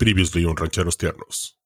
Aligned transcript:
Previously 0.00 0.46
un 0.46 0.56
Rancheros 0.56 0.96
Tiernos. 0.96 1.60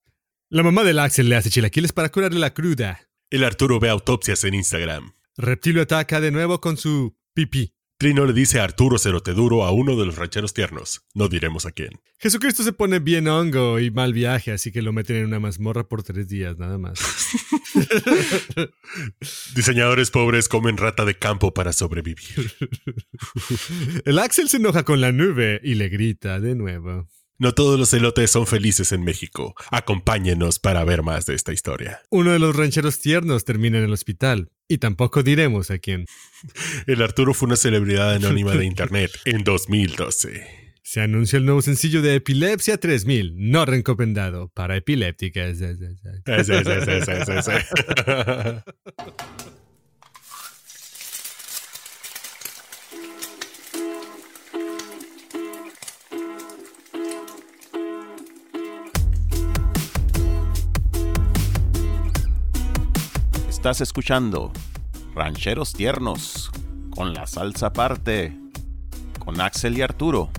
La 0.51 0.65
mamá 0.65 0.83
del 0.83 0.99
Axel 0.99 1.29
le 1.29 1.37
hace 1.37 1.51
chilaquiles 1.51 1.93
para 1.93 2.09
curarle 2.09 2.41
la 2.41 2.53
cruda. 2.53 3.09
El 3.31 3.45
Arturo 3.45 3.79
ve 3.79 3.89
autopsias 3.89 4.43
en 4.43 4.55
Instagram. 4.55 5.15
Reptilio 5.37 5.83
ataca 5.83 6.21
de 6.21 6.33
nuevo 6.33 6.61
con 6.61 6.77
su 6.77 7.17
pipí. 7.33 7.77
Trino 7.97 8.27
le 8.27 8.33
dice 8.33 8.59
a 8.59 8.65
Arturo 8.65 8.99
Cerote 8.99 9.35
Duro 9.35 9.63
a 9.65 9.71
uno 9.71 9.95
de 9.95 10.07
los 10.07 10.17
rancheros 10.17 10.53
tiernos. 10.53 11.07
No 11.15 11.29
diremos 11.29 11.65
a 11.65 11.71
quién. 11.71 12.01
Jesucristo 12.19 12.65
se 12.65 12.73
pone 12.73 12.99
bien 12.99 13.29
hongo 13.29 13.79
y 13.79 13.93
mal 13.93 14.13
viaje, 14.13 14.51
así 14.51 14.73
que 14.73 14.83
lo 14.83 14.93
meten 14.93 15.15
en 15.15 15.27
una 15.27 15.39
mazmorra 15.39 15.87
por 15.87 16.03
tres 16.03 16.27
días, 16.27 16.59
nada 16.59 16.77
más. 16.77 16.99
Diseñadores 19.55 20.11
pobres 20.11 20.49
comen 20.49 20.77
rata 20.77 21.05
de 21.05 21.17
campo 21.17 21.55
para 21.55 21.73
sobrevivir. 21.73 22.53
El 24.05 24.19
Axel 24.19 24.49
se 24.49 24.57
enoja 24.57 24.83
con 24.83 25.01
la 25.01 25.13
nube 25.13 25.61
y 25.63 25.77
le 25.77 25.89
grita 25.89 26.41
de 26.41 26.57
nuevo. 26.57 27.07
No 27.37 27.53
todos 27.53 27.79
los 27.79 27.93
elotes 27.93 28.31
son 28.31 28.47
felices 28.47 28.93
en 28.93 29.03
México. 29.03 29.55
Acompáñenos 29.73 30.61
para 30.61 30.85
ver 30.85 31.03
más 31.03 31.27
de 31.27 31.35
esta 31.35 31.53
historia. 31.53 32.01
Uno 32.11 32.33
de 32.33 32.39
los 32.39 32.55
rancheros 32.55 33.01
tiernos 33.01 33.45
termina 33.45 33.79
en 33.79 33.85
el 33.85 33.93
hospital. 33.93 34.51
Y 34.69 34.79
tampoco 34.79 35.23
diremos 35.23 35.71
a 35.71 35.79
quién. 35.79 36.07
El 36.87 37.03
Arturo 37.03 37.35
fue 37.35 37.47
una 37.47 37.57
celebridad 37.57 38.15
anónima 38.15 38.53
de 38.53 38.65
internet 38.67 39.11
en 39.25 39.43
2012. 39.43 40.47
Se 40.83 41.01
anuncia 41.01 41.39
el 41.39 41.47
nuevo 41.47 41.63
sencillo 41.63 42.03
de 42.03 42.15
Epilepsia 42.15 42.77
3000, 42.77 43.35
no 43.37 43.65
recomendado 43.65 44.49
para 44.49 44.77
epilépticas. 44.77 45.59
Estás 63.65 63.81
escuchando 63.81 64.53
Rancheros 65.15 65.73
Tiernos 65.73 66.51
con 66.91 67.15
la 67.15 67.27
salsa 67.27 67.69
aparte 67.69 68.39
con 69.19 69.41
Axel 69.41 69.79
y 69.79 69.81
Arturo. 69.81 70.31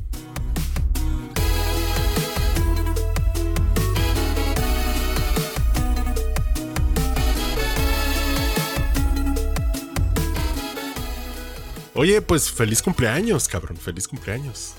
Oye, 11.96 12.22
pues 12.22 12.52
feliz 12.52 12.84
cumpleaños, 12.84 13.48
cabrón. 13.48 13.78
Feliz 13.78 14.08
cumpleaños. 14.08 14.76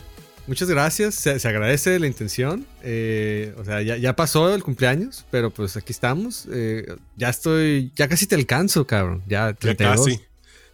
Muchas 0.47 0.69
gracias, 0.70 1.16
se, 1.16 1.39
se 1.41 1.48
agradece 1.48 1.98
la 1.98 2.06
intención. 2.06 2.66
Eh, 2.83 3.52
o 3.58 3.64
sea, 3.64 3.83
ya, 3.83 3.97
ya 3.97 4.14
pasó 4.14 4.55
el 4.55 4.62
cumpleaños, 4.62 5.25
pero 5.30 5.50
pues 5.50 5.77
aquí 5.77 5.92
estamos. 5.92 6.47
Eh, 6.52 6.86
ya 7.16 7.30
estoy, 7.30 7.92
ya 7.97 8.06
casi 8.08 8.27
te 8.27 8.36
alcanzo, 8.36 8.86
cabrón. 8.86 9.22
Ya, 9.27 9.48
Ya 9.48 9.55
32. 9.55 10.06
casi. 10.06 10.20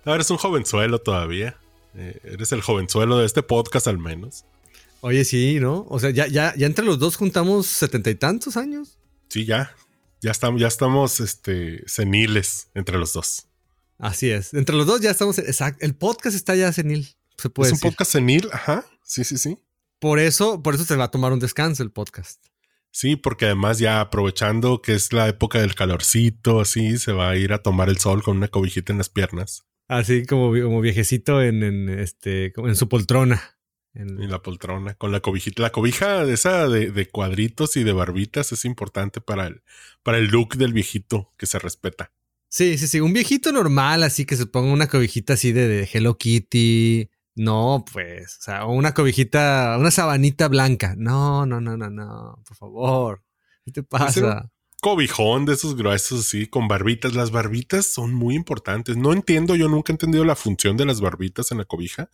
No, 0.05 0.15
eres 0.15 0.31
un 0.31 0.37
jovenzuelo 0.37 0.99
todavía. 1.01 1.57
Eh, 1.95 2.19
eres 2.25 2.53
el 2.53 2.61
jovenzuelo 2.61 3.19
de 3.19 3.27
este 3.27 3.43
podcast 3.43 3.87
al 3.87 3.99
menos. 3.99 4.45
Oye, 5.01 5.25
sí, 5.25 5.59
¿no? 5.59 5.87
O 5.89 5.99
sea, 5.99 6.11
ya, 6.11 6.27
ya, 6.27 6.55
ya 6.57 6.67
entre 6.67 6.85
los 6.85 6.99
dos 6.99 7.17
juntamos 7.17 7.67
setenta 7.67 8.11
y 8.11 8.15
tantos 8.15 8.57
años. 8.57 8.99
Sí, 9.29 9.47
ya. 9.47 9.75
Ya 10.21 10.31
estamos, 10.31 10.61
ya 10.61 10.69
estamos 10.69 11.19
este, 11.21 11.83
seniles 11.89 12.69
entre 12.75 12.99
los 12.99 13.13
dos. 13.15 13.47
Así 13.99 14.31
es. 14.31 14.53
Entre 14.55 14.77
los 14.77 14.87
dos 14.87 15.01
ya 15.01 15.11
estamos. 15.11 15.39
Exacto. 15.39 15.85
El 15.85 15.95
podcast 15.95 16.37
está 16.37 16.55
ya 16.55 16.73
senil. 16.73 17.09
Se 17.39 17.49
puede 17.49 17.69
es 17.69 17.73
un 17.73 17.77
decir. 17.79 17.91
podcast 17.91 18.13
senil, 18.13 18.49
ajá. 18.53 18.85
Sí, 19.13 19.25
sí, 19.25 19.37
sí. 19.37 19.59
Por 19.99 20.19
eso, 20.19 20.63
por 20.63 20.75
eso 20.75 20.85
se 20.85 20.97
va 20.97 21.05
a 21.05 21.11
tomar 21.11 21.35
un 21.35 21.39
descanso 21.39 21.83
el 21.83 21.91
podcast. 21.91 22.47
Sí, 22.91 23.17
porque 23.17 23.45
además 23.45 23.79
ya 23.79 24.01
aprovechando 24.01 24.81
que 24.81 24.95
es 24.95 25.13
la 25.13 25.29
época 25.29 25.61
del 25.61 25.75
calorcito, 25.75 26.61
así, 26.61 26.97
se 26.97 27.13
va 27.13 27.29
a 27.29 27.37
ir 27.37 27.53
a 27.53 27.59
tomar 27.63 27.91
el 27.91 27.99
sol 27.99 28.23
con 28.23 28.39
una 28.39 28.49
cobijita 28.49 28.91
en 28.91 28.97
las 28.97 29.11
piernas 29.11 29.67
Así 29.87 30.25
como, 30.25 30.47
como 30.63 30.81
viejecito 30.81 31.43
en, 31.43 31.63
en, 31.63 31.89
este, 31.91 32.55
en 32.57 32.75
su 32.75 32.89
poltrona. 32.89 33.59
En- 33.93 34.31
la 34.31 34.41
poltrona 34.41 34.95
con 34.95 35.13
la 35.13 35.21
cobijita. 35.21 35.61
La 35.61 35.73
cobija 35.73 36.25
de 36.25 36.33
esa 36.33 36.67
de, 36.67 36.91
de 36.91 37.09
cuadritos 37.11 37.77
y 37.77 37.85
de 37.85 37.93
barbitas 37.93 38.51
es 38.53 38.65
importante 38.65 39.21
para 39.21 39.47
el, 39.49 39.63
para 40.03 40.17
el 40.17 40.29
look 40.29 40.57
del 40.57 40.73
viejito 40.73 41.35
que 41.37 41.45
se 41.45 41.59
respeta. 41.59 42.13
Sí, 42.49 42.79
sí, 42.79 42.87
sí. 42.87 43.01
Un 43.01 43.13
viejito 43.13 43.53
normal, 43.53 44.05
así 44.05 44.25
que 44.25 44.37
se 44.39 44.47
ponga 44.47 44.73
una 44.73 44.89
cobijita 44.89 45.35
así 45.35 45.53
de, 45.53 45.69
de 45.69 45.91
Hello 45.93 46.17
Kitty. 46.17 47.11
No, 47.35 47.85
pues, 47.91 48.39
o 48.41 48.43
sea, 48.43 48.67
una 48.67 48.93
cobijita, 48.93 49.77
una 49.79 49.91
sabanita 49.91 50.49
blanca. 50.49 50.95
No, 50.97 51.47
no, 51.47 51.61
no, 51.61 51.77
no, 51.77 51.89
no, 51.91 52.43
por 52.47 52.57
favor. 52.57 53.23
¿Qué 53.65 53.73
te 53.73 53.83
pasa? 53.83 54.51
Cobijón 54.81 55.45
de 55.45 55.55
esos 55.55 55.77
gruesos 55.77 56.21
así, 56.21 56.47
con 56.47 56.69
barbitas. 56.69 57.15
Las 57.15 57.31
barbitas 57.31 57.87
son 57.87 58.13
muy 58.13 58.35
importantes. 58.35 58.97
No 58.97 59.13
entiendo, 59.13 59.55
yo 59.55 59.69
nunca 59.69 59.93
he 59.93 59.95
entendido 59.95 60.25
la 60.25 60.37
función 60.37 60.77
de 60.77 60.85
las 60.85 61.01
barbitas 61.01 61.53
en 61.53 61.59
la 61.59 61.65
cobija. 61.65 62.11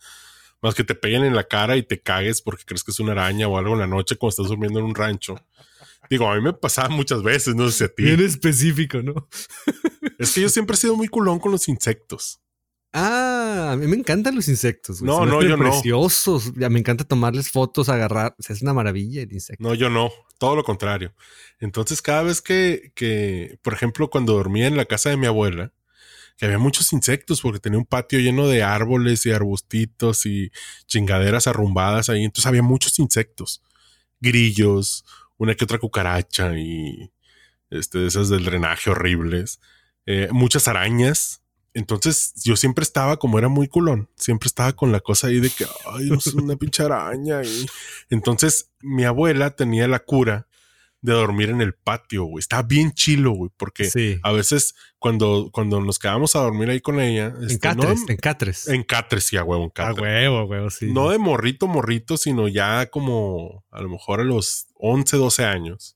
Más 0.61 0.75
que 0.75 0.83
te 0.83 0.93
peguen 0.93 1.23
en 1.23 1.35
la 1.35 1.45
cara 1.45 1.77
y 1.77 1.83
te 1.83 2.01
cagues 2.01 2.41
porque 2.41 2.65
crees 2.65 2.83
que 2.83 2.91
es 2.91 2.99
una 2.99 3.13
araña 3.13 3.47
o 3.47 3.57
algo 3.57 3.73
en 3.73 3.79
la 3.79 3.87
noche 3.87 4.17
cuando 4.17 4.31
estás 4.31 4.47
durmiendo 4.47 4.79
en 4.79 4.85
un 4.85 4.95
rancho. 4.95 5.35
Digo, 6.09 6.29
a 6.29 6.35
mí 6.35 6.41
me 6.41 6.53
pasaba 6.53 6.89
muchas 6.89 7.23
veces, 7.23 7.55
no 7.55 7.69
sé 7.69 7.77
si 7.77 7.83
a 7.85 7.87
ti. 7.87 8.03
Bien 8.03 8.19
específico, 8.21 9.01
¿no? 9.01 9.27
Es 10.17 10.33
que 10.33 10.41
yo 10.41 10.49
siempre 10.49 10.75
he 10.75 10.77
sido 10.77 10.95
muy 10.95 11.07
culón 11.07 11.39
con 11.39 11.51
los 11.51 11.67
insectos. 11.67 12.39
Ah, 12.91 13.71
a 13.73 13.75
mí 13.75 13.85
me 13.85 13.95
encantan 13.95 14.35
los 14.35 14.47
insectos. 14.47 15.01
güey. 15.01 15.11
No, 15.11 15.25
no, 15.25 15.41
yo 15.43 15.57
no. 15.57 15.69
preciosos. 15.69 16.55
Me 16.55 16.79
encanta 16.79 17.03
tomarles 17.03 17.51
fotos, 17.51 17.89
agarrar. 17.89 18.35
O 18.39 18.43
sea, 18.43 18.55
es 18.55 18.61
una 18.61 18.73
maravilla 18.73 19.21
el 19.21 19.31
insecto. 19.31 19.63
No, 19.63 19.75
yo 19.75 19.89
no, 19.89 20.11
todo 20.37 20.55
lo 20.55 20.63
contrario. 20.63 21.13
Entonces, 21.59 22.01
cada 22.01 22.23
vez 22.23 22.41
que, 22.41 22.91
que, 22.95 23.59
por 23.61 23.73
ejemplo, 23.73 24.09
cuando 24.09 24.33
dormía 24.33 24.67
en 24.67 24.77
la 24.77 24.85
casa 24.85 25.09
de 25.09 25.17
mi 25.17 25.27
abuela, 25.27 25.71
que 26.39 26.45
había 26.45 26.57
muchos 26.57 26.93
insectos 26.93 27.41
porque 27.41 27.59
tenía 27.59 27.77
un 27.77 27.85
patio 27.85 28.17
lleno 28.19 28.47
de 28.47 28.63
árboles 28.63 29.25
y 29.25 29.31
arbustitos 29.31 30.25
y 30.25 30.51
chingaderas 30.87 31.47
arrumbadas 31.47 32.09
ahí. 32.09 32.23
Entonces 32.23 32.47
había 32.47 32.63
muchos 32.63 32.97
insectos, 32.97 33.61
grillos, 34.21 35.03
una 35.37 35.53
que 35.55 35.65
otra 35.65 35.79
cucaracha 35.79 36.57
y 36.57 37.11
este, 37.69 38.07
esas 38.07 38.29
del 38.29 38.45
drenaje 38.45 38.89
horribles, 38.89 39.59
eh, 40.05 40.29
muchas 40.31 40.67
arañas. 40.69 41.41
Entonces 41.73 42.33
yo 42.43 42.55
siempre 42.55 42.83
estaba, 42.83 43.17
como 43.17 43.37
era 43.39 43.47
muy 43.47 43.67
culón, 43.67 44.09
siempre 44.15 44.47
estaba 44.47 44.73
con 44.73 44.91
la 44.91 44.99
cosa 44.99 45.27
ahí 45.27 45.39
de 45.39 45.49
que, 45.49 45.65
ay, 45.91 46.09
sé, 46.19 46.31
una 46.35 46.55
pinche 46.55 46.83
araña. 46.83 47.43
Y 47.43 47.65
entonces 48.09 48.71
mi 48.81 49.03
abuela 49.05 49.51
tenía 49.55 49.87
la 49.87 49.99
cura 49.99 50.47
de 51.01 51.13
dormir 51.13 51.49
en 51.49 51.61
el 51.61 51.73
patio, 51.73 52.25
güey. 52.25 52.39
Estaba 52.41 52.63
bien 52.63 52.91
chilo, 52.91 53.31
güey, 53.31 53.49
porque 53.55 53.85
Sí. 53.89 54.19
a 54.21 54.33
veces 54.33 54.75
cuando, 54.97 55.49
cuando 55.53 55.79
nos 55.79 55.97
quedábamos 55.97 56.35
a 56.35 56.39
dormir 56.41 56.69
ahí 56.69 56.81
con 56.81 56.99
ella, 56.99 57.27
En 57.37 57.43
este, 57.45 57.59
catres, 57.59 57.99
no, 58.01 58.05
en 58.09 58.17
catres. 58.17 58.67
en 58.67 58.83
catres, 58.83 59.23
sí, 59.23 59.37
a 59.37 59.43
huevo, 59.45 59.63
en 59.63 59.69
A 59.69 59.73
catres. 59.73 60.01
huevo, 60.01 60.43
huevo, 60.43 60.69
sí. 60.69 60.91
No 60.91 61.09
de 61.09 61.17
morrito, 61.17 61.67
morrito, 61.67 62.17
sino 62.17 62.49
ya 62.49 62.87
como 62.87 63.63
a 63.71 63.81
lo 63.81 63.87
mejor 63.87 64.19
a 64.19 64.23
los 64.25 64.67
11, 64.81 65.17
12 65.17 65.43
años. 65.43 65.93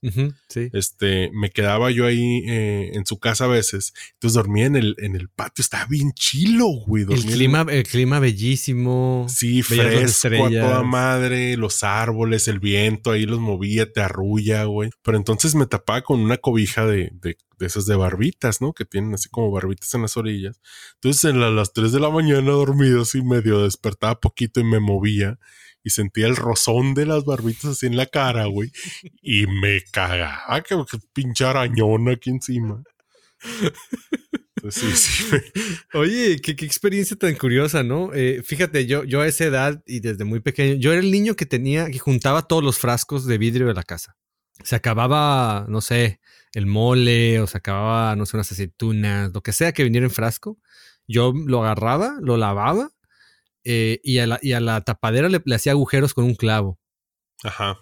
Sí. 0.48 0.68
Este, 0.74 1.30
me 1.32 1.50
quedaba 1.50 1.90
yo 1.90 2.04
ahí 2.04 2.42
eh, 2.46 2.90
en 2.92 3.06
su 3.06 3.18
casa 3.18 3.46
a 3.46 3.48
veces. 3.48 3.94
Entonces 4.12 4.34
dormía 4.34 4.66
en 4.66 4.76
el, 4.76 4.94
en 4.98 5.16
el 5.16 5.30
patio. 5.30 5.62
Estaba 5.62 5.86
bien 5.86 6.12
chilo, 6.12 6.66
güey. 6.86 7.04
El 7.04 7.24
clima, 7.24 7.64
el 7.70 7.84
clima 7.84 8.18
bellísimo. 8.20 9.26
Sí, 9.28 9.62
fresco 9.62 10.28
a 10.44 10.50
toda 10.68 10.82
madre, 10.82 11.56
los 11.56 11.82
árboles, 11.82 12.46
el 12.48 12.60
viento 12.60 13.10
ahí 13.10 13.24
los 13.26 13.40
movía, 13.40 13.90
te 13.90 14.00
arrulla, 14.02 14.64
güey. 14.64 14.90
Pero 15.02 15.16
entonces 15.16 15.54
me 15.54 15.66
tapaba 15.66 16.02
con 16.02 16.20
una 16.20 16.36
cobija 16.36 16.86
de, 16.86 17.10
de, 17.20 17.38
de 17.58 17.66
esas 17.66 17.86
de 17.86 17.96
barbitas, 17.96 18.60
¿no? 18.60 18.72
Que 18.74 18.84
tienen 18.84 19.14
así 19.14 19.28
como 19.30 19.50
barbitas 19.50 19.94
en 19.94 20.02
las 20.02 20.16
orillas. 20.18 20.60
Entonces 20.96 21.24
en 21.24 21.40
la- 21.40 21.50
las 21.50 21.72
3 21.72 21.90
de 21.92 22.00
la 22.00 22.10
mañana 22.10 22.50
dormido 22.52 23.02
así 23.02 23.22
medio 23.22 23.62
despertaba 23.62 24.20
poquito 24.20 24.60
y 24.60 24.64
me 24.64 24.78
movía 24.80 25.38
y 25.84 25.90
sentía 25.90 26.26
el 26.26 26.34
rozón 26.34 26.94
de 26.94 27.06
las 27.06 27.24
barbitas 27.24 27.66
así 27.66 27.86
en 27.86 27.96
la 27.96 28.06
cara, 28.06 28.46
güey. 28.46 28.72
Y 29.22 29.46
me 29.46 29.82
cagaba, 29.92 30.62
que, 30.62 30.74
que 30.90 30.98
pinche 31.12 31.44
aquí 31.44 32.30
encima. 32.30 32.82
Sí, 34.70 34.92
sí, 34.92 35.24
Oye, 35.92 36.40
qué, 36.40 36.56
qué 36.56 36.64
experiencia 36.64 37.16
tan 37.16 37.34
curiosa, 37.34 37.82
¿no? 37.82 38.14
Eh, 38.14 38.42
fíjate, 38.42 38.86
yo, 38.86 39.04
yo 39.04 39.20
a 39.20 39.26
esa 39.26 39.44
edad 39.44 39.82
y 39.86 40.00
desde 40.00 40.24
muy 40.24 40.40
pequeño, 40.40 40.76
yo 40.76 40.92
era 40.92 41.02
el 41.02 41.10
niño 41.10 41.36
que 41.36 41.44
tenía, 41.44 41.90
que 41.90 41.98
juntaba 41.98 42.48
todos 42.48 42.64
los 42.64 42.78
frascos 42.78 43.26
de 43.26 43.36
vidrio 43.36 43.66
de 43.66 43.74
la 43.74 43.82
casa. 43.82 44.16
Se 44.62 44.74
acababa, 44.74 45.66
no 45.68 45.82
sé, 45.82 46.20
el 46.54 46.64
mole 46.64 47.40
o 47.40 47.46
se 47.46 47.58
acababa, 47.58 48.16
no 48.16 48.24
sé, 48.24 48.38
unas 48.38 48.50
aceitunas, 48.50 49.32
lo 49.34 49.42
que 49.42 49.52
sea 49.52 49.72
que 49.72 49.84
viniera 49.84 50.06
en 50.06 50.10
frasco. 50.10 50.58
Yo 51.06 51.34
lo 51.34 51.62
agarraba, 51.62 52.16
lo 52.22 52.38
lavaba 52.38 52.93
eh, 53.64 54.00
y, 54.02 54.18
a 54.18 54.26
la, 54.26 54.38
y 54.42 54.52
a 54.52 54.60
la 54.60 54.80
tapadera 54.82 55.28
le, 55.28 55.42
le 55.44 55.54
hacía 55.54 55.72
agujeros 55.72 56.14
con 56.14 56.24
un 56.24 56.34
clavo. 56.34 56.78
Ajá. 57.42 57.78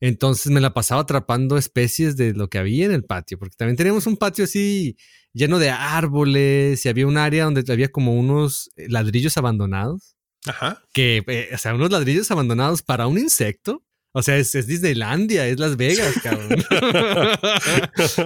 Entonces 0.00 0.50
me 0.50 0.60
la 0.60 0.72
pasaba 0.72 1.02
atrapando 1.02 1.58
especies 1.58 2.16
de 2.16 2.32
lo 2.32 2.48
que 2.48 2.58
había 2.58 2.86
en 2.86 2.92
el 2.92 3.04
patio, 3.04 3.38
porque 3.38 3.56
también 3.56 3.76
teníamos 3.76 4.06
un 4.06 4.16
patio 4.16 4.44
así 4.44 4.96
lleno 5.32 5.58
de 5.58 5.70
árboles 5.70 6.84
y 6.84 6.88
había 6.88 7.06
un 7.06 7.18
área 7.18 7.44
donde 7.44 7.70
había 7.70 7.90
como 7.90 8.14
unos 8.14 8.70
ladrillos 8.76 9.36
abandonados, 9.36 10.16
Ajá. 10.46 10.82
que, 10.94 11.22
eh, 11.26 11.50
o 11.54 11.58
sea, 11.58 11.74
unos 11.74 11.90
ladrillos 11.90 12.30
abandonados 12.30 12.82
para 12.82 13.06
un 13.06 13.18
insecto. 13.18 13.84
O 14.12 14.22
sea, 14.24 14.38
es, 14.38 14.54
es 14.56 14.66
Disneylandia, 14.66 15.46
es 15.46 15.60
Las 15.60 15.76
Vegas, 15.76 16.14
cabrón. 16.22 16.48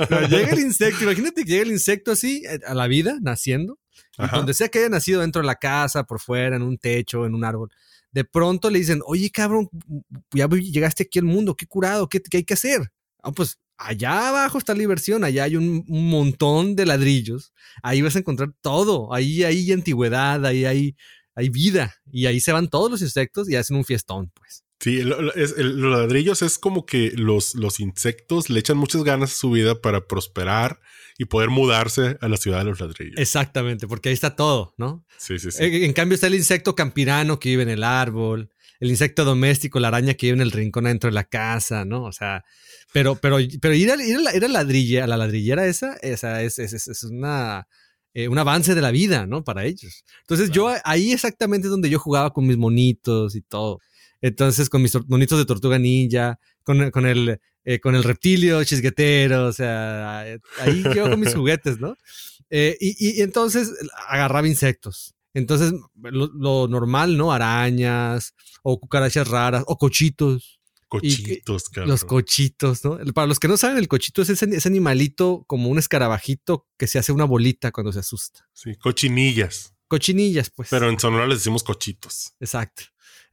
Pero 0.08 0.28
llega 0.28 0.52
el 0.52 0.60
insecto, 0.60 1.02
imagínate 1.02 1.44
que 1.44 1.50
llega 1.50 1.64
el 1.64 1.72
insecto 1.72 2.12
así 2.12 2.42
eh, 2.48 2.60
a 2.66 2.74
la 2.74 2.86
vida, 2.86 3.18
naciendo, 3.20 3.78
Ajá. 4.18 4.36
donde 4.36 4.54
sea 4.54 4.68
que 4.68 4.78
haya 4.80 4.88
nacido 4.88 5.20
dentro 5.20 5.42
de 5.42 5.46
la 5.46 5.56
casa, 5.56 6.04
por 6.04 6.20
fuera, 6.20 6.56
en 6.56 6.62
un 6.62 6.78
techo, 6.78 7.26
en 7.26 7.34
un 7.34 7.44
árbol, 7.44 7.70
de 8.12 8.24
pronto 8.24 8.70
le 8.70 8.78
dicen, 8.78 9.00
oye, 9.06 9.30
cabrón, 9.30 9.68
ya 10.32 10.48
llegaste 10.48 11.02
aquí 11.04 11.18
al 11.18 11.24
mundo, 11.24 11.56
qué 11.56 11.66
curado, 11.66 12.08
qué, 12.08 12.20
qué 12.20 12.38
hay 12.38 12.44
que 12.44 12.54
hacer. 12.54 12.92
Ah, 13.22 13.32
pues 13.32 13.58
allá 13.76 14.28
abajo 14.28 14.58
está 14.58 14.72
la 14.72 14.78
diversión, 14.80 15.24
allá 15.24 15.44
hay 15.44 15.56
un, 15.56 15.84
un 15.88 16.08
montón 16.10 16.76
de 16.76 16.86
ladrillos, 16.86 17.52
ahí 17.82 18.02
vas 18.02 18.14
a 18.14 18.20
encontrar 18.20 18.52
todo, 18.60 19.12
ahí 19.12 19.42
hay 19.42 19.72
antigüedad, 19.72 20.46
ahí 20.46 20.64
hay, 20.64 20.96
hay 21.34 21.48
vida, 21.48 21.94
y 22.12 22.26
ahí 22.26 22.38
se 22.38 22.52
van 22.52 22.68
todos 22.68 22.90
los 22.90 23.02
insectos 23.02 23.50
y 23.50 23.56
hacen 23.56 23.76
un 23.76 23.84
fiestón, 23.84 24.30
pues. 24.34 24.62
Sí, 24.80 25.00
el- 25.00 25.08
los 25.08 25.98
ladrillos 25.98 26.42
es 26.42 26.58
como 26.58 26.84
que 26.84 27.12
los, 27.16 27.54
los 27.54 27.80
insectos 27.80 28.50
le 28.50 28.60
echan 28.60 28.76
muchas 28.76 29.02
ganas 29.02 29.32
a 29.32 29.36
su 29.36 29.50
vida 29.50 29.80
para 29.80 30.06
prosperar 30.06 30.78
y 31.18 31.26
poder 31.26 31.50
mudarse 31.50 32.16
a 32.20 32.28
la 32.28 32.36
ciudad 32.36 32.58
de 32.58 32.64
los 32.64 32.80
ladrillos. 32.80 33.14
Exactamente, 33.18 33.86
porque 33.86 34.08
ahí 34.08 34.14
está 34.14 34.34
todo, 34.36 34.74
¿no? 34.76 35.04
sí, 35.18 35.38
sí, 35.38 35.50
sí. 35.50 35.62
En, 35.64 35.74
en 35.84 35.92
cambio 35.92 36.14
está 36.14 36.26
el 36.26 36.34
insecto 36.34 36.74
campirano 36.74 37.38
que 37.38 37.50
vive 37.50 37.62
en 37.62 37.68
el 37.68 37.84
árbol, 37.84 38.50
el 38.80 38.90
insecto 38.90 39.24
doméstico, 39.24 39.78
la 39.80 39.88
araña 39.88 40.14
que 40.14 40.26
vive 40.26 40.36
en 40.36 40.42
el 40.42 40.50
rincón 40.50 40.86
adentro 40.86 41.08
de 41.08 41.14
la 41.14 41.24
casa, 41.24 41.84
¿no? 41.84 42.02
O 42.04 42.12
sea, 42.12 42.44
pero, 42.92 43.14
pero, 43.16 43.38
pero 43.60 43.74
ir 43.74 43.90
a, 43.90 44.04
ir 44.04 44.16
a 44.16 44.20
la, 44.20 44.36
ir 44.36 44.44
a 44.44 44.48
ladrilla, 44.48 45.04
a 45.04 45.06
la 45.06 45.16
ladrillera 45.16 45.66
esa, 45.66 45.94
esa 46.02 46.42
es, 46.42 46.58
es, 46.58 46.72
es- 46.72 46.88
es 46.88 47.02
una, 47.04 47.66
eh, 48.12 48.28
un 48.28 48.36
avance 48.38 48.74
de 48.74 48.80
la 48.82 48.90
vida, 48.90 49.26
¿no? 49.26 49.44
Para 49.44 49.64
ellos. 49.64 50.04
Entonces 50.22 50.50
yo 50.50 50.74
ahí 50.84 51.12
exactamente 51.12 51.68
es 51.68 51.70
donde 51.70 51.88
yo 51.90 51.98
jugaba 51.98 52.32
con 52.32 52.46
mis 52.46 52.56
monitos 52.58 53.36
y 53.36 53.40
todo. 53.42 53.80
Entonces 54.20 54.68
con 54.68 54.82
mis 54.82 54.92
monitos 55.08 55.38
de 55.38 55.44
tortuga 55.44 55.78
ninja, 55.78 56.38
con, 56.64 56.90
con 56.90 57.06
el... 57.06 57.38
eh, 57.64 57.80
con 57.80 57.94
el 57.94 58.02
reptilio 58.04 58.62
chisguetero, 58.64 59.46
o 59.46 59.52
sea, 59.52 60.20
ahí 60.60 60.82
yo 60.94 61.08
con 61.10 61.20
mis 61.20 61.34
juguetes, 61.34 61.78
¿no? 61.80 61.96
Eh, 62.50 62.76
y, 62.80 63.18
y- 63.18 63.22
entonces 63.22 63.72
agarraba 64.08 64.46
insectos. 64.46 65.14
Entonces, 65.32 65.72
lo, 66.00 66.26
lo 66.28 66.68
normal, 66.68 67.16
¿no? 67.16 67.32
Arañas 67.32 68.34
o 68.62 68.78
cucarachas 68.78 69.26
raras 69.28 69.64
o 69.66 69.76
cochitos. 69.76 70.60
Cochitos, 70.86 71.68
cabrón. 71.70 71.88
Los 71.90 72.04
cochitos, 72.04 72.84
¿no? 72.84 72.98
Para 73.12 73.26
los 73.26 73.40
que 73.40 73.48
no 73.48 73.56
saben, 73.56 73.78
el 73.78 73.88
cochito 73.88 74.22
es 74.22 74.28
ese, 74.30 74.44
ese 74.54 74.68
animalito 74.68 75.44
como 75.48 75.68
un 75.70 75.78
escarabajito 75.78 76.68
que 76.78 76.86
se 76.86 77.00
hace 77.00 77.10
una 77.10 77.24
bolita 77.24 77.72
cuando 77.72 77.92
se 77.92 77.98
asusta. 77.98 78.46
Sí, 78.52 78.76
cochinillas. 78.76 79.74
Cochinillas, 79.88 80.50
pues. 80.50 80.68
Pero 80.70 80.88
en 80.88 81.00
Sonora 81.00 81.26
les 81.26 81.38
decimos 81.38 81.64
cochitos. 81.64 82.34
Exacto. 82.38 82.84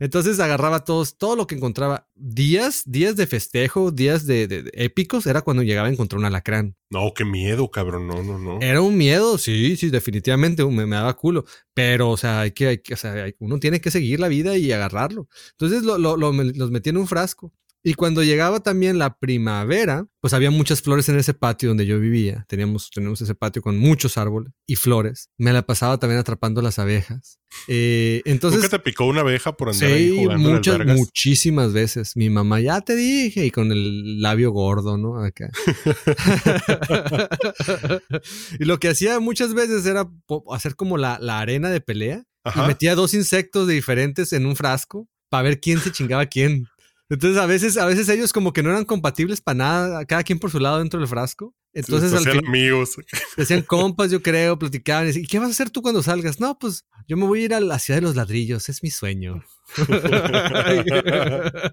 Entonces 0.01 0.39
agarraba 0.39 0.83
todos, 0.83 1.15
todo 1.15 1.36
lo 1.36 1.45
que 1.45 1.53
encontraba. 1.53 2.07
Días, 2.15 2.81
días 2.88 3.15
de 3.15 3.27
festejo, 3.27 3.92
días 3.92 4.25
de, 4.25 4.48
de- 4.48 4.63
de 4.63 4.71
épicos, 4.74 5.27
era 5.27 5.42
cuando 5.44 5.62
llegaba 5.62 5.89
a 5.89 5.92
encontrar 5.92 6.18
un 6.19 6.25
alacrán. 6.25 6.75
No, 6.89 7.13
qué 7.15 7.24
miedo, 7.24 7.69
cabrón. 7.69 8.07
No, 8.07 8.24
no, 8.24 8.39
no. 8.39 8.59
Era 8.62 8.81
un 8.81 8.98
miedo, 8.98 9.38
sí, 9.38 9.77
sí, 9.77 9.92
definitivamente 9.92 10.65
me, 10.65 10.88
me 10.88 10.95
daba 10.95 11.15
culo. 11.15 11.45
Pero, 11.75 12.09
o 12.09 12.18
sea, 12.18 12.42
hay 12.42 12.51
que, 12.51 12.68
hay 12.68 12.77
que- 12.80 12.95
o 12.95 12.98
sea, 12.98 13.13
hay- 13.13 13.36
uno 13.38 13.59
tiene 13.59 13.80
que 13.80 13.92
seguir 13.92 14.19
la 14.19 14.27
vida 14.27 14.57
y 14.57 14.71
agarrarlo. 14.71 15.27
Entonces 15.51 15.83
lo, 15.83 16.00
lo- 16.00 16.18
lo- 16.18 16.33
los 16.33 16.71
metí 16.71 16.89
en 16.89 16.98
un 16.98 17.07
frasco. 17.07 17.53
Y 17.83 17.95
cuando 17.95 18.24
llegaba 18.24 18.60
también 18.60 19.00
la 19.00 19.18
primavera, 19.18 20.06
pues 20.19 20.33
había 20.33 20.51
muchas 20.51 20.83
flores 20.83 21.10
en 21.10 21.18
ese 21.18 21.33
patio 21.33 21.69
donde 21.69 21.88
yo 21.88 22.00
vivía. 22.00 22.45
Teníamos, 22.48 22.92
teníamos 22.92 23.22
ese 23.22 23.33
patio 23.33 23.63
con 23.63 23.78
muchos 23.78 24.19
árboles 24.19 24.54
y 24.68 24.75
flores. 24.75 25.30
Me 25.38 25.51
la 25.51 25.63
pasaba 25.63 25.98
también 25.98 26.19
atrapando 26.19 26.62
las 26.62 26.78
abejas. 26.78 27.39
Eh, 27.68 28.22
entonces, 28.25 28.62
¿Nunca 28.62 28.78
te 28.78 28.83
picó 28.83 29.06
una 29.06 29.22
abeja 29.22 29.57
por 29.57 29.69
andar 29.69 29.89
ahí 29.89 30.10
Sí, 30.10 30.16
jugando 30.16 30.50
en 30.50 30.56
muchas, 30.56 30.86
muchísimas 30.86 31.74
veces. 31.74 32.16
Mi 32.16 32.30
mamá, 32.30 32.60
ya 32.60 32.81
te 32.81 32.95
dije, 32.95 33.48
y 33.48 33.51
con 33.51 33.72
el 33.72 34.22
labio 34.22 34.51
gordo, 34.51 34.98
¿no? 34.98 35.24
Acá. 35.24 35.50
y 38.60 38.66
lo 38.66 38.80
que 38.80 38.89
hacía 38.89 39.19
muchas 39.19 39.56
veces 39.56 39.88
era 39.88 40.07
hacer 40.51 40.75
como 40.75 40.98
la, 40.98 41.18
la 41.19 41.39
arena 41.39 41.72
de 41.72 41.81
pelea 41.81 42.24
y 42.56 42.60
metía 42.68 42.94
dos 42.94 43.16
insectos 43.16 43.68
de 43.68 43.74
diferentes 43.74 44.34
en 44.34 44.45
un 44.45 44.56
frasco 44.56 45.07
para 45.30 45.44
ver 45.44 45.60
quién 45.60 45.80
se 45.80 45.92
chingaba 45.92 46.24
a 46.24 46.27
quién. 46.27 46.68
Entonces 47.12 47.38
a 47.38 47.46
veces, 47.46 47.75
a 47.75 47.86
veces 47.86 48.08
ellos 48.08 48.31
como 48.31 48.54
que 48.54 48.63
no 48.63 48.69
eran 48.69 48.86
compatibles 48.86 49.42
para 49.42 49.58
nada, 49.58 50.06
cada 50.06 50.24
quien 50.24 50.40
por 50.40 50.50
su 50.50 50.62
lado 50.62 50.80
dentro 50.80 50.98
del 50.98 51.10
frasco. 51.10 51.54
Entonces 51.74 52.13
al 52.13 52.24
fin, 52.24 52.48
amigos. 52.48 52.96
se 53.36 53.42
hacían 53.42 53.62
compas, 53.68 54.12
yo 54.12 54.22
creo, 54.22 54.58
platicaban. 54.58 55.04
Y 55.04 55.08
decían, 55.08 55.25
¿y 55.25 55.28
qué 55.28 55.38
vas 55.38 55.50
a 55.50 55.52
hacer 55.52 55.69
tú 55.69 55.81
cuando 55.81 56.02
salgas? 56.02 56.40
No, 56.40 56.58
pues 56.58 56.86
yo 57.10 57.18
me 57.18 57.25
voy 57.25 57.42
a 57.42 57.46
ir 57.46 57.54
a 57.54 57.60
la 57.60 57.80
ciudad 57.80 57.98
de 57.98 58.08
los 58.08 58.16
ladrillos, 58.16 58.69
es 58.69 58.81
mi 58.81 58.92
sueño. 58.92 59.44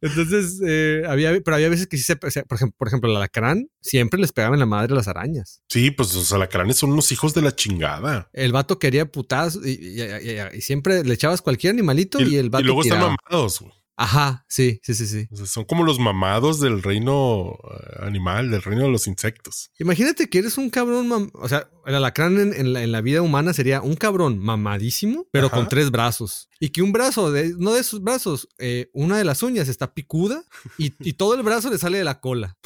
Entonces, 0.00 0.60
eh, 0.66 1.02
había, 1.08 1.32
pero 1.44 1.56
había 1.56 1.68
veces 1.68 1.86
que 1.86 1.96
sí 1.96 2.02
se, 2.04 2.18
o 2.20 2.30
sea, 2.30 2.42
por 2.44 2.56
ejemplo, 2.56 2.76
por 2.78 2.88
ejemplo, 2.88 3.10
el 3.10 3.16
alacrán 3.16 3.68
siempre 3.80 4.20
les 4.20 4.32
pegaba 4.32 4.54
en 4.54 4.60
la 4.60 4.66
madre 4.66 4.92
a 4.92 4.96
las 4.96 5.08
arañas. 5.08 5.62
Sí, 5.68 5.90
pues 5.90 6.14
los 6.14 6.32
alacranes 6.32 6.76
son 6.76 6.92
unos 6.92 7.10
hijos 7.12 7.34
de 7.34 7.42
la 7.42 7.54
chingada. 7.54 8.28
El 8.32 8.52
vato 8.52 8.78
quería 8.78 9.10
putas 9.10 9.58
y, 9.64 9.70
y- 9.70 10.02
y- 10.02 10.56
y 10.56 10.60
siempre 10.60 11.04
le 11.04 11.14
echabas 11.14 11.42
cualquier 11.42 11.72
animalito 11.72 12.20
y, 12.20 12.36
el 12.36 12.50
vato 12.50 12.64
luego 12.64 12.82
están 12.82 13.00
mamados, 13.00 13.60
güey. 13.60 13.72
Ajá, 13.96 14.44
sí, 14.48 14.80
sí, 14.82 14.92
sí, 14.92 15.06
sí. 15.06 15.28
O 15.30 15.36
sea, 15.36 15.46
son 15.46 15.64
como 15.66 15.84
los 15.84 16.00
mamados 16.00 16.58
del 16.58 16.82
reino 16.82 17.52
eh, 17.52 17.98
animal, 18.04 18.50
del 18.50 18.60
reino 18.60 18.82
de 18.82 18.88
los 18.90 19.06
insectos. 19.06 19.70
Imagínate 19.78 20.28
que 20.28 20.40
eres 20.40 20.58
un 20.58 20.68
cabrón, 20.68 21.08
mam- 21.08 21.30
o 21.34 21.48
sea, 21.48 21.68
el 21.86 21.94
alacrán 21.94 22.40
en, 22.40 22.52
en 22.54 22.72
la, 22.72 22.82
en 22.82 22.90
la 22.90 23.00
vida 23.02 23.22
humana 23.22 23.52
sería 23.52 23.82
un 23.82 23.94
cabrón 23.94 24.40
mamadísimo, 24.40 25.28
pero 25.30 25.46
Ajá. 25.46 25.54
con 25.58 25.68
tres 25.68 25.92
brazos. 25.92 26.48
Y 26.64 26.70
que 26.70 26.80
un 26.80 26.92
brazo, 26.92 27.30
de, 27.30 27.52
no 27.58 27.74
de 27.74 27.84
sus 27.84 28.00
brazos, 28.02 28.48
eh, 28.58 28.88
una 28.94 29.18
de 29.18 29.24
las 29.24 29.42
uñas 29.42 29.68
está 29.68 29.92
picuda 29.92 30.42
y, 30.78 30.94
y 31.00 31.12
todo 31.12 31.34
el 31.34 31.42
brazo 31.42 31.68
le 31.68 31.76
sale 31.76 31.98
de 31.98 32.04
la 32.04 32.20
cola. 32.20 32.56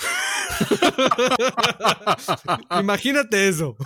Imagínate 2.80 3.48
eso. 3.48 3.76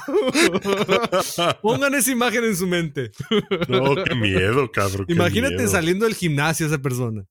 Pongan 1.62 1.94
esa 1.94 2.10
imagen 2.10 2.44
en 2.44 2.56
su 2.56 2.66
mente. 2.66 3.12
No, 3.68 3.94
qué 4.04 4.14
miedo, 4.14 4.70
cabrón. 4.70 5.06
Imagínate 5.08 5.56
miedo. 5.56 5.70
saliendo 5.70 6.04
del 6.04 6.14
gimnasio 6.14 6.66
esa 6.66 6.78
persona. 6.78 7.24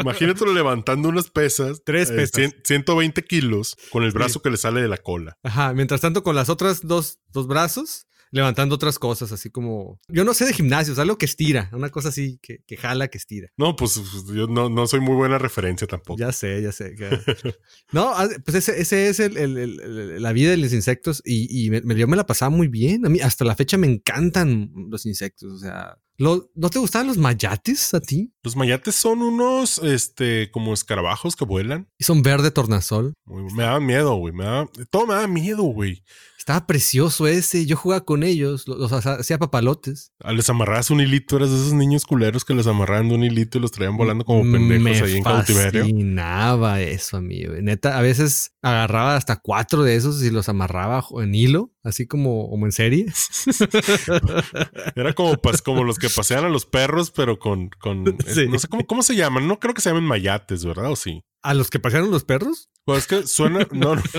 Imagínate 0.00 0.46
levantando 0.46 1.08
unas 1.08 1.30
pesas. 1.30 1.82
Tres 1.84 2.10
eh, 2.10 2.14
pesas. 2.14 2.32
cien- 2.32 2.54
120 2.64 3.22
kilos 3.24 3.76
con 3.90 4.04
el 4.04 4.12
Sí. 4.12 4.18
brazo 4.18 4.40
que 4.40 4.50
le 4.50 4.56
sale 4.56 4.80
de 4.80 4.88
la 4.88 4.98
cola. 4.98 5.36
Ajá, 5.42 5.72
mientras 5.74 6.00
tanto 6.00 6.22
con 6.22 6.36
las 6.36 6.48
otras 6.48 6.86
dos, 6.86 7.18
dos 7.32 7.46
brazos, 7.48 8.06
levantando 8.30 8.74
otras 8.74 8.98
cosas, 8.98 9.32
así 9.32 9.50
como... 9.50 10.00
Yo 10.08 10.24
no 10.24 10.34
sé 10.34 10.44
de 10.44 10.52
gimnasios, 10.52 10.98
algo 10.98 11.18
que 11.18 11.26
estira, 11.26 11.70
una 11.72 11.90
cosa 11.90 12.08
así, 12.10 12.38
que, 12.42 12.58
que 12.66 12.76
jala, 12.76 13.08
que 13.08 13.18
estira. 13.18 13.48
No, 13.56 13.76
pues 13.76 14.00
yo 14.34 14.46
no, 14.46 14.68
no 14.68 14.86
soy 14.86 15.00
muy 15.00 15.14
buena 15.14 15.38
referencia 15.38 15.86
tampoco. 15.86 16.18
Ya 16.18 16.32
sé, 16.32 16.60
ya 16.62 16.72
sé. 16.72 16.94
ya. 16.98 17.08
no, 17.92 18.10
ah, 18.14 18.28
pues 18.44 18.56
ese, 18.56 18.80
ese 18.80 19.08
es 19.08 19.20
el, 19.20 19.36
el- 19.36 20.22
la 20.22 20.32
vida 20.32 20.50
de 20.50 20.56
los 20.56 20.72
insectos 20.72 21.22
y, 21.24 21.66
y 21.66 21.70
me- 21.70 21.94
yo 21.96 22.06
me 22.08 22.16
la 22.16 22.26
pasaba 22.26 22.50
muy 22.50 22.68
bien. 22.68 23.06
A 23.06 23.08
mí 23.08 23.20
hasta 23.20 23.44
la 23.44 23.54
fecha 23.56 23.76
me 23.78 23.86
encantan 23.86 24.70
los 24.90 25.06
insectos. 25.06 25.52
O 25.52 25.58
sea, 25.58 25.98
¿lo- 26.18 26.50
¿no 26.54 26.70
te 26.70 26.78
gustaban 26.78 27.06
los 27.06 27.18
mayates 27.18 27.92
a 27.94 28.00
ti? 28.00 28.32
Los 28.42 28.56
mayates 28.56 28.94
son 28.94 29.22
unos, 29.22 29.78
este, 29.78 30.50
como 30.50 30.72
escarabajos 30.72 31.36
que 31.36 31.44
vuelan. 31.44 31.88
Y 31.98 32.04
son 32.04 32.22
verde 32.22 32.50
tornasol. 32.50 33.14
Me 33.26 33.62
daban 33.64 33.84
miedo, 33.86 34.14
güey. 34.16 34.32
Me 34.32 34.44
daba, 34.44 34.68
todo 34.90 35.06
me 35.06 35.14
daba 35.14 35.26
miedo, 35.26 35.62
güey. 35.64 36.02
Estaba 36.38 36.64
precioso 36.66 37.26
ese. 37.26 37.66
Yo 37.66 37.76
jugaba 37.76 38.04
con 38.04 38.22
ellos, 38.22 38.68
los, 38.68 38.78
los 38.78 38.92
hacía 39.06 39.36
papalotes. 39.38 40.12
Ah, 40.22 40.32
Les 40.32 40.48
amarrabas 40.48 40.90
un 40.90 41.00
hilito, 41.00 41.36
eras 41.36 41.50
de 41.50 41.56
esos 41.56 41.72
niños 41.72 42.04
culeros 42.04 42.44
que 42.44 42.54
les 42.54 42.68
amarraban 42.68 43.08
de 43.08 43.16
un 43.16 43.24
hilito 43.24 43.58
y 43.58 43.60
los 43.60 43.72
traían 43.72 43.96
volando 43.96 44.24
como 44.24 44.42
pendejos 44.42 44.80
me 44.82 44.90
ahí 45.08 45.16
en 45.16 45.24
cautiverio. 45.24 45.80
fascinaba 45.82 46.80
eso, 46.80 47.16
amigo. 47.16 47.52
Neta, 47.60 47.98
a 47.98 48.02
veces 48.02 48.52
agarraba 48.68 49.16
hasta 49.16 49.36
cuatro 49.36 49.82
de 49.82 49.96
esos 49.96 50.22
y 50.22 50.30
los 50.30 50.48
amarraba 50.48 51.04
en 51.22 51.34
hilo, 51.34 51.72
así 51.84 52.06
como, 52.06 52.48
como 52.50 52.66
en 52.66 52.72
serie. 52.72 53.06
Era 54.96 55.12
como, 55.14 55.36
como 55.64 55.84
los 55.84 55.98
que 55.98 56.08
pasean 56.10 56.44
a 56.44 56.48
los 56.48 56.66
perros, 56.66 57.10
pero 57.10 57.38
con, 57.38 57.70
con 57.80 58.06
eh, 58.08 58.16
Sí. 58.26 58.48
no 58.48 58.58
sé 58.58 58.68
cómo, 58.68 58.86
cómo 58.86 59.02
se 59.02 59.16
llaman. 59.16 59.46
No 59.46 59.58
creo 59.60 59.74
que 59.74 59.80
se 59.80 59.90
llamen 59.90 60.04
mayates, 60.04 60.64
¿verdad? 60.64 60.90
¿O 60.90 60.96
sí? 60.96 61.22
¿A 61.42 61.54
los 61.54 61.70
que 61.70 61.78
pasearon 61.78 62.10
los 62.10 62.24
perros? 62.24 62.70
Pues 62.84 63.00
es 63.00 63.06
que 63.06 63.26
suena. 63.26 63.66
No, 63.72 63.96
no. 63.96 64.02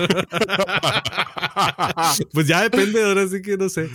Pues 2.32 2.46
ya 2.46 2.62
depende, 2.62 3.02
ahora 3.04 3.26
sí 3.28 3.42
que 3.42 3.56
no 3.56 3.68
sé. 3.68 3.88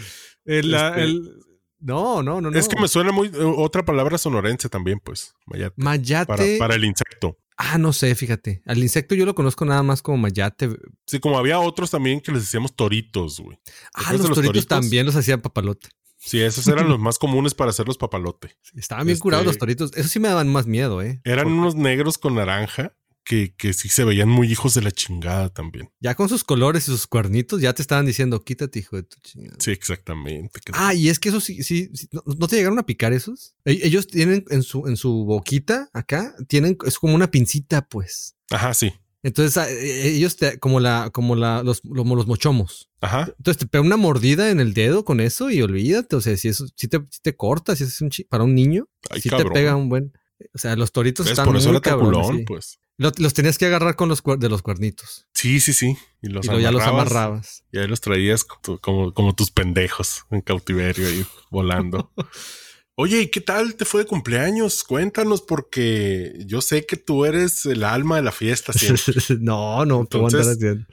El, 0.45 0.74
Este- 0.74 1.03
el- 1.03 1.39
no, 1.79 2.24
no, 2.24 2.39
no, 2.39 2.50
no. 2.50 2.57
Es 2.57 2.69
que 2.69 2.79
me 2.79 2.88
suena 2.88 3.12
muy. 3.12 3.27
eh, 3.27 3.31
Otra 3.57 3.83
palabra 3.83 4.17
sonorense 4.17 4.69
también, 4.69 5.01
pues. 5.03 5.33
Mayate. 5.48 5.74
Mayate. 5.77 6.25
Para, 6.27 6.43
para 6.57 6.75
el 6.75 6.86
insecto. 6.86 7.38
Ah, 7.57 7.77
no 7.77 7.93
sé, 7.93 8.13
fíjate. 8.15 8.62
Al 8.65 8.79
insecto 8.79 9.15
yo 9.15 9.25
lo 9.25 9.36
conozco 9.36 9.65
nada 9.65 9.83
más 9.83 10.01
como 10.01 10.17
mayate. 10.17 10.69
Sí, 11.05 11.19
como 11.19 11.38
había 11.38 11.60
otros 11.60 11.91
también 11.91 12.19
que 12.22 12.31
les 12.31 12.41
decíamos 12.41 12.75
toritos, 12.75 13.39
güey. 13.39 13.57
Ah, 13.93 14.12
los, 14.13 14.22
toritos, 14.22 14.45
toritos? 14.45 14.67
también 14.67 15.05
los 15.05 15.15
hacían 15.15 15.41
papalote. 15.41 15.89
Sí, 16.17 16.39
esos 16.41 16.67
eran 16.67 16.88
los 16.88 17.00
más 17.00 17.19
comunes 17.19 17.53
para 17.53 17.72
hacer 17.72 17.86
los 17.88 17.98
papalote. 17.98 18.55
Estaban 18.75 19.05
bien 19.05 19.13
Este- 19.15 19.22
curados 19.24 19.45
los 19.45 19.57
toritos. 19.57 19.91
Eso 19.95 20.07
sí 20.10 20.19
me 20.19 20.29
daban 20.29 20.51
más 20.51 20.65
miedo, 20.67 21.01
¿eh? 21.01 21.22
Eran 21.25 21.45
Porque- 21.45 21.60
unos 21.60 21.75
negros 21.75 22.17
con 22.17 22.36
naranja 22.36 22.93
que, 23.24 23.56
que 23.56 23.74
sí 23.74 23.89
se 23.89 24.03
veían 24.03 24.30
muy 24.30 24.51
hijos 24.51 24.74
de 24.74 24.82
la 24.82 24.92
chingada 24.92 25.50
también. 25.50 25.89
Ya 26.00 26.15
con 26.15 26.27
sus 26.30 26.44
colores 26.44 26.84
y 26.88 26.92
sus 26.92 27.08
cuernitos, 27.08 27.62
ya 27.62 27.74
te 27.74 27.82
estaban 27.82 28.06
diciendo, 28.06 28.44
quítate, 28.44 28.80
hijo 28.80 28.96
de 28.98 29.03
tu 29.03 29.18
chingada. 29.22 29.56
Sí, 29.60 29.72
exactamente. 29.72 30.60
Ah, 30.74 30.94
y 30.94 31.10
es 31.10 31.20
que 31.20 31.30
esos 31.30 31.44
sí, 31.44 31.63
sí, 31.63 31.89
sí, 31.94 32.08
¿no, 32.12 32.22
no 32.25 32.48
te 32.48 32.58
llegaron 32.58 32.80
a 32.80 32.86
picar 32.86 33.13
esos? 33.13 33.56
E- 33.65 33.80
Ellos 33.84 34.08
tienen 34.08 34.44
en 34.50 34.63
su, 34.63 34.88
en 34.88 34.98
su 34.98 35.25
boquita, 35.25 35.89
acá, 35.94 36.36
tienen, 36.48 36.77
es 36.86 37.00
como 37.00 37.15
una 37.15 37.32
pincita, 37.32 37.88
pues. 37.88 38.36
Ajá, 38.51 38.74
sí. 38.74 38.92
Entonces, 39.25 39.56
ah, 39.56 39.72
eh, 39.72 40.10
ellos 40.15 40.36
te, 40.36 40.60
como 40.60 40.82
la, 40.82 41.10
como 41.13 41.38
la, 41.38 41.63
los, 41.63 41.80
como 41.80 42.18
los 42.18 42.27
mochomos. 42.27 42.89
Ajá. 43.00 43.34
Entonces 43.38 43.58
te 43.58 43.68
pega 43.68 43.82
una 43.82 43.96
mordida 43.96 44.50
en 44.51 44.60
el 44.60 44.74
dedo 44.74 45.06
con 45.06 45.22
eso 45.22 45.50
y 45.50 45.62
olvídate. 45.62 46.18
O 46.18 46.22
sea, 46.22 46.36
si 46.36 46.50
eso, 46.50 46.65
si 46.75 46.89
te, 46.89 47.00
si 47.10 47.22
te 47.22 47.34
cortas, 47.34 47.77
si 47.77 47.86
es 47.86 48.01
un 48.01 48.10
chi- 48.10 48.25
para 48.25 48.44
un 48.44 48.53
niño, 48.53 48.89
Ay, 49.10 49.22
si 49.22 49.30
cabrón. 49.30 49.53
te 49.53 49.60
pega 49.60 49.77
un 49.77 49.88
buen. 49.88 50.12
O 50.53 50.58
sea, 50.58 50.75
los 50.75 50.92
toritos 50.92 51.25
¿Ves? 51.25 51.32
están 51.32 51.46
Por 51.46 51.56
eso 51.56 51.70
muy 51.70 51.77
era 51.77 51.82
tan 51.82 51.94
cabrones, 51.94 52.20
culón, 52.27 52.38
sí. 52.39 52.44
pues. 52.46 52.80
Lo- 52.98 53.12
Los, 53.18 53.34
tenías 53.34 53.58
que 53.58 53.66
agarrar 53.66 53.96
con 53.96 54.10
los 54.10 54.22
de 54.38 54.50
los 54.50 54.62
cuernitos. 54.62 55.28
Sí, 55.34 55.60
sí, 55.60 55.74
sí. 55.74 55.98
Y 56.22 56.28
los 56.28 56.46
y 56.46 56.62
ya 56.62 56.72
los 56.72 56.84
amarrabas. 56.84 57.64
Y 57.72 57.80
ahí 57.80 57.88
los 57.88 58.02
traías 58.02 58.44
como, 58.44 58.62
tu- 58.62 58.80
como, 58.80 59.14
como 59.14 59.36
tus 59.36 59.52
pendejos 59.52 60.24
en 60.30 60.42
cautiverio 60.42 61.08
ahí 61.08 61.26
volando. 61.50 62.12
Oye, 62.96 63.22
¿y 63.22 63.28
qué 63.32 63.42
tal 63.42 63.74
te 63.74 63.86
fue 63.86 64.02
de 64.02 64.08
cumpleaños? 64.08 64.84
Cuéntanos, 64.84 65.42
porque 65.42 66.34
yo 66.46 66.62
sé 66.62 66.86
que 66.86 66.96
tú 66.96 67.26
eres 67.26 67.66
el 67.66 67.84
alma 67.84 68.18
de 68.18 68.22
la 68.22 68.32
fiesta 68.32 68.72
siempre. 68.72 69.16
no, 69.40 69.84
no, 69.86 70.06
¿qué 70.08 70.18
voy 70.20 70.26
a 70.26 70.28
andar 70.28 70.42
Entonces, 70.42 70.58
haciendo? 70.58 70.86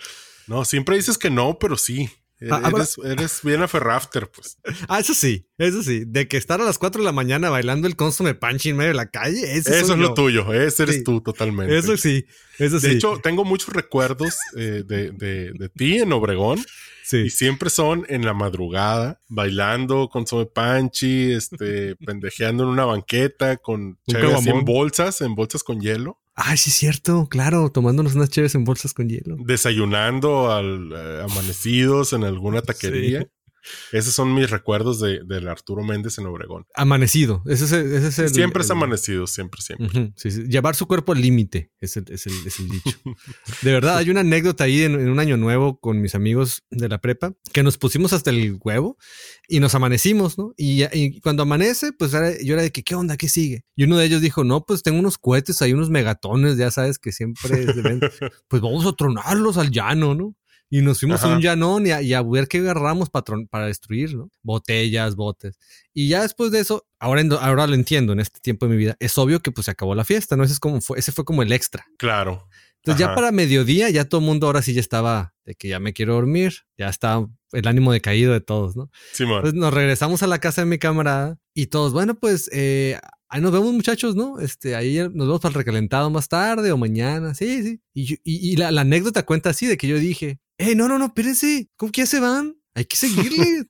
No, 0.46 0.64
siempre 0.64 0.96
dices 0.96 1.18
que 1.18 1.28
no, 1.30 1.58
pero 1.58 1.76
sí. 1.76 2.08
Ah, 2.50 2.60
ah, 2.64 2.70
Eres, 2.74 2.96
eres 3.04 3.40
bien 3.42 3.60
aferrafter, 3.62 4.30
pues. 4.30 4.58
Ah, 4.88 5.00
eso 5.00 5.12
sí, 5.14 5.46
eso 5.58 5.82
sí. 5.82 6.04
De 6.06 6.26
que 6.28 6.36
estar 6.38 6.60
a 6.60 6.64
las 6.64 6.78
4 6.78 7.00
de 7.02 7.04
la 7.04 7.12
mañana 7.12 7.50
bailando 7.50 7.86
el 7.86 7.96
consume 7.96 8.34
punch 8.34 8.66
en 8.66 8.76
medio 8.76 8.88
de 8.90 8.94
la 8.96 9.10
calle, 9.10 9.52
eso, 9.56 9.70
es 9.74 9.88
lo 9.88 9.96
yo. 9.96 10.14
tuyo, 10.14 10.52
ese 10.54 10.84
eres 10.84 10.96
Sí. 10.96 11.04
tú 11.04 11.20
totalmente. 11.20 11.76
Eso 11.76 11.96
sí, 11.96 12.24
eso 12.58 12.80
sí. 12.80 12.86
de 12.88 12.92
hecho, 12.94 13.20
tengo 13.22 13.44
muchos 13.44 13.74
recuerdos 13.74 14.36
eh, 14.56 14.82
de, 14.86 15.10
de- 15.12 15.52
de 15.52 15.68
ti 15.68 15.98
en 15.98 16.12
Obregón 16.12 16.58
sí. 17.04 17.18
y 17.18 17.30
siempre 17.30 17.68
son 17.68 18.06
en 18.08 18.24
la 18.24 18.32
madrugada, 18.32 19.20
bailando 19.28 20.08
con 20.08 20.26
Some 20.26 20.46
Panchi, 20.46 21.32
este, 21.32 21.94
pendejeando 22.06 22.62
en 22.62 22.70
una 22.70 22.86
banqueta 22.86 23.58
con 23.58 23.98
en 24.06 24.64
bolsas, 24.64 25.20
en 25.20 25.34
bolsas 25.34 25.62
con 25.62 25.80
hielo, 25.80 26.18
Ay, 26.42 26.56
sí, 26.56 26.70
es 26.70 26.76
cierto, 26.76 27.28
claro, 27.28 27.70
tomándonos 27.70 28.14
unas 28.14 28.30
chéves 28.30 28.54
en 28.54 28.64
bolsas 28.64 28.94
con 28.94 29.08
hielo. 29.08 29.36
desayunando 29.40 30.50
al 30.50 30.90
eh, 30.92 31.22
amanecidos 31.22 32.12
en 32.12 32.24
alguna 32.24 32.62
taquería. 32.62 33.26
Esos 33.92 34.14
son 34.14 34.34
mis 34.34 34.50
recuerdos 34.50 35.00
de, 35.00 35.20
del 35.24 35.48
Arturo 35.48 35.82
Méndez 35.82 36.18
en 36.18 36.26
Obregón. 36.26 36.66
Amanecido, 36.74 37.42
ese 37.46 37.64
es, 37.64 37.72
ese 37.72 38.06
es 38.08 38.18
el. 38.18 38.28
siempre 38.30 38.62
es 38.62 38.70
el- 38.70 38.76
amanecido, 38.76 39.26
siempre, 39.26 39.60
siempre. 39.62 39.86
Ujú, 39.86 40.12
sí, 40.16 40.30
sí. 40.30 40.42
Llevar 40.48 40.74
su 40.76 40.86
cuerpo 40.86 41.12
al 41.12 41.20
límite 41.20 41.70
es 41.80 41.96
el, 41.96 42.04
es, 42.10 42.26
el, 42.26 42.34
es 42.46 42.58
el 42.58 42.68
dicho. 42.68 42.98
De 43.62 43.72
verdad, 43.72 43.98
hay 43.98 44.10
una 44.10 44.20
anécdota 44.20 44.64
ahí 44.64 44.82
en, 44.82 44.94
en 44.94 45.08
un 45.10 45.18
año 45.18 45.36
nuevo 45.36 45.78
con 45.80 46.00
mis 46.00 46.14
amigos 46.14 46.62
de 46.70 46.88
la 46.88 46.98
prepa 47.00 47.32
que 47.52 47.62
nos 47.62 47.78
pusimos 47.78 48.12
hasta 48.12 48.30
el 48.30 48.58
huevo 48.62 48.96
y 49.48 49.60
nos 49.60 49.74
amanecimos, 49.74 50.38
¿no? 50.38 50.52
Y, 50.56 50.84
y 50.92 51.20
cuando 51.20 51.42
amanece, 51.42 51.92
pues 51.92 52.14
era- 52.14 52.32
yo 52.42 52.54
era 52.54 52.62
de 52.62 52.70
que, 52.72 52.82
¿qué 52.82 52.94
onda? 52.94 53.16
¿Qué 53.16 53.28
sigue? 53.28 53.64
Y 53.76 53.84
uno 53.84 53.96
de 53.98 54.06
ellos 54.06 54.20
dijo, 54.22 54.44
no, 54.44 54.64
pues 54.64 54.82
tengo 54.82 54.98
unos 54.98 55.18
cohetes 55.18 55.60
ahí, 55.62 55.72
unos 55.72 55.90
megatones, 55.90 56.56
ya 56.56 56.70
sabes 56.70 56.98
que 56.98 57.12
siempre, 57.12 57.64
se 57.72 57.82
ven. 57.82 58.00
pues 58.48 58.62
vamos 58.62 58.86
a 58.86 58.92
tronarlos 58.92 59.56
al 59.56 59.70
llano, 59.70 60.14
¿no? 60.14 60.34
Y 60.72 60.82
nos 60.82 61.00
fuimos 61.00 61.22
a 61.24 61.26
un 61.28 61.40
llanón 61.42 61.86
y 61.86 61.90
a, 61.90 62.00
y 62.00 62.14
a 62.14 62.22
ver 62.22 62.46
qué 62.46 62.58
agarramos 62.58 63.10
para, 63.10 63.24
tron- 63.24 63.48
para 63.48 63.66
destruir, 63.66 64.14
¿no? 64.14 64.30
Botellas, 64.42 65.16
botes. 65.16 65.58
Y 65.92 66.08
ya 66.08 66.22
después 66.22 66.52
de 66.52 66.60
eso, 66.60 66.86
ahora, 67.00 67.22
ahora 67.40 67.66
lo 67.66 67.74
entiendo 67.74 68.12
en 68.12 68.20
este 68.20 68.38
tiempo 68.40 68.66
de 68.66 68.72
mi 68.72 68.78
vida, 68.78 68.96
es 69.00 69.18
obvio 69.18 69.40
que 69.40 69.50
pues 69.50 69.64
se 69.64 69.72
acabó 69.72 69.94
la 69.96 70.04
fiesta, 70.04 70.36
¿no? 70.36 70.44
Ese, 70.44 70.52
es 70.54 70.60
como 70.60 70.80
fue, 70.80 70.98
ese 70.98 71.10
fue 71.12 71.24
como 71.24 71.42
el 71.42 71.50
extra. 71.52 71.84
Claro. 71.98 72.46
Entonces 72.76 73.00
ya 73.00 73.14
para 73.14 73.30
mediodía 73.32 73.90
ya 73.90 74.06
todo 74.06 74.20
el 74.20 74.26
mundo 74.26 74.46
ahora 74.46 74.62
sí 74.62 74.72
ya 74.72 74.80
estaba 74.80 75.34
de 75.44 75.54
que 75.54 75.68
ya 75.68 75.80
me 75.80 75.92
quiero 75.92 76.14
dormir, 76.14 76.54
ya 76.78 76.88
está 76.88 77.26
el 77.52 77.66
ánimo 77.68 77.92
decaído 77.92 78.32
de 78.32 78.40
todos, 78.40 78.74
¿no? 78.76 78.90
Simón. 79.12 79.38
Entonces 79.38 79.60
nos 79.60 79.74
regresamos 79.74 80.22
a 80.22 80.26
la 80.28 80.38
casa 80.38 80.62
de 80.62 80.66
mi 80.66 80.78
camarada 80.78 81.38
y 81.52 81.66
todos, 81.66 81.92
bueno, 81.92 82.14
pues 82.14 82.48
eh, 82.52 82.98
ahí 83.30 83.40
nos 83.40 83.52
vemos 83.52 83.72
muchachos, 83.72 84.14
¿no? 84.16 84.38
Este, 84.40 84.74
ahí 84.76 84.98
nos 84.98 85.26
vemos 85.26 85.40
para 85.40 85.50
el 85.50 85.54
recalentado 85.54 86.10
más 86.10 86.28
tarde 86.28 86.72
o 86.72 86.76
mañana, 86.76 87.34
sí, 87.34 87.62
sí. 87.62 87.80
Y, 87.94 88.04
yo- 88.04 88.16
y, 88.24 88.56
la 88.56 88.80
anécdota 88.80 89.24
cuenta 89.24 89.50
así 89.50 89.66
de 89.66 89.76
que 89.76 89.88
yo 89.88 89.98
dije, 89.98 90.38
eh, 90.58 90.74
no, 90.74 90.88
no, 90.88 90.98
no, 90.98 91.06
espérense, 91.06 91.68
¿cómo 91.76 91.92
que 91.92 92.02
ya 92.02 92.06
se 92.06 92.20
van? 92.20 92.56
Hay 92.74 92.84
que 92.84 92.96
seguirle. 93.36 93.64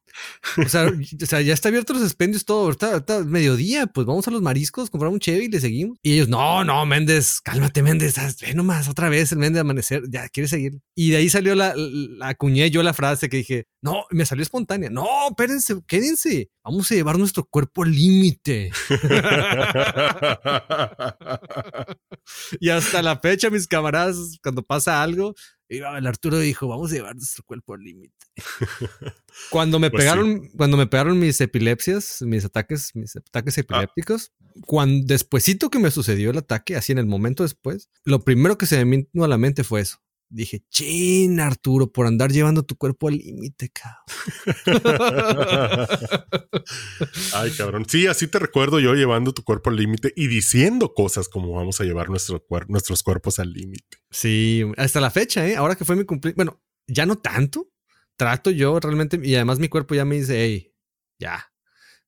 o, 0.59 0.69
sea, 0.69 0.89
o 0.89 1.27
sea, 1.27 1.41
ya 1.41 1.55
está 1.55 1.69
abierto 1.69 1.93
los 1.93 2.03
expendios 2.03 2.45
todo. 2.45 2.65
Ahorita, 2.65 2.93
ahorita 2.93 3.25
mediodía, 3.25 3.87
pues 3.87 4.07
vamos 4.07 4.27
a 4.29 4.31
los 4.31 4.43
mariscos, 4.43 4.91
compramos 4.91 5.15
un 5.15 5.21
cheve 5.21 5.45
y 5.45 5.49
le 5.49 5.61
seguimos. 5.61 5.99
Y 6.03 6.15
ellos, 6.15 6.29
no, 6.29 6.65
no, 6.65 6.85
Méndez, 6.87 7.41
cálmate, 7.41 7.83
Méndez. 7.83 8.17
Ve 8.41 8.55
nomás 8.55 8.89
otra 8.89 9.09
vez 9.09 9.33
el 9.33 9.39
Méndez 9.39 9.55
de 9.55 9.61
amanecer. 9.61 10.03
Ya 10.11 10.29
quiere 10.29 10.49
seguir. 10.49 10.81
Y 10.95 11.11
de 11.11 11.17
ahí 11.17 11.29
salió 11.29 11.55
la, 11.55 11.75
la 11.77 12.29
acuñé 12.29 12.71
yo 12.71 12.83
la 12.83 12.95
frase 12.95 13.29
que 13.29 13.39
dije, 13.39 13.67
no, 13.83 14.05
me 14.11 14.27
salió 14.27 14.43
espontánea. 14.43 14.91
No, 14.91 15.07
espérense, 15.29 15.77
quédense. 15.87 16.51
Vamos 16.63 16.91
a 16.91 16.95
llevar 16.95 17.19
nuestro 17.19 17.45
cuerpo 17.45 17.85
al 17.85 17.93
límite. 17.93 18.71
y 22.61 22.69
hasta 22.69 23.03
la 23.03 23.19
fecha, 23.19 23.49
mis 23.49 23.67
camaradas, 23.67 24.39
cuando 24.43 24.63
pasa 24.63 25.03
algo, 25.03 25.35
iba- 25.71 25.97
el 25.97 26.07
Arturo 26.07 26.39
dijo, 26.39 26.69
vamos 26.69 26.91
a 26.91 26.95
llevar 26.95 27.15
nuestro 27.17 27.43
cuerpo 27.45 27.75
al 27.75 27.81
límite. 27.83 28.15
Cuando 29.51 29.79
me 29.79 29.91
Pues 29.91 30.03
pegaron, 30.03 30.49
cuando 30.57 30.77
me 30.77 30.87
pegaron 30.87 31.19
mis 31.19 31.41
epilepsias, 31.41 32.23
mis 32.23 32.45
ataques, 32.45 32.91
mis 32.95 33.17
ataques 33.17 33.57
epilépticos, 33.59 34.33
cuando 34.67 35.07
despuesito 35.07 35.71
que 35.71 35.79
me 35.79 35.91
sucedió 35.91 36.31
el 36.31 36.39
ataque, 36.39 36.77
así 36.77 36.93
en 36.93 36.99
el 36.99 37.07
momento 37.07 37.43
después, 37.43 37.89
lo 38.05 38.25
primero 38.25 38.59
que 38.59 38.67
se 38.67 38.85
me 38.85 38.97
vino 39.13 39.25
a 39.25 39.29
la 39.29 39.39
mente 39.39 39.65
fue 39.65 39.81
eso. 39.81 39.99
Dije, 40.33 40.63
chin, 40.71 41.41
Arturo, 41.41 41.91
por 41.91 42.07
andar 42.07 42.31
llevando 42.31 42.63
tu 42.63 42.77
cuerpo 42.77 43.09
al 43.09 43.17
límite, 43.17 43.69
cabrón. 43.71 44.05
Ay, 47.35 47.51
cabrón. 47.57 47.85
Sí, 47.89 48.07
así 48.07 48.29
te 48.29 48.39
recuerdo 48.39 48.79
yo 48.81 48.95
llevando 48.95 49.33
tu 49.33 49.43
cuerpo 49.43 49.71
al 49.71 49.77
límite 49.77 50.13
y 50.17 50.29
diciendo 50.29 50.95
cosas 50.95 51.29
como 51.29 51.53
vamos 51.53 51.81
a 51.81 51.85
llevar 51.85 52.09
nuestro 52.11 52.45
cuer- 52.47 52.67
nuestros 52.69 53.03
cuerpos 53.03 53.39
al 53.41 53.53
límite. 53.53 53.99
Sí, 54.11 54.65
hasta 54.77 55.01
la 55.01 55.11
fecha, 55.11 55.47
¿eh? 55.49 55.57
Ahora 55.57 55.75
que 55.75 55.85
fue 55.85 55.97
mi 55.97 56.05
cumpleaños, 56.05 56.37
bueno, 56.37 56.63
ya 56.87 57.07
no 57.07 57.17
tanto. 57.19 57.69
Trato 58.17 58.51
yo 58.51 58.79
realmente, 58.79 59.19
y 59.23 59.35
además 59.35 59.59
mi 59.59 59.69
cuerpo 59.69 59.95
ya 59.95 60.05
me 60.05 60.17
dice, 60.17 60.43
hey, 60.45 60.73
ya. 61.19 61.47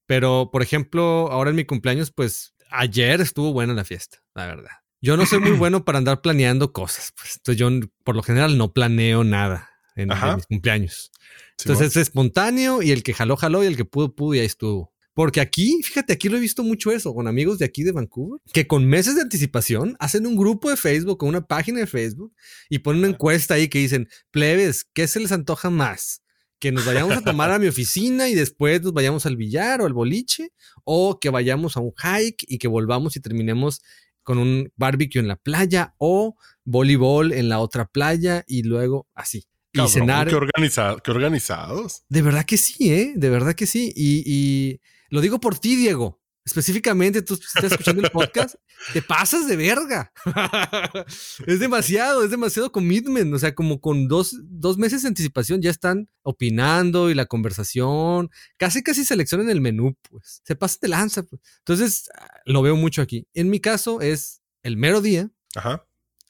Pero, 0.06 0.50
por 0.52 0.62
ejemplo, 0.62 1.30
ahora 1.32 1.50
en 1.50 1.56
mi 1.56 1.64
cumpleaños, 1.64 2.12
pues 2.12 2.54
ayer 2.70 3.20
estuvo 3.20 3.52
buena 3.52 3.72
la 3.74 3.84
fiesta, 3.84 4.18
la 4.34 4.46
verdad. 4.46 4.70
Yo 5.02 5.16
no 5.16 5.26
soy 5.26 5.40
muy 5.40 5.50
bueno 5.58 5.84
para 5.84 5.98
andar 5.98 6.22
planeando 6.22 6.72
cosas, 6.72 7.12
pues. 7.16 7.36
Entonces 7.36 7.58
yo 7.58 7.68
por 8.04 8.16
lo 8.16 8.22
general 8.22 8.56
no 8.56 8.72
planeo 8.72 9.24
nada 9.24 9.68
en, 9.96 10.08
mis 10.08 10.46
cumpleaños. 10.46 11.10
Entonces 11.58 11.88
es 11.88 11.96
espontáneo 11.96 12.82
y 12.82 12.92
el 12.92 13.02
que 13.02 13.12
jaló, 13.12 13.36
jaló 13.36 13.62
y 13.62 13.66
el 13.66 13.76
que 13.76 13.84
pudo, 13.84 14.14
pudo 14.14 14.34
y 14.34 14.38
ahí 14.38 14.46
estuvo. 14.46 14.92
Porque 15.14 15.40
aquí, 15.42 15.82
fíjate, 15.82 16.14
aquí 16.14 16.28
lo 16.30 16.38
he 16.38 16.40
visto 16.40 16.62
mucho 16.62 16.90
eso 16.90 17.14
con 17.14 17.28
amigos 17.28 17.58
de 17.58 17.66
aquí 17.66 17.82
de 17.82 17.92
Vancouver, 17.92 18.40
que 18.52 18.66
con 18.66 18.86
meses 18.86 19.14
de 19.14 19.22
anticipación 19.22 19.94
hacen 19.98 20.26
un 20.26 20.36
grupo 20.36 20.70
de 20.70 20.76
Facebook 20.76 21.22
o 21.22 21.26
una 21.26 21.46
página 21.46 21.80
de 21.80 21.86
Facebook 21.86 22.32
y 22.70 22.78
ponen 22.78 23.00
una 23.00 23.08
encuesta 23.08 23.54
ahí 23.54 23.68
que 23.68 23.78
dicen, 23.78 24.08
plebes, 24.30 24.86
¿qué 24.94 25.06
se 25.06 25.20
les 25.20 25.32
antoja 25.32 25.68
más? 25.68 26.22
Que 26.58 26.72
nos 26.72 26.86
vayamos 26.86 27.14
a 27.14 27.20
tomar 27.20 27.50
a 27.50 27.58
mi 27.58 27.66
oficina 27.66 28.30
y 28.30 28.34
después 28.34 28.80
nos 28.82 28.94
vayamos 28.94 29.26
al 29.26 29.36
billar 29.36 29.82
o 29.82 29.86
al 29.86 29.92
boliche, 29.92 30.52
o 30.84 31.20
que 31.20 31.28
vayamos 31.28 31.76
a 31.76 31.80
un 31.80 31.92
hike 31.92 32.44
y 32.48 32.56
que 32.56 32.68
volvamos 32.68 33.14
y 33.16 33.20
terminemos 33.20 33.82
con 34.22 34.38
un 34.38 34.70
barbecue 34.76 35.20
en 35.20 35.28
la 35.28 35.36
playa 35.36 35.94
o 35.98 36.36
voleibol 36.64 37.32
en 37.32 37.48
la 37.48 37.58
otra 37.60 37.86
playa 37.86 38.44
y 38.46 38.62
luego 38.62 39.08
así. 39.14 39.46
Cabrón, 39.72 39.88
y 39.90 39.92
cenar. 39.92 40.28
Qué, 40.28 40.36
organiza- 40.36 41.00
qué 41.02 41.10
organizados. 41.10 42.04
De 42.08 42.22
verdad 42.22 42.44
que 42.44 42.56
sí, 42.58 42.92
¿eh? 42.92 43.12
De 43.16 43.30
verdad 43.30 43.54
que 43.54 43.66
sí. 43.66 43.92
Y, 43.96 44.22
y 44.26 44.80
lo 45.08 45.20
digo 45.20 45.40
por 45.40 45.58
ti, 45.58 45.76
Diego. 45.76 46.21
Específicamente, 46.44 47.22
tú 47.22 47.34
estás 47.34 47.70
escuchando 47.70 48.02
el 48.02 48.10
podcast, 48.10 48.56
te 48.92 49.00
pasas 49.00 49.46
de 49.46 49.54
verga. 49.54 50.12
es 51.46 51.60
demasiado, 51.60 52.24
es 52.24 52.32
demasiado 52.32 52.72
commitment. 52.72 53.32
O 53.32 53.38
sea, 53.38 53.54
como 53.54 53.80
con 53.80 54.08
dos, 54.08 54.36
dos 54.42 54.76
meses 54.76 55.02
de 55.02 55.08
anticipación 55.08 55.62
ya 55.62 55.70
están 55.70 56.08
opinando 56.22 57.10
y 57.10 57.14
la 57.14 57.26
conversación, 57.26 58.28
casi 58.56 58.82
casi 58.82 59.04
seleccionan 59.04 59.50
el 59.50 59.60
menú, 59.60 59.96
pues. 60.10 60.42
Se 60.44 60.56
pasan 60.56 60.78
de 60.82 60.88
lanza. 60.88 61.22
Pues. 61.22 61.40
Entonces, 61.58 62.08
lo 62.44 62.60
veo 62.60 62.74
mucho 62.74 63.02
aquí. 63.02 63.28
En 63.34 63.48
mi 63.48 63.60
caso 63.60 64.00
es 64.00 64.42
el 64.64 64.76
mero 64.76 65.00
día, 65.00 65.30
Ajá. 65.54 65.86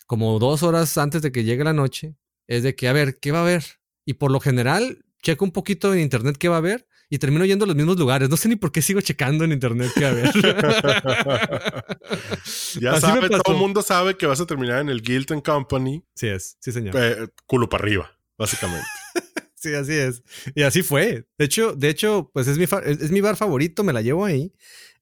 como 0.07 0.38
dos 0.38 0.62
horas 0.62 0.99
antes 0.99 1.23
de 1.23 1.33
que 1.33 1.45
llegue 1.45 1.64
la 1.64 1.73
noche, 1.73 2.16
es 2.49 2.62
de 2.62 2.75
que, 2.75 2.88
a 2.88 2.92
ver, 2.92 3.19
¿qué 3.19 3.33
va 3.33 3.38
a 3.38 3.42
haber? 3.42 3.64
Y 4.04 4.14
por 4.14 4.31
lo 4.31 4.40
general, 4.40 5.07
checo 5.23 5.47
un 5.47 5.52
poquito 5.52 5.95
en 5.95 6.00
internet 6.00 6.37
qué 6.37 6.50
va 6.50 6.57
a 6.57 6.59
haber 6.59 6.87
y 7.14 7.19
termino 7.19 7.45
yendo 7.45 7.66
a 7.66 7.69
los 7.69 7.76
mismos 7.76 7.99
lugares. 7.99 8.31
No 8.31 8.38
sé 8.38 8.49
ni 8.49 8.57
por 8.57 8.73
qué 8.73 8.81
sigo 8.81 9.02
checando 9.02 9.45
en 9.45 9.52
internet 9.52 9.90
a 10.02 10.09
haber. 10.09 10.33
ya 12.81 12.92
Así 12.92 13.00
sabe, 13.02 13.28
todo 13.28 13.52
el 13.52 13.59
mundo 13.59 13.83
sabe 13.83 14.16
que 14.16 14.25
vas 14.25 14.40
a 14.40 14.47
terminar 14.47 14.81
en 14.81 14.88
el 14.88 15.02
Guild 15.02 15.31
and 15.31 15.42
Company, 15.42 16.02
sí 16.14 16.28
es, 16.28 16.57
sí 16.61 16.73
señor. 16.73 16.95
eh, 16.97 17.28
culo 17.45 17.69
para 17.69 17.85
arriba, 17.85 18.11
básicamente. 18.38 18.87
Sí, 19.54 19.73
así 19.75 19.92
es. 19.92 20.25
Y 20.57 20.62
así 20.62 20.83
fue. 20.83 21.25
De 21.38 21.45
hecho, 21.45 21.73
de 21.76 21.88
hecho, 21.88 22.33
pues 22.35 22.49
es 22.49 22.59
mi, 22.59 22.64
es, 22.64 23.00
es 23.00 23.12
mi 23.12 23.21
bar 23.21 23.37
favorito, 23.37 23.85
me 23.85 23.92
la 23.92 24.02
llevo 24.02 24.25
ahí. 24.25 24.52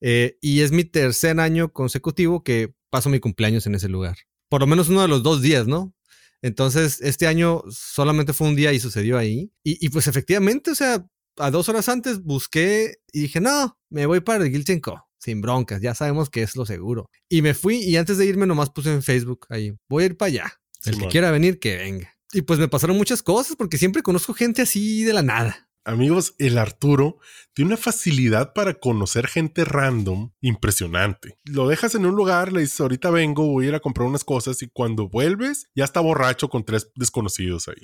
Eh, 0.03 0.37
y 0.43 0.61
es 0.61 0.71
mi 0.71 0.85
tercer 0.85 1.41
año 1.41 1.73
consecutivo 1.73 2.45
que 2.45 2.75
paso 2.91 3.09
mi 3.09 3.21
cumpleaños 3.21 3.67
en 3.67 3.75
ese 3.77 3.89
lugar. 3.89 4.19
por 4.51 4.61
lo 4.61 4.67
menos 4.67 4.91
uno 4.91 5.01
de 5.01 5.09
los 5.09 5.23
dos 5.23 5.41
días, 5.41 5.67
¿no? 5.67 5.95
Entonces, 6.43 7.01
este 7.01 7.27
año 7.27 7.63
solamente 7.71 8.35
fue 8.35 8.49
un 8.49 8.55
día 8.57 8.71
y 8.75 8.81
sucedió 8.81 9.17
ahí. 9.17 9.51
Y, 9.65 9.79
y 9.83 9.89
pues 9.89 10.07
efectivamente, 10.09 10.73
o 10.73 10.75
sea, 10.75 11.07
a 11.41 11.51
dos 11.51 11.69
horas 11.69 11.89
antes 11.89 12.23
busqué 12.23 12.99
y 13.13 13.21
dije, 13.23 13.41
no, 13.41 13.79
me 13.89 14.07
voy 14.07 14.21
para 14.21 14.45
el 14.45 14.51
Guilty 14.51 14.81
Co. 14.81 15.07
Sin 15.19 15.43
broncas, 15.43 15.83
ya 15.83 15.95
sabemos 15.95 16.31
que 16.31 16.43
es 16.43 16.57
lo 16.57 16.65
seguro. 16.65 17.11
Y 17.29 17.43
me 17.43 17.53
fui 17.53 17.77
y 17.77 17.97
antes 17.97 18.17
de 18.17 18.25
irme 18.25 18.47
nomás 18.47 18.71
puse 18.71 18.91
en 18.91 19.03
Facebook 19.03 19.47
ahí, 19.51 19.75
voy 19.89 20.05
a 20.05 20.07
ir 20.07 20.17
para 20.17 20.29
allá. 20.29 20.61
El 20.85 20.99
que 20.99 21.09
quiera 21.09 21.31
venir, 21.31 21.59
que 21.59 21.77
venga. 21.77 22.17
Y 22.33 22.43
pues 22.43 22.59
me 22.59 22.69
pasaron 22.69 22.97
muchas 22.97 23.23
cosas 23.23 23.57
porque 23.57 23.77
siempre 23.77 24.03
conozco 24.03 24.33
gente 24.33 24.63
así 24.63 25.05
de 25.05 25.13
la 25.13 25.23
nada. 25.23 25.69
Amigos, 25.85 26.35
el 26.39 26.59
Arturo 26.59 27.19
tiene 27.55 27.71
una 27.71 27.77
facilidad 27.79 28.53
para 28.53 28.75
conocer 28.75 29.27
gente 29.27 29.65
random 29.65 30.31
impresionante. 30.41 31.39
Lo 31.45 31.69
dejas 31.69 31.95
en 31.95 32.05
un 32.05 32.15
lugar, 32.15 32.53
le 32.53 32.61
dices, 32.61 32.81
ahorita 32.81 33.11
vengo, 33.11 33.47
voy 33.47 33.65
a 33.65 33.69
ir 33.69 33.75
a 33.75 33.81
comprar 33.81 34.07
unas 34.07 34.23
cosas 34.23 34.63
y 34.63 34.69
cuando 34.69 35.09
vuelves 35.09 35.69
ya 35.75 35.85
está 35.85 36.01
borracho 36.01 36.51
con 36.51 36.65
tres 36.65 36.91
desconocidos 36.95 37.69
ahí. 37.69 37.83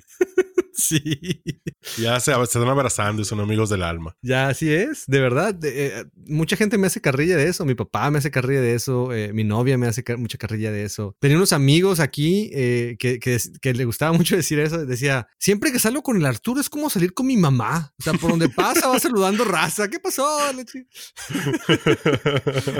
Sí. 0.78 1.42
Ya 1.98 2.20
se, 2.20 2.32
se 2.34 2.42
están 2.42 2.68
abrazando 2.68 3.22
y 3.22 3.24
son 3.24 3.40
amigos 3.40 3.70
del 3.70 3.82
alma. 3.82 4.16
Ya, 4.22 4.48
así 4.48 4.72
es, 4.72 5.04
de 5.06 5.20
verdad. 5.20 5.56
eh, 5.64 6.04
mucha 6.26 6.56
gente 6.56 6.78
me 6.78 6.86
hace 6.86 7.00
carrilla 7.00 7.36
de 7.36 7.48
eso. 7.48 7.64
Mi 7.64 7.74
papá 7.74 8.10
me 8.10 8.18
hace 8.18 8.30
carrilla 8.30 8.60
de 8.60 8.74
eso. 8.74 9.12
eh, 9.12 9.32
mi 9.32 9.44
novia 9.44 9.78
me 9.78 9.86
hace 9.86 10.04
mucha 10.16 10.38
carrilla 10.38 10.70
de 10.72 10.84
eso. 10.84 11.16
Tenía 11.20 11.36
unos 11.38 11.52
amigos 11.52 12.00
aquí 12.00 12.50
eh, 12.52 12.96
que, 12.98 13.18
que, 13.18 13.38
que 13.60 13.74
le 13.74 13.84
gustaba 13.84 14.12
mucho 14.12 14.36
decir 14.36 14.58
eso. 14.58 14.84
Decía, 14.84 15.26
siempre 15.38 15.72
que 15.72 15.78
salgo 15.78 16.02
con 16.02 16.16
el 16.16 16.26
Arturo 16.26 16.60
es 16.60 16.68
como 16.68 16.90
salir 16.90 17.14
con 17.14 17.26
mi 17.26 17.36
mamá. 17.36 17.92
O 17.98 18.02
sea, 18.02 18.12
por 18.14 18.30
donde 18.30 18.48
pasa 18.48 18.88
va 18.88 18.98
saludando 18.98 19.44
raza. 19.44 19.88
¿Qué 19.88 19.98
pasó? 19.98 20.26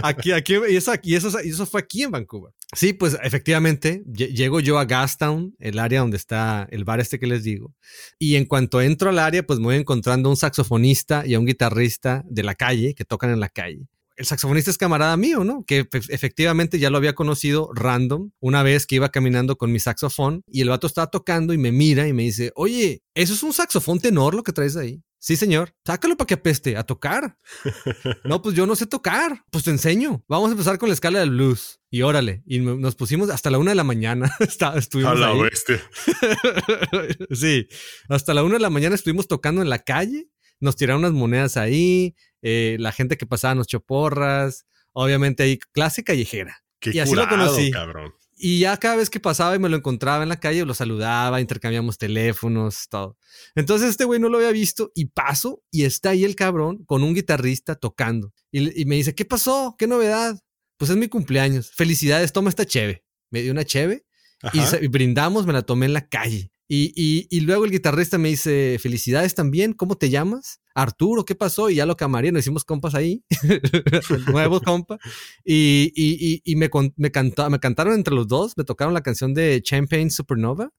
Aquí, 0.03 0.33
aquí, 0.33 0.55
y 0.69 0.77
eso, 0.77 0.93
y 1.03 1.15
eso, 1.15 1.31
y 1.43 1.49
eso 1.51 1.67
fue 1.67 1.81
aquí 1.81 2.03
en 2.03 2.11
Vancouver. 2.11 2.53
Sí, 2.75 2.93
pues 2.93 3.17
efectivamente, 3.23 4.03
lle- 4.07 4.33
llego 4.35 4.61
yo 4.61 4.79
a 4.79 4.85
Gastown, 4.85 5.55
el 5.59 5.79
área 5.79 6.01
donde 6.01 6.17
está 6.17 6.67
el 6.71 6.85
bar 6.85 7.01
este 7.01 7.19
que 7.19 7.27
les 7.27 7.45
digo. 7.45 7.75
Y 8.19 8.37
en 8.37 8.45
cuanto 8.47 8.81
entro 8.81 9.11
al 9.11 9.19
área, 9.19 9.45
pues 9.47 9.59
me 9.59 9.67
voy 9.67 9.77
encontrando 9.77 10.29
a 10.29 10.33
un 10.33 10.37
saxofonista 10.37 11.27
y 11.27 11.35
a 11.35 11.39
un 11.39 11.47
guitarrista 11.47 12.23
de 12.29 12.43
la 12.43 12.55
calle 12.55 12.95
que 12.95 13.05
tocan 13.05 13.31
en 13.31 13.41
la 13.41 13.49
calle. 13.49 13.87
El 14.17 14.25
saxofonista 14.25 14.71
es 14.71 14.79
camarada 14.79 15.15
mío, 15.19 15.45
¿no? 15.45 15.63
Que 15.67 15.85
efe- 15.91 16.07
efectivamente 16.09 16.79
ya 16.79 16.89
lo 16.89 16.97
había 16.97 17.15
conocido 17.15 17.69
random 17.75 18.31
una 18.41 18.63
vez 18.63 18.87
que 18.87 18.95
iba 18.97 19.11
caminando 19.11 19.57
con 19.57 19.71
mi 19.71 19.79
saxofón 19.79 20.43
y 20.51 20.63
el 20.63 20.71
vato 20.71 20.87
estaba 20.87 21.09
tocando 21.09 21.53
y 21.53 21.59
me 21.59 21.71
mira 21.71 22.09
y 22.09 22.15
me 22.15 22.23
dice, 22.23 22.51
oye, 22.55 23.03
¿eso 23.15 23.35
es 23.35 23.43
un 23.43 23.53
saxofón 23.53 24.01
tenor 24.01 24.35
lo 24.35 24.43
que 24.43 24.53
traes 24.53 24.75
ahí? 24.77 25.03
Sí, 25.27 25.35
señor. 25.35 25.75
Sácalo 25.85 26.17
para 26.17 26.27
que 26.29 26.35
apeste, 26.35 26.77
a 26.77 26.85
tocar. 26.85 27.37
No, 28.25 28.43
pues 28.43 28.55
yo 28.55 28.65
no 28.65 28.77
sé 28.77 28.87
tocar. 28.87 29.43
Pues 29.51 29.65
te 29.65 29.71
enseño. 29.71 30.25
Vamos 30.29 30.51
a 30.51 30.53
empezar 30.53 30.79
con 30.79 30.89
la 30.89 30.95
escala 30.95 31.19
del 31.19 31.31
blues. 31.31 31.81
Y 31.91 32.03
órale. 32.03 32.45
Y 32.47 32.61
nos 32.61 32.95
pusimos 32.95 33.29
hasta 33.31 33.51
la 33.51 33.59
una 33.59 33.73
de 33.73 33.75
la 33.75 33.83
mañana. 33.83 34.31
Está- 34.41 34.75
A 34.75 34.79
estuvimos 34.79 35.19
la 35.19 35.29
ahí. 35.31 35.41
bestia. 35.41 35.81
sí, 37.33 37.67
hasta 38.09 38.35
la 38.35 38.45
una 38.45 38.55
de 38.55 38.61
la 38.61 38.71
mañana 38.71 38.95
estuvimos 38.95 39.27
tocando 39.27 39.63
en 39.63 39.69
la 39.69 39.81
calle, 39.81 40.29
nos 40.61 40.77
tiraron 40.77 41.01
unas 41.01 41.13
monedas 41.13 41.57
ahí, 41.57 42.15
eh, 42.43 42.77
la 42.79 42.93
gente 42.93 43.17
que 43.17 43.27
pasaba 43.27 43.55
nos 43.57 43.67
echó 43.67 43.81
porras, 43.81 44.65
obviamente 44.93 45.43
ahí 45.43 45.59
clase 45.73 46.05
callejera. 46.05 46.63
Qué 46.79 46.91
Y 46.95 46.99
así 47.01 47.15
lo 47.17 47.23
curado, 47.29 47.47
conocí. 47.49 47.71
cabrón. 47.73 48.13
Y 48.39 48.59
ya 48.59 48.77
cada 48.77 48.97
vez 48.97 49.09
que 49.09 49.19
pasaba 49.19 49.57
y 49.57 49.59
me 49.59 49.71
lo 49.71 49.79
encontraba 49.79 50.23
en 50.23 50.29
la 50.29 50.39
calle, 50.39 50.67
lo 50.67 50.75
saludaba, 50.75 51.41
intercambiamos 51.41 51.97
teléfonos, 51.97 52.87
todo. 52.91 53.17
Entonces 53.55 53.89
este 53.89 54.05
güey 54.05 54.21
no 54.21 54.29
lo 54.29 54.37
había 54.37 54.53
visto 54.53 54.93
y 54.95 55.07
paso 55.07 55.63
y 55.71 55.85
está 55.85 56.11
ahí 56.11 56.25
el 56.25 56.37
cabrón 56.37 56.85
con 56.85 57.03
un 57.03 57.15
guitarrista 57.15 57.77
tocando. 57.77 58.35
Y, 58.53 58.85
me 58.85 58.97
dice, 58.97 59.15
¿qué 59.15 59.25
pasó? 59.25 59.75
¿Qué 59.79 59.87
novedad? 59.87 60.39
Pues 60.77 60.91
es 60.91 60.99
mi 60.99 61.09
cumpleaños. 61.09 61.71
Felicidades, 61.71 62.33
toma 62.33 62.51
esta 62.51 62.67
cheve. 62.67 63.05
Me 63.31 63.41
dio 63.41 63.53
una 63.53 63.65
cheve 63.65 64.05
y, 64.53 64.61
y 64.85 64.89
brindamos, 64.89 65.47
me 65.47 65.55
la 65.55 65.63
tomé 65.63 65.87
en 65.87 65.95
la 65.95 66.07
calle. 66.07 66.53
Y, 66.69 66.93
y- 66.97 67.29
y 67.31 67.41
luego 67.43 67.65
el 67.65 67.71
guitarrista 67.71 68.19
me 68.19 68.29
dice, 68.31 68.79
felicidades 68.81 69.35
también, 69.37 69.73
¿cómo 69.73 69.97
te 69.97 70.11
llamas? 70.11 70.61
Arturo, 70.75 71.25
¿qué 71.25 71.35
pasó? 71.37 71.71
Y 71.71 71.77
ya 71.77 71.87
lo 71.87 71.97
camaría, 71.97 72.33
nos 72.33 72.41
hicimos 72.41 72.65
compas 72.65 72.95
ahí, 72.95 73.23
nuevo 74.33 74.61
compa. 74.61 74.99
Y, 75.45 75.93
y- 75.95 76.17
y- 76.21 76.43
y 76.53 76.57
me, 76.57 76.69
me, 76.97 77.11
cantó- 77.13 77.49
me 77.51 77.59
cantaron 77.61 77.95
entre 77.95 78.15
los 78.15 78.27
dos, 78.29 78.55
me 78.57 78.65
tocaron 78.65 78.95
la 78.95 79.03
canción 79.03 79.33
de 79.35 79.63
Champagne 79.63 80.11
Supernova 80.11 80.71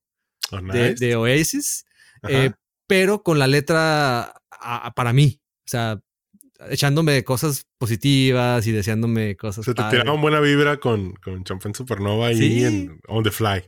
Oh, 0.51 0.57
de, 0.57 0.91
nice. 0.91 1.05
de 1.05 1.15
Oasis, 1.15 1.85
eh, 2.29 2.51
pero 2.87 3.21
con 3.23 3.37
la 3.39 3.47
letra 3.47 4.23
a- 4.51 4.87
a- 4.87 4.91
para 4.93 5.11
mí, 5.13 5.41
o 5.41 5.69
sea, 5.69 5.99
echándome 6.69 7.23
cosas 7.23 7.65
positivas 7.77 8.65
y 8.65 8.71
deseándome 8.71 9.35
cosas. 9.35 9.65
Se 9.65 9.71
te 9.73 9.75
padres. 9.81 9.99
tiraron 10.01 10.21
buena 10.21 10.39
vibra 10.39 10.77
con, 10.79 11.13
con 11.15 11.43
Champagne 11.43 11.75
Supernova 11.75 12.33
Sí. 12.33 12.63
en 12.63 12.99
On 13.07 13.23
the 13.23 13.31
Fly. 13.31 13.63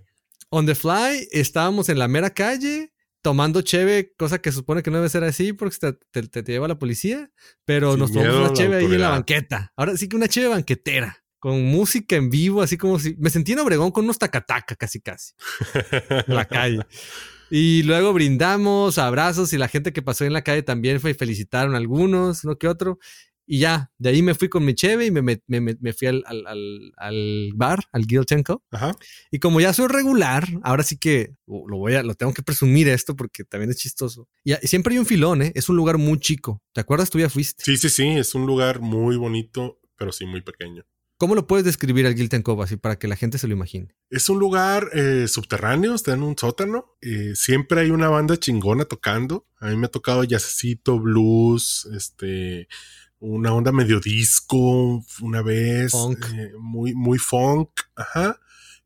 On 0.49 0.65
the 0.65 0.75
fly, 0.75 1.27
estábamos 1.31 1.89
en 1.89 1.99
la 1.99 2.07
mera 2.07 2.29
calle 2.31 2.91
tomando 3.21 3.61
cheve, 3.61 4.13
cosa 4.17 4.39
que 4.39 4.51
supone 4.51 4.81
que 4.81 4.89
no 4.91 4.97
debe 4.97 5.09
ser 5.09 5.23
así 5.23 5.53
porque 5.53 5.75
te, 5.77 5.93
te- 6.11 6.27
te- 6.27 6.43
te 6.43 6.51
lleva 6.51 6.67
la 6.67 6.79
policía, 6.79 7.29
pero 7.65 7.91
Sin 7.91 7.99
nos 7.99 8.11
tomamos 8.13 8.35
una 8.39 8.53
cheve 8.53 8.75
ahí 8.77 8.85
en 8.85 9.01
la 9.01 9.09
banqueta. 9.09 9.73
Ahora 9.75 9.97
sí 9.97 10.07
que 10.07 10.15
una 10.15 10.27
cheve 10.27 10.47
banquetera, 10.47 11.17
con 11.37 11.61
música 11.65 12.15
en 12.15 12.29
vivo, 12.29 12.61
así 12.61 12.77
como 12.77 12.97
si 12.99 13.15
me 13.19 13.29
sentí 13.29 13.51
en 13.51 13.59
Obregón 13.59 13.91
con 13.91 14.05
unos 14.05 14.17
tacataca 14.17 14.75
casi 14.75 15.01
casi, 15.01 15.33
en 16.27 16.35
la 16.35 16.45
calle. 16.45 16.79
Y 17.51 17.81
luego 17.81 18.13
brindamos, 18.13 18.99
abrazos 18.99 19.53
y 19.53 19.57
la 19.57 19.67
gente 19.67 19.91
que 19.91 20.03
pasó 20.03 20.23
en 20.23 20.33
la 20.33 20.43
calle 20.43 20.61
también 20.61 20.99
fue 21.01 21.09
y 21.09 21.13
felicitaron 21.15 21.73
a 21.73 21.77
algunos, 21.79 22.43
uno 22.43 22.59
que 22.59 22.67
otro. 22.67 22.99
Y 23.51 23.57
ya, 23.57 23.91
de 23.97 24.09
ahí 24.09 24.21
me 24.21 24.35
fui 24.35 24.47
con 24.47 24.63
mi 24.63 24.75
cheve 24.75 25.07
y 25.07 25.11
me, 25.11 25.23
me- 25.23 25.41
me- 25.47 25.75
me 25.81 25.93
fui 25.93 26.07
al, 26.07 26.23
al- 26.27 26.45
al- 26.45 26.91
al 26.97 27.49
bar, 27.55 27.79
al 27.91 28.05
Gilchenko. 28.05 28.63
Ajá. 28.69 28.95
Y 29.31 29.39
como 29.39 29.59
ya 29.59 29.73
soy 29.73 29.87
regular, 29.87 30.47
ahora 30.61 30.83
sí 30.83 30.97
que 30.97 31.33
lo 31.47 31.77
voy 31.77 31.95
a, 31.95 32.03
lo 32.03 32.13
tengo 32.13 32.31
que 32.31 32.43
presumir 32.43 32.87
esto 32.89 33.15
porque 33.15 33.43
también 33.43 33.71
es 33.71 33.77
chistoso. 33.77 34.27
Y 34.43 34.53
siempre 34.67 34.93
hay 34.93 34.99
un 34.99 35.07
filón, 35.07 35.41
¿eh? 35.41 35.51
Es 35.55 35.67
un 35.67 35.77
lugar 35.77 35.97
muy 35.97 36.19
chico. 36.19 36.61
¿Te 36.73 36.81
acuerdas? 36.81 37.09
Tú 37.09 37.17
ya 37.17 37.27
fuiste. 37.27 37.63
Sí, 37.65 37.75
sí, 37.77 37.89
sí. 37.89 38.07
Es 38.09 38.35
un 38.35 38.45
lugar 38.45 38.81
muy 38.81 39.17
bonito, 39.17 39.79
pero 39.97 40.11
sí 40.11 40.27
muy 40.27 40.41
pequeño. 40.41 40.85
¿Cómo 41.17 41.33
lo 41.33 41.47
puedes 41.47 41.65
describir 41.65 42.05
al 42.05 42.43
Cove 42.43 42.63
así 42.63 42.77
para 42.77 42.97
que 42.99 43.07
la 43.07 43.15
gente 43.15 43.39
se 43.39 43.47
lo 43.47 43.53
imagine? 43.53 43.87
Es 44.11 44.29
un 44.29 44.37
lugar 44.39 44.89
eh, 44.93 45.27
subterráneo, 45.27 45.95
está 45.95 46.13
en 46.13 46.21
un 46.21 46.37
sótano. 46.37 46.95
eh, 47.01 47.31
siempre 47.35 47.81
hay 47.81 47.89
una 47.89 48.09
banda 48.09 48.37
chingona 48.37 48.85
tocando. 48.85 49.47
A 49.59 49.69
mí 49.69 49.75
me 49.75 49.87
ha 49.87 49.91
tocado 49.91 50.23
jazzcito, 50.23 50.99
blues, 50.99 51.89
este, 51.93 52.67
una 53.19 53.53
onda 53.53 53.71
medio 53.71 53.99
disco, 53.99 55.03
una 55.21 55.41
vez, 55.41 55.91
Funk. 55.91 56.25
eh, 56.33 56.51
muy, 56.59 56.93
muy 56.93 57.17
funk, 57.17 57.69
ajá. 57.95 58.39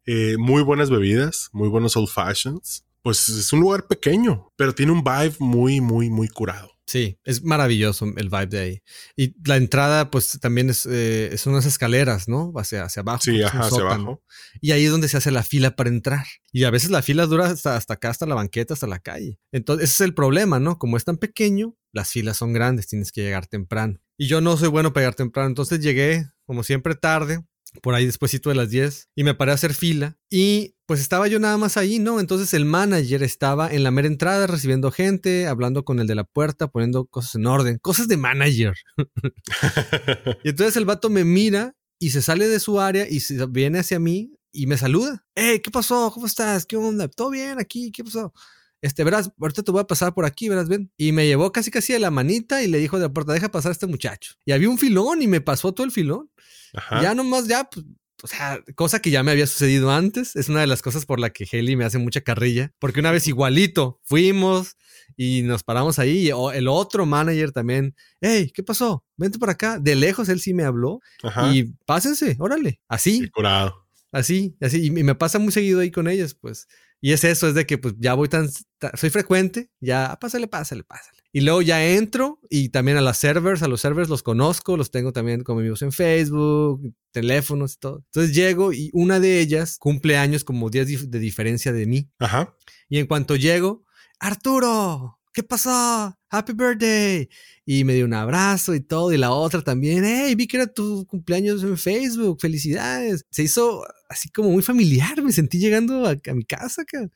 eh, 0.06 0.36
muy 0.38 0.64
buenas 0.64 0.90
bebidas, 0.90 1.50
muy 1.54 1.70
buenos 1.70 1.96
old 1.96 2.10
fashions. 2.10 2.86
Pues 3.02 3.28
es 3.28 3.52
un 3.52 3.60
lugar 3.60 3.86
pequeño, 3.88 4.54
pero 4.56 4.74
tiene 4.74 4.94
un 4.94 5.04
vibe 5.04 5.36
muy, 5.40 5.82
muy, 5.82 6.10
muy 6.10 6.30
curado. 6.30 6.72
Sí, 6.86 7.18
es 7.24 7.44
maravilloso 7.44 8.06
el 8.18 8.30
vibe 8.30 8.48
de 8.48 8.60
ahí. 8.60 8.84
Y 9.16 9.36
la 9.48 9.56
entrada, 9.56 10.12
pues 10.12 10.38
también 10.42 10.70
es, 10.70 10.86
eh, 10.86 11.34
son 11.38 11.54
unas 11.54 11.66
escaleras, 11.66 12.28
¿no? 12.28 12.52
Hacia, 12.56 12.84
hacia 12.84 13.02
abajo. 13.02 13.22
Sí, 13.24 13.42
ajá, 13.42 13.62
hacia 13.62 13.82
abajo. 13.82 14.22
Y 14.62 14.72
ahí 14.72 14.86
es 14.86 14.92
donde 14.92 15.08
se 15.08 15.18
hace 15.18 15.32
la 15.32 15.44
fila 15.44 15.76
para 15.76 15.90
entrar. 15.90 16.26
Y 16.52 16.66
a 16.66 16.70
veces 16.72 16.92
la 16.92 17.02
fila 17.02 17.26
dura 17.26 17.48
hasta, 17.48 17.78
hasta 17.78 17.96
acá, 17.96 18.10
hasta 18.10 18.26
la 18.26 18.36
banqueta, 18.36 18.74
hasta 18.74 18.88
la 18.88 19.00
calle. 19.00 19.40
Entonces, 19.52 19.86
ese 19.86 20.04
es 20.04 20.08
el 20.08 20.14
problema, 20.14 20.60
¿no? 20.60 20.78
Como 20.78 20.98
es 20.98 21.06
tan 21.06 21.18
pequeño, 21.18 21.76
las 21.94 22.12
filas 22.12 22.38
son 22.38 22.54
grandes, 22.54 22.88
tienes 22.88 23.12
que 23.12 23.22
llegar 23.22 23.48
temprano. 23.48 24.00
Y 24.18 24.28
yo 24.28 24.42
no 24.42 24.58
soy 24.58 24.70
bueno 24.70 24.94
para 24.94 25.04
llegar 25.04 25.16
temprano, 25.16 25.50
entonces 25.50 25.80
llegué, 25.80 26.30
como 26.46 26.64
siempre, 26.64 26.96
tarde, 26.96 27.44
por 27.82 27.96
ahí 27.96 28.06
despuesito 28.06 28.50
de 28.50 28.56
las 28.56 28.70
10, 28.70 29.10
y 29.16 29.24
me 29.24 29.34
paré 29.34 29.52
a 29.52 29.56
hacer 29.56 29.74
fila. 29.74 30.18
Y 30.30 30.76
pues 30.86 31.00
estaba 31.00 31.28
yo 31.28 31.40
nada 31.40 31.58
más 31.58 31.78
ahí, 31.78 32.00
¿no? 32.00 32.20
Entonces 32.20 32.54
el 32.54 32.66
manager 32.66 33.24
estaba 33.24 33.74
en 33.74 33.84
la 33.84 33.92
mera 33.92 34.08
entrada 34.08 34.46
recibiendo 34.48 34.92
gente, 34.92 35.48
hablando 35.48 35.84
con 35.84 36.00
el 36.00 36.08
de 36.08 36.16
la 36.16 36.24
puerta, 36.24 36.68
poniendo 36.68 37.06
cosas 37.06 37.36
en 37.36 37.48
orden, 37.48 37.80
cosas 37.80 38.08
de 38.08 38.18
manager. 38.18 38.76
Y 40.44 40.50
entonces 40.50 40.76
el 40.78 40.86
vato 40.86 41.10
me 41.10 41.24
mira 41.24 41.76
y 42.00 42.10
se 42.10 42.22
sale 42.22 42.48
de 42.48 42.60
su 42.60 42.80
área 42.80 43.08
y 43.10 43.22
se 43.22 43.46
viene 43.48 43.80
hacia 43.80 44.00
mí 44.00 44.34
y 44.52 44.68
me 44.68 44.78
saluda. 44.78 45.26
Hey, 45.36 45.62
¿qué 45.64 45.72
pasó? 45.72 46.12
¿Cómo 46.14 46.26
estás? 46.26 46.66
¿Qué 46.66 46.76
onda? 46.76 47.08
¿Todo 47.08 47.32
bien 47.32 47.60
aquí? 47.60 47.92
¿Qué 47.92 48.04
pasó? 48.04 48.34
Este, 48.84 49.04
verás, 49.04 49.32
ahorita 49.40 49.64
te 49.64 49.72
voy 49.72 49.82
a 49.82 49.88
pasar 49.88 50.14
por 50.14 50.26
aquí, 50.26 50.50
verás, 50.50 50.68
ven. 50.68 50.92
Y 50.98 51.12
me 51.14 51.26
llevó 51.26 51.52
casi 51.52 51.72
casi 51.72 51.94
de 51.94 52.00
la 52.00 52.12
manita 52.12 52.62
y 52.62 52.68
le 52.68 52.78
dijo 52.80 52.98
de 52.98 53.04
la 53.08 53.14
puerta, 53.14 53.34
deja 53.34 53.50
pasar 53.50 53.70
a 53.70 53.74
este 53.74 53.88
muchacho. 53.88 54.34
Y 54.46 54.52
había 54.52 54.70
un 54.70 54.78
filón 54.78 55.22
y 55.22 55.28
me 55.28 55.40
pasó 55.42 55.74
todo 55.74 55.86
el 55.86 55.92
filón. 55.92 56.30
Ajá. 56.74 57.02
Ya 57.02 57.16
nomás, 57.16 57.48
ya, 57.48 57.64
pues, 57.70 57.86
o 58.22 58.28
sea, 58.28 58.62
cosa 58.76 59.02
que 59.02 59.10
ya 59.10 59.24
me 59.24 59.32
había 59.32 59.48
sucedido 59.48 59.90
antes. 59.92 60.36
Es 60.36 60.50
una 60.50 60.62
de 60.62 60.68
las 60.68 60.82
cosas 60.82 61.06
por 61.06 61.20
la 61.20 61.30
que 61.30 61.46
Haley 61.52 61.76
me 61.78 61.86
hace 61.86 61.98
mucha 61.98 62.22
carrilla. 62.22 62.74
Porque 62.80 63.00
una 63.00 63.12
vez 63.12 63.26
igualito 63.28 64.00
fuimos 64.04 64.76
y 65.18 65.44
nos 65.44 65.64
paramos 65.64 65.98
ahí. 66.00 66.28
Y 66.28 66.32
o- 66.34 66.52
el 66.52 66.68
otro 66.68 67.06
manager 67.06 67.52
también, 67.54 67.96
hey, 68.22 68.52
¿qué 68.54 68.64
pasó? 68.64 69.06
Vente 69.18 69.40
por 69.40 69.50
acá. 69.50 69.80
De 69.80 69.96
lejos 69.96 70.28
él 70.30 70.40
sí 70.42 70.54
me 70.54 70.64
habló. 70.64 71.00
Ajá. 71.24 71.54
Y 71.54 71.74
pásense, 71.86 72.36
órale. 72.40 72.82
Así, 72.90 73.22
Qué 73.22 73.30
curado. 73.32 73.88
así, 74.12 74.56
así. 74.62 74.86
Y 74.86 74.92
me 74.92 75.16
pasa 75.16 75.40
muy 75.40 75.52
seguido 75.54 75.80
ahí 75.80 75.90
con 75.92 76.08
ellas, 76.08 76.34
pues. 76.34 76.68
Y 77.06 77.12
es 77.12 77.26
eso, 77.26 77.50
es 77.50 77.54
de 77.54 77.66
que 77.66 77.78
pues 77.78 77.96
ya 78.00 78.14
voy 78.14 78.30
tan, 78.30 78.50
ta- 78.78 78.94
soy 78.96 79.10
frecuente, 79.10 79.70
ya, 79.82 80.18
pásale, 80.22 80.48
pásale, 80.48 80.84
pásale. 80.86 81.18
Y 81.34 81.42
luego 81.42 81.62
ya 81.62 81.86
entro 81.86 82.40
y 82.50 82.70
también 82.70 82.96
a 82.96 83.02
las 83.02 83.18
servers, 83.18 83.62
a 83.62 83.68
los 83.68 83.82
servers 83.82 84.08
los 84.08 84.24
conozco, 84.24 84.78
los 84.78 84.90
tengo 84.90 85.12
también 85.12 85.44
como 85.44 85.60
amigos 85.60 85.82
en 85.82 85.92
Facebook, 85.92 86.82
teléfonos 87.12 87.74
y 87.74 87.78
todo. 87.80 88.04
Entonces 88.06 88.34
llego 88.34 88.72
y 88.72 88.90
una 88.94 89.20
de 89.20 89.42
ellas 89.42 89.76
cumple 89.80 90.16
años 90.16 90.46
como 90.46 90.70
días 90.70 90.88
de 91.12 91.20
diferencia 91.20 91.74
de 91.74 91.86
mí. 91.88 92.10
Ajá. 92.20 92.56
Y 92.88 93.00
en 93.00 93.08
cuanto 93.08 93.36
llego, 93.36 93.84
Arturo, 94.20 95.20
¿qué 95.34 95.44
pasó? 95.44 96.16
Happy 96.30 96.54
birthday. 96.54 97.28
Y 97.66 97.84
me 97.84 97.94
dio 97.94 98.06
un 98.06 98.14
abrazo 98.14 98.76
y 98.76 98.82
todo. 98.82 99.12
Y 99.12 99.18
la 99.18 99.32
otra 99.32 99.62
también, 99.62 100.04
hey, 100.06 100.36
vi 100.36 100.48
que 100.48 100.58
era 100.58 100.68
tu 100.68 101.06
cumpleaños 101.08 101.64
en 101.64 101.78
Facebook, 101.78 102.40
felicidades. 102.40 103.26
Se 103.32 103.44
hizo 103.44 103.84
así 104.10 104.30
como 104.30 104.50
muy 104.52 104.64
familiar, 104.64 105.22
me 105.22 105.32
sentí 105.32 105.60
llegando 105.60 106.08
a, 106.08 106.16
mi 106.34 106.46
casa. 106.46 106.84
Acá. 106.84 107.10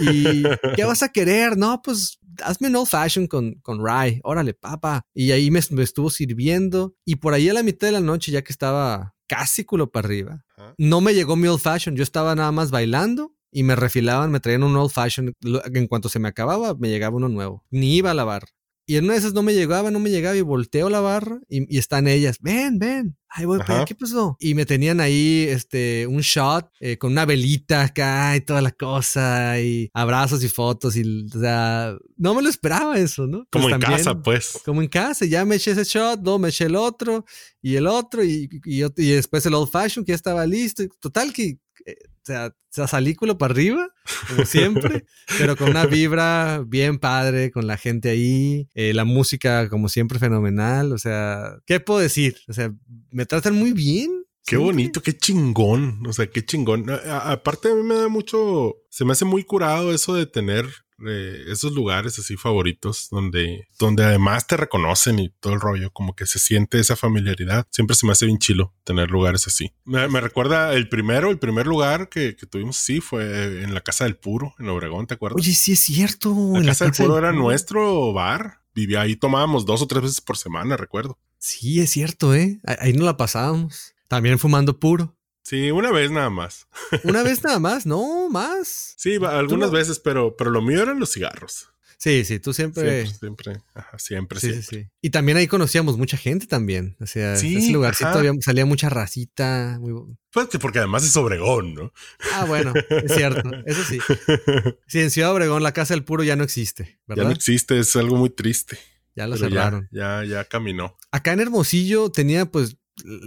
Y, 0.00 0.42
¿qué 0.76 0.84
vas 0.84 1.02
a 1.02 1.08
querer? 1.08 1.56
No, 1.56 1.80
pues 1.82 2.18
hazme 2.42 2.68
un 2.68 2.76
old 2.76 2.88
fashion 2.88 3.26
con, 3.26 3.54
con 3.54 3.84
rye. 3.84 4.20
Órale, 4.22 4.54
papa. 4.54 5.02
Y 5.14 5.32
ahí 5.32 5.50
me, 5.50 5.60
me 5.70 5.82
estuvo 5.82 6.10
sirviendo. 6.10 6.94
Y 7.04 7.16
por 7.16 7.34
ahí 7.34 7.48
a 7.48 7.54
la 7.54 7.62
mitad 7.62 7.88
de 7.88 7.92
la 7.92 8.00
noche, 8.00 8.32
ya 8.32 8.42
que 8.42 8.52
estaba 8.52 9.14
casi 9.26 9.64
culo 9.64 9.90
para 9.90 10.06
arriba, 10.06 10.44
no 10.78 11.00
me 11.00 11.14
llegó 11.14 11.36
mi 11.36 11.48
old 11.48 11.60
fashion. 11.60 11.96
Yo 11.96 12.02
estaba 12.02 12.34
nada 12.34 12.52
más 12.52 12.70
bailando 12.70 13.35
y 13.56 13.62
me 13.62 13.74
refilaban, 13.74 14.30
me 14.30 14.38
traían 14.38 14.64
un 14.64 14.76
old 14.76 14.90
fashion. 14.90 15.32
En 15.72 15.86
cuanto 15.86 16.10
se 16.10 16.18
me 16.18 16.28
acababa, 16.28 16.74
me 16.74 16.90
llegaba 16.90 17.16
uno 17.16 17.30
nuevo. 17.30 17.64
Ni 17.70 17.96
iba 17.96 18.10
a 18.10 18.14
lavar. 18.14 18.44
Y 18.84 18.96
en 18.96 19.04
una 19.04 19.14
de 19.14 19.18
esas 19.18 19.32
no 19.32 19.42
me 19.42 19.54
llegaba, 19.54 19.90
no 19.90 19.98
me 19.98 20.10
llegaba 20.10 20.36
y 20.36 20.42
volteo 20.42 20.90
la 20.90 21.00
barra 21.00 21.40
y, 21.48 21.78
están 21.78 22.06
ellas. 22.06 22.36
Ven, 22.42 22.78
ven. 22.78 23.16
Ay, 23.30 23.46
voy, 23.46 23.60
¿qué 23.86 23.94
pasó? 23.94 24.36
Y 24.40 24.54
me 24.54 24.66
tenían 24.66 25.00
ahí 25.00 25.46
este, 25.48 26.06
un 26.06 26.20
shot 26.20 26.70
eh, 26.80 26.98
con 26.98 27.12
una 27.12 27.24
velita 27.24 27.82
acá 27.84 28.36
y 28.36 28.42
toda 28.42 28.60
la 28.60 28.72
cosa 28.72 29.58
y 29.58 29.90
abrazos 29.94 30.44
y 30.44 30.48
fotos 30.48 30.94
y, 30.96 31.26
o 31.34 31.40
sea, 31.40 31.96
no 32.18 32.34
me 32.34 32.42
lo 32.42 32.50
esperaba 32.50 32.98
eso, 32.98 33.26
¿no? 33.26 33.46
Como 33.50 33.70
en 33.70 33.80
casa, 33.80 34.20
pues. 34.20 34.60
Como 34.66 34.82
en 34.82 34.88
casa, 34.88 35.24
ya 35.24 35.46
me 35.46 35.56
eché 35.56 35.70
ese 35.70 35.84
shot, 35.84 36.20
luego 36.22 36.40
me 36.40 36.50
eché 36.50 36.66
el 36.66 36.76
otro 36.76 37.24
y 37.62 37.76
el 37.76 37.86
otro 37.86 38.22
y, 38.22 38.50
y, 38.66 38.84
y 38.84 39.10
después 39.12 39.46
el 39.46 39.54
old 39.54 39.70
fashion 39.70 40.04
que 40.04 40.12
ya 40.12 40.16
estaba 40.16 40.44
listo. 40.46 40.84
Total 41.00 41.32
que 41.32 41.58
eh, 41.86 41.96
o 42.04 42.52
sea, 42.72 42.86
salículo 42.88 43.38
para 43.38 43.52
arriba, 43.52 43.88
como 44.28 44.44
siempre, 44.44 45.06
pero 45.38 45.56
con 45.56 45.70
una 45.70 45.86
vibra 45.86 46.62
bien 46.66 46.98
padre, 46.98 47.52
con 47.52 47.66
la 47.66 47.76
gente 47.76 48.10
ahí, 48.10 48.68
eh, 48.74 48.92
la 48.92 49.04
música 49.04 49.68
como 49.68 49.88
siempre 49.88 50.18
fenomenal, 50.18 50.92
o 50.92 50.98
sea, 50.98 51.58
¿qué 51.64 51.78
puedo 51.78 52.00
decir? 52.00 52.36
O 52.48 52.52
sea, 52.52 52.72
me 53.10 53.24
tratan 53.26 53.54
muy 53.54 53.72
bien. 53.72 54.24
Qué 54.44 54.56
bonito, 54.56 55.02
qué 55.02 55.12
chingón, 55.12 56.06
o 56.06 56.12
sea, 56.12 56.28
qué 56.28 56.44
chingón. 56.44 56.86
aparte 56.88 57.68
a 57.68 57.74
mí 57.74 57.82
me 57.82 57.96
da 57.96 58.08
mucho, 58.08 58.76
se 58.90 59.04
me 59.04 59.10
hace 59.10 59.24
muy 59.24 59.42
curado 59.42 59.92
eso 59.92 60.14
de 60.14 60.26
tener 60.26 60.66
esos 60.98 61.72
lugares 61.72 62.18
así 62.18 62.36
favoritos 62.36 63.08
donde, 63.10 63.66
donde 63.78 64.04
además 64.04 64.46
te 64.46 64.56
reconocen 64.56 65.18
y 65.18 65.28
todo 65.28 65.52
el 65.54 65.60
rollo, 65.60 65.90
como 65.92 66.14
que 66.14 66.26
se 66.26 66.38
siente 66.38 66.78
esa 66.78 66.96
familiaridad. 66.96 67.66
Siempre 67.70 67.96
se 67.96 68.06
me 68.06 68.12
hace 68.12 68.26
bien 68.26 68.38
chilo 68.38 68.74
tener 68.84 69.10
lugares 69.10 69.46
así. 69.46 69.72
Me, 69.84 70.08
recuerda 70.20 70.74
el 70.74 70.88
primero, 70.88 71.30
el 71.30 71.38
primer 71.38 71.66
lugar 71.66 72.08
que, 72.08 72.34
tuvimos, 72.34 72.76
sí, 72.76 73.00
fue 73.00 73.62
en 73.62 73.74
la 73.74 73.80
Casa 73.80 74.04
del 74.04 74.16
Puro, 74.16 74.54
en 74.58 74.68
Obregón, 74.68 75.06
¿te 75.06 75.14
acuerdas? 75.14 75.40
Oye, 75.40 75.54
sí 75.54 75.72
es 75.72 75.80
cierto. 75.80 76.34
La, 76.54 76.66
casa, 76.66 76.86
del 76.86 76.94
Puro 76.94 77.18
era 77.18 77.32
nuestro 77.32 78.12
bar. 78.12 78.60
Vivía 78.74 79.02
ahí, 79.02 79.16
tomábamos 79.16 79.64
dos 79.64 79.80
o 79.82 79.86
tres 79.86 80.02
veces 80.02 80.20
por 80.20 80.36
semana, 80.36 80.76
recuerdo. 80.76 81.18
Sí, 81.38 81.80
es 81.80 81.90
cierto, 81.90 82.34
¿eh? 82.34 82.60
Ahí 82.78 82.92
no 82.92 83.04
la 83.04 83.16
pasábamos. 83.16 83.94
También 84.08 84.38
fumando 84.38 84.78
puro. 84.78 85.15
Sí, 85.46 85.70
una 85.70 85.92
vez 85.92 86.10
nada 86.10 86.28
más. 86.28 86.66
Una 87.04 87.22
vez 87.22 87.44
nada 87.44 87.60
más, 87.60 87.86
no 87.86 88.28
más. 88.28 88.94
Sí, 88.96 89.16
algunas 89.22 89.70
veces, 89.70 90.00
pero, 90.00 90.36
pero 90.36 90.50
lo 90.50 90.60
mío 90.60 90.82
eran 90.82 90.98
los 90.98 91.12
cigarros. 91.12 91.68
Sí, 91.98 92.24
sí, 92.24 92.40
tú 92.40 92.52
siempre. 92.52 93.06
Siempre, 93.06 93.18
siempre. 93.18 93.62
Ajá, 93.72 93.96
siempre, 93.96 94.40
sí, 94.40 94.54
Sí, 94.54 94.62
sí. 94.62 94.88
Y 95.00 95.10
también 95.10 95.38
ahí 95.38 95.46
conocíamos 95.46 95.96
mucha 95.98 96.16
gente 96.16 96.48
también. 96.48 96.96
O 96.98 97.06
sea, 97.06 97.36
sí, 97.36 97.58
ese 97.58 97.70
lugarcito 97.70 98.20
salía 98.40 98.66
mucha 98.66 98.88
racita. 98.88 99.78
Muy... 99.80 100.16
Pues 100.32 100.48
porque 100.60 100.80
además 100.80 101.04
es 101.04 101.16
Obregón, 101.16 101.74
¿no? 101.74 101.92
Ah, 102.34 102.44
bueno, 102.44 102.74
es 102.90 103.14
cierto. 103.14 103.48
Eso 103.66 103.84
sí. 103.84 104.00
Sí, 104.88 104.98
en 104.98 105.12
Ciudad 105.12 105.32
Obregón 105.32 105.62
la 105.62 105.72
Casa 105.72 105.94
del 105.94 106.02
Puro 106.02 106.24
ya 106.24 106.34
no 106.34 106.42
existe, 106.42 106.98
¿verdad? 107.06 107.22
Ya 107.22 107.28
no 107.28 107.34
existe, 107.34 107.78
es 107.78 107.94
algo 107.94 108.16
muy 108.16 108.30
triste. 108.30 108.78
Ya 109.14 109.28
lo 109.28 109.36
cerraron. 109.36 109.88
Ya, 109.92 110.24
ya, 110.24 110.38
ya 110.38 110.44
caminó. 110.44 110.96
Acá 111.12 111.32
en 111.32 111.38
Hermosillo 111.38 112.10
tenía, 112.10 112.46
pues, 112.46 112.78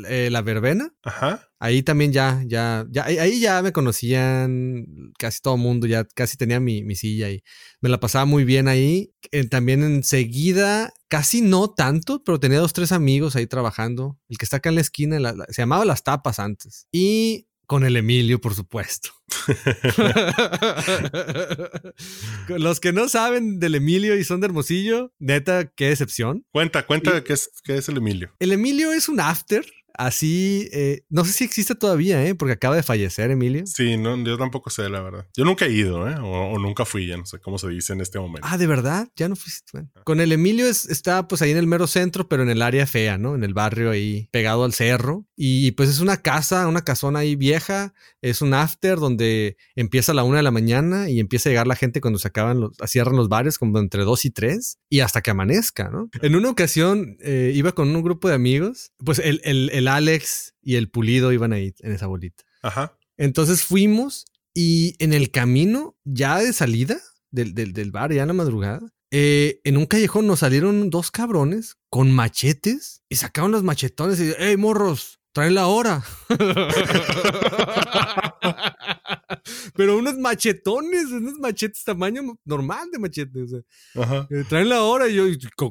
eh, 0.07 0.29
la 0.31 0.41
verbena. 0.41 0.93
Ajá. 1.03 1.47
Ahí 1.59 1.83
también 1.83 2.13
ya, 2.13 2.41
ya, 2.47 2.85
ya, 2.89 3.03
ahí 3.05 3.39
ya 3.39 3.61
me 3.61 3.73
conocían 3.73 4.85
casi 5.17 5.41
todo 5.41 5.55
el 5.55 5.61
mundo, 5.61 5.87
ya 5.87 6.05
casi 6.05 6.37
tenía 6.37 6.59
mi, 6.59 6.83
mi, 6.83 6.95
silla 6.95 7.29
y 7.29 7.43
me 7.81 7.89
la 7.89 7.99
pasaba 7.99 8.25
muy 8.25 8.45
bien 8.45 8.67
ahí. 8.67 9.13
Eh, 9.31 9.45
también 9.47 9.83
enseguida, 9.83 10.93
casi 11.09 11.41
no 11.41 11.69
tanto, 11.69 12.23
pero 12.23 12.39
tenía 12.39 12.59
dos, 12.59 12.73
tres 12.73 12.91
amigos 12.91 13.35
ahí 13.35 13.45
trabajando. 13.45 14.17
El 14.29 14.37
que 14.37 14.45
está 14.45 14.57
acá 14.57 14.69
en 14.69 14.75
la 14.75 14.81
esquina, 14.81 15.17
se 15.49 15.61
llamaba 15.61 15.83
Las 15.83 16.03
Tapas 16.03 16.39
antes. 16.39 16.87
Y 16.91 17.48
con 17.69 17.85
el 17.85 17.95
Emilio, 17.97 18.41
por 18.41 18.55
supuesto. 18.55 19.11
Los 22.47 22.79
que 22.79 22.93
no 22.93 23.07
saben 23.07 23.59
del 23.59 23.75
Emilio 23.75 24.17
y 24.17 24.23
son 24.23 24.41
de 24.41 24.47
Hermosillo, 24.47 25.13
neta, 25.19 25.67
qué 25.67 25.89
decepción. 25.89 26.47
Cuenta, 26.49 26.87
cuenta 26.87 27.23
qué, 27.23 27.33
es, 27.33 27.51
qué 27.63 27.77
es 27.77 27.87
el 27.87 27.97
Emilio. 27.97 28.33
El 28.39 28.53
Emilio 28.53 28.91
es 28.91 29.07
un 29.07 29.19
after 29.19 29.63
Así, 29.99 30.69
eh, 30.71 31.01
no 31.09 31.25
sé 31.25 31.33
si 31.33 31.43
existe 31.43 31.75
todavía, 31.75 32.25
¿eh? 32.25 32.33
Porque 32.33 32.53
acaba 32.53 32.77
de 32.77 32.83
fallecer 32.83 33.31
Emilio. 33.31 33.65
Sí, 33.65 33.97
no, 33.97 34.15
yo 34.23 34.37
tampoco 34.37 34.69
sé, 34.69 34.87
la 34.87 35.01
verdad. 35.01 35.27
Yo 35.35 35.43
nunca 35.43 35.65
he 35.65 35.73
ido, 35.73 36.07
¿eh? 36.07 36.15
O, 36.21 36.57
nunca 36.57 36.85
fui, 36.85 37.05
ya 37.05 37.17
no 37.17 37.25
sé 37.25 37.39
cómo 37.39 37.57
se 37.57 37.67
dice 37.67 37.91
en 37.91 37.99
este 37.99 38.17
momento. 38.17 38.47
Ah, 38.49 38.57
¿de 38.57 38.65
verdad? 38.65 39.09
Ya 39.17 39.27
no 39.27 39.35
fuiste. 39.35 39.71
Bueno. 39.73 39.89
Con 40.05 40.21
el 40.21 40.31
Emilio 40.31 40.67
está 40.67 41.27
pues 41.27 41.41
ahí 41.41 41.51
en 41.51 41.57
el 41.57 41.67
mero 41.67 41.85
centro, 41.85 42.29
pero 42.29 42.43
en 42.43 42.49
el 42.49 42.61
área 42.61 42.87
fea, 42.87 43.17
¿no? 43.17 43.35
En 43.35 43.43
el 43.43 43.53
barrio 43.53 43.91
ahí, 43.91 44.29
pegado 44.31 44.63
al 44.63 44.71
cerro. 44.71 45.27
Y 45.41 45.71
pues 45.71 45.87
es 45.87 46.01
una 46.01 46.17
casa, 46.17 46.67
una 46.67 46.83
casona 46.83 47.19
ahí 47.19 47.37
vieja. 47.37 47.93
Es 48.21 48.41
un 48.41 48.53
after 48.53 48.97
donde 48.97 49.55
empieza 49.73 50.11
a 50.11 50.15
la 50.15 50.23
una 50.23 50.35
de 50.37 50.43
la 50.43 50.51
mañana 50.51 51.09
y 51.09 51.21
empieza 51.21 51.47
a 51.47 51.51
llegar 51.51 51.65
la 51.65 51.77
gente 51.77 52.01
cuando 52.01 52.19
se 52.19 52.27
acaban 52.27 52.59
los, 52.59 52.75
cierran 52.87 53.15
los 53.15 53.29
bares 53.29 53.57
como 53.57 53.79
entre 53.79 54.03
dos 54.03 54.25
y 54.25 54.31
tres 54.31 54.79
y 54.89 54.99
hasta 54.99 55.21
que 55.21 55.31
amanezca, 55.31 55.87
¿no? 55.87 56.09
En 56.21 56.35
una 56.35 56.49
ocasión 56.49 57.15
eh, 57.21 57.53
iba 57.55 57.71
con 57.71 57.95
un 57.95 58.03
grupo 58.03 58.27
de 58.27 58.35
amigos, 58.35 58.91
pues 58.97 59.19
el, 59.19 59.39
el, 59.45 59.69
el 59.69 59.87
Alex 59.87 60.55
y 60.61 60.75
el 60.75 60.89
Pulido 60.89 61.31
iban 61.31 61.53
ahí 61.53 61.73
en 61.79 61.93
esa 61.93 62.07
bolita. 62.07 62.43
Ajá. 62.61 62.97
Entonces 63.15 63.63
fuimos 63.63 64.25
y 64.53 65.01
en 65.01 65.13
el 65.13 65.31
camino, 65.31 65.95
ya 66.03 66.39
de 66.39 66.51
salida 66.51 66.99
del, 67.31 67.53
del, 67.53 67.91
bar, 67.91 68.11
ya 68.11 68.23
en 68.23 68.27
la 68.27 68.33
madrugada, 68.33 68.81
eh, 69.09 69.61
en 69.63 69.77
un 69.77 69.85
callejón 69.85 70.27
nos 70.27 70.39
salieron 70.39 70.89
dos 70.89 71.11
cabrones 71.11 71.77
con 71.89 72.11
machetes 72.11 73.03
y 73.07 73.15
sacaron 73.15 73.51
los 73.53 73.63
machetones 73.63 74.19
y, 74.19 74.33
hey, 74.37 74.57
morros, 74.57 75.18
traen 75.33 75.55
la 75.55 75.67
hora. 75.67 76.03
Pero 79.75 79.97
unos 79.97 80.17
machetones, 80.17 81.05
unos 81.05 81.39
machetes 81.39 81.83
tamaño 81.83 82.37
normal 82.45 82.89
de 82.91 82.99
machetes. 82.99 83.55
Ajá. 83.95 84.27
Eh, 84.29 84.43
traen 84.47 84.69
la 84.69 84.83
hora 84.83 85.07
y 85.07 85.15
yo 85.15 85.25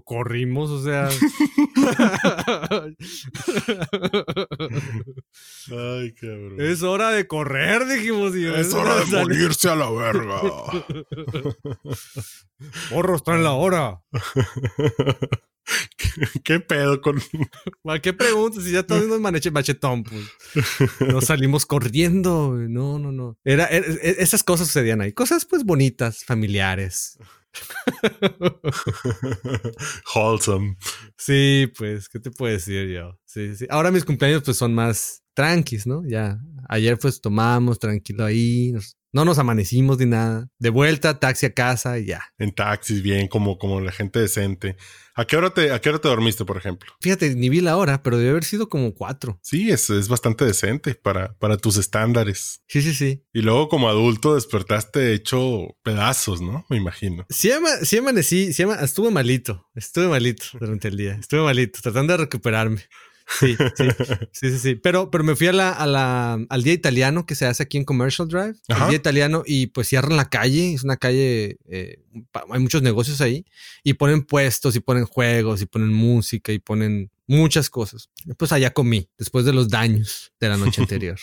corrimos, 0.04 0.70
o 0.70 0.82
sea. 0.82 1.08
Ay, 5.70 6.12
cabrón. 6.14 6.60
Es 6.60 6.82
hora 6.82 7.10
de 7.10 7.26
correr, 7.26 7.86
dijimos. 7.86 8.34
es 8.34 8.74
hora 8.74 8.96
de 8.96 9.06
morirse 9.06 9.68
a 9.68 9.76
la 9.76 9.90
verga. 9.90 10.40
Porros, 12.90 13.22
traen 13.22 13.44
la 13.44 13.52
hora. 13.52 14.02
¿Qué, 16.44 16.60
pedo 16.60 17.00
con.? 17.00 17.20
¿Qué 18.02 18.12
preguntas? 18.12 18.64
Si 18.64 18.72
ya 18.72 18.82
todos 18.82 19.06
nos 19.06 19.20
machetón, 19.20 20.04
pues. 20.04 20.24
Nos 21.00 21.26
salimos 21.26 21.66
corriendo. 21.66 22.57
No, 22.68 22.98
no, 22.98 23.12
no. 23.12 23.38
Era, 23.44 23.66
e, 23.66 23.78
e, 23.78 24.22
esas 24.22 24.42
cosas 24.42 24.66
sucedían 24.66 25.00
ahí. 25.00 25.12
Cosas, 25.12 25.44
pues, 25.44 25.64
bonitas, 25.64 26.24
familiares. 26.24 27.18
Wholesome. 30.14 30.76
Sí, 31.16 31.70
pues, 31.76 32.08
¿qué 32.08 32.20
te 32.20 32.30
puedo 32.30 32.52
decir 32.52 32.88
yo? 32.88 33.18
Sí, 33.24 33.56
sí. 33.56 33.66
Ahora 33.70 33.90
mis 33.90 34.04
cumpleaños, 34.04 34.42
pues, 34.44 34.56
son 34.56 34.74
más 34.74 35.22
tranquis, 35.34 35.86
¿no? 35.86 36.02
Ya. 36.06 36.38
Ayer, 36.68 36.98
pues, 36.98 37.20
tomamos 37.20 37.78
tranquilo 37.78 38.24
ahí, 38.24 38.72
nos 38.72 38.96
no 39.12 39.24
nos 39.24 39.38
amanecimos 39.38 39.98
ni 39.98 40.06
nada. 40.06 40.48
De 40.58 40.70
vuelta, 40.70 41.18
taxi 41.18 41.46
a 41.46 41.54
casa 41.54 41.98
y 41.98 42.06
ya. 42.06 42.22
En 42.38 42.52
taxis, 42.54 43.02
bien, 43.02 43.28
como, 43.28 43.58
como 43.58 43.80
la 43.80 43.92
gente 43.92 44.20
decente. 44.20 44.76
¿A 45.14 45.26
qué, 45.26 45.36
hora 45.36 45.50
te, 45.50 45.72
¿A 45.72 45.80
qué 45.80 45.88
hora 45.88 45.98
te 45.98 46.06
dormiste, 46.06 46.44
por 46.44 46.56
ejemplo? 46.56 46.92
Fíjate, 47.00 47.34
ni 47.34 47.48
vi 47.48 47.60
la 47.60 47.76
hora, 47.76 48.02
pero 48.04 48.18
debe 48.18 48.30
haber 48.30 48.44
sido 48.44 48.68
como 48.68 48.94
cuatro. 48.94 49.40
Sí, 49.42 49.68
es, 49.70 49.90
es 49.90 50.08
bastante 50.08 50.44
decente 50.44 50.94
para, 50.94 51.34
para 51.38 51.56
tus 51.56 51.76
estándares. 51.76 52.62
Sí, 52.68 52.82
sí, 52.82 52.94
sí. 52.94 53.24
Y 53.32 53.42
luego 53.42 53.68
como 53.68 53.88
adulto 53.88 54.36
despertaste 54.36 55.14
hecho 55.14 55.76
pedazos, 55.82 56.40
¿no? 56.40 56.64
Me 56.70 56.76
imagino. 56.76 57.26
Sí, 57.30 57.50
sí 57.82 57.96
amanecí, 57.98 58.52
sí 58.52 58.64
estuve 58.80 59.10
malito, 59.10 59.66
estuve 59.74 60.06
malito 60.06 60.44
durante 60.60 60.88
el 60.88 60.96
día, 60.96 61.14
estuve 61.14 61.42
malito, 61.42 61.80
tratando 61.82 62.12
de 62.12 62.18
recuperarme. 62.18 62.82
Sí, 63.28 63.56
sí, 63.76 63.84
sí, 64.32 64.50
sí, 64.50 64.58
sí. 64.58 64.74
Pero, 64.76 65.10
pero 65.10 65.22
me 65.22 65.36
fui 65.36 65.48
a 65.48 65.52
la, 65.52 65.70
a 65.70 65.86
la, 65.86 66.38
al 66.48 66.62
día 66.62 66.72
italiano 66.72 67.26
que 67.26 67.34
se 67.34 67.46
hace 67.46 67.62
aquí 67.62 67.76
en 67.76 67.84
Commercial 67.84 68.26
Drive. 68.28 68.54
Ajá. 68.68 68.84
El 68.84 68.90
día 68.90 68.98
italiano 68.98 69.42
y 69.44 69.66
pues 69.68 69.88
cierran 69.88 70.16
la 70.16 70.28
calle. 70.28 70.72
Es 70.72 70.82
una 70.82 70.96
calle, 70.96 71.58
eh, 71.68 71.98
hay 72.50 72.60
muchos 72.60 72.82
negocios 72.82 73.20
ahí 73.20 73.44
y 73.84 73.94
ponen 73.94 74.22
puestos 74.22 74.76
y 74.76 74.80
ponen 74.80 75.04
juegos 75.04 75.60
y 75.60 75.66
ponen 75.66 75.92
música 75.92 76.52
y 76.52 76.58
ponen 76.58 77.10
muchas 77.26 77.70
cosas. 77.70 78.08
Pues 78.36 78.52
allá 78.52 78.72
comí 78.72 79.08
después 79.18 79.44
de 79.44 79.52
los 79.52 79.68
daños 79.68 80.32
de 80.40 80.48
la 80.48 80.56
noche 80.56 80.80
anterior. 80.82 81.18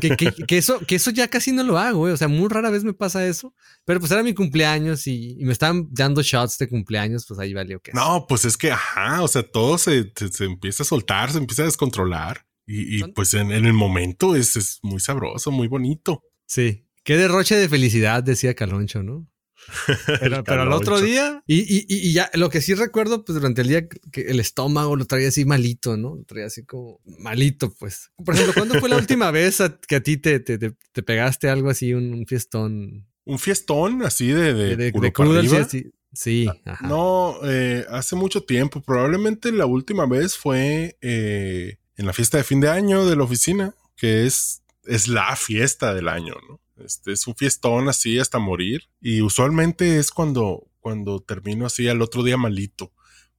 Que, 0.00 0.16
que- 0.16 0.32
que 0.32 0.58
eso, 0.58 0.80
que 0.80 0.96
eso 0.96 1.10
ya 1.10 1.28
casi 1.28 1.52
no 1.52 1.62
lo 1.62 1.78
hago, 1.78 1.98
güey. 2.00 2.12
O 2.12 2.16
sea, 2.16 2.28
muy 2.28 2.48
rara 2.48 2.70
vez 2.70 2.84
me 2.84 2.92
pasa 2.92 3.26
eso. 3.26 3.54
Pero 3.84 4.00
pues 4.00 4.12
era 4.12 4.22
mi 4.22 4.34
cumpleaños 4.34 5.06
y, 5.06 5.36
y 5.38 5.44
me 5.44 5.52
estaban 5.52 5.88
dando 5.90 6.22
shots 6.22 6.58
de 6.58 6.68
cumpleaños, 6.68 7.24
pues 7.26 7.40
ahí 7.40 7.54
valió 7.54 7.80
que. 7.80 7.92
No, 7.92 8.26
pues 8.28 8.44
es 8.44 8.56
que, 8.56 8.70
ajá, 8.72 9.22
o 9.22 9.28
sea, 9.28 9.42
todo 9.42 9.78
se, 9.78 10.12
se, 10.16 10.28
se 10.28 10.44
empieza 10.44 10.82
a 10.82 10.86
soltar, 10.86 11.30
se 11.32 11.38
empieza 11.38 11.62
a 11.62 11.66
descontrolar. 11.66 12.46
Y, 12.66 12.96
y, 12.98 13.02
pues 13.12 13.32
en, 13.34 13.52
en 13.52 13.64
el 13.64 13.72
momento 13.74 14.34
es, 14.34 14.56
es 14.56 14.80
muy 14.82 14.98
sabroso, 15.00 15.50
muy 15.52 15.68
bonito. 15.68 16.22
Sí. 16.46 16.84
Qué 17.04 17.16
derroche 17.16 17.54
de 17.54 17.68
felicidad, 17.68 18.24
decía 18.24 18.54
Caloncho, 18.54 19.04
¿no? 19.04 19.26
Pero, 20.20 20.44
pero 20.44 20.62
al 20.62 20.72
otro 20.72 21.00
día, 21.00 21.42
y, 21.46 21.60
y, 21.62 21.86
y 21.88 22.12
ya 22.12 22.30
lo 22.34 22.48
que 22.50 22.60
sí 22.60 22.74
recuerdo, 22.74 23.24
pues 23.24 23.34
durante 23.36 23.62
el 23.62 23.68
día, 23.68 23.88
que 23.88 24.22
el 24.22 24.40
estómago 24.40 24.96
lo 24.96 25.04
traía 25.06 25.28
así 25.28 25.44
malito, 25.44 25.96
¿no? 25.96 26.16
Lo 26.16 26.24
traía 26.24 26.46
así 26.46 26.64
como 26.64 27.00
malito, 27.18 27.72
pues. 27.78 28.10
Por 28.24 28.34
ejemplo, 28.34 28.54
¿cuándo 28.54 28.78
fue 28.80 28.88
la 28.88 28.96
última 28.96 29.30
vez 29.32 29.60
a- 29.60 29.78
que 29.78 29.96
a 29.96 30.02
ti 30.02 30.16
te, 30.16 30.40
te, 30.40 30.58
te- 30.58 30.74
te 30.92 31.02
pegaste 31.02 31.48
algo 31.48 31.68
así, 31.70 31.92
un, 31.94 32.12
un 32.12 32.26
fiestón 32.26 33.06
Un 33.24 33.38
fiestón 33.38 34.02
así 34.02 34.28
de, 34.28 34.54
de, 34.54 34.76
de, 34.76 34.92
de, 34.92 35.12
arriba. 35.48 35.68
Sí, 35.68 35.90
sí, 36.12 36.48
ajá. 36.64 36.86
No, 36.86 37.36
eh, 37.44 37.84
hace 37.90 38.14
mucho 38.16 38.42
tiempo. 38.44 38.80
Probablemente 38.82 39.52
la 39.52 39.66
última 39.66 40.06
vez 40.06 40.36
fue 40.36 40.96
eh, 41.00 41.78
en 41.96 42.06
la 42.06 42.12
fiesta 42.12 42.38
de 42.38 42.44
fin 42.44 42.60
de 42.60 42.68
año 42.68 43.04
de 43.06 43.16
la 43.16 43.24
oficina, 43.24 43.74
que 43.96 44.26
es, 44.26 44.62
es 44.84 45.08
la 45.08 45.34
fiesta 45.36 45.92
del 45.94 46.08
año, 46.08 46.34
¿no? 46.48 46.60
Este 46.84 47.12
es 47.12 47.26
un 47.26 47.34
fiestón 47.34 47.88
así 47.88 48.18
hasta 48.18 48.38
morir. 48.38 48.82
Y 49.00 49.22
usualmente 49.22 49.98
es 49.98 50.10
cuando, 50.10 50.68
cuando 50.80 51.20
termino 51.20 51.66
así 51.66 51.88
al 51.88 52.02
otro 52.02 52.22
día 52.22 52.36
malito. 52.36 52.92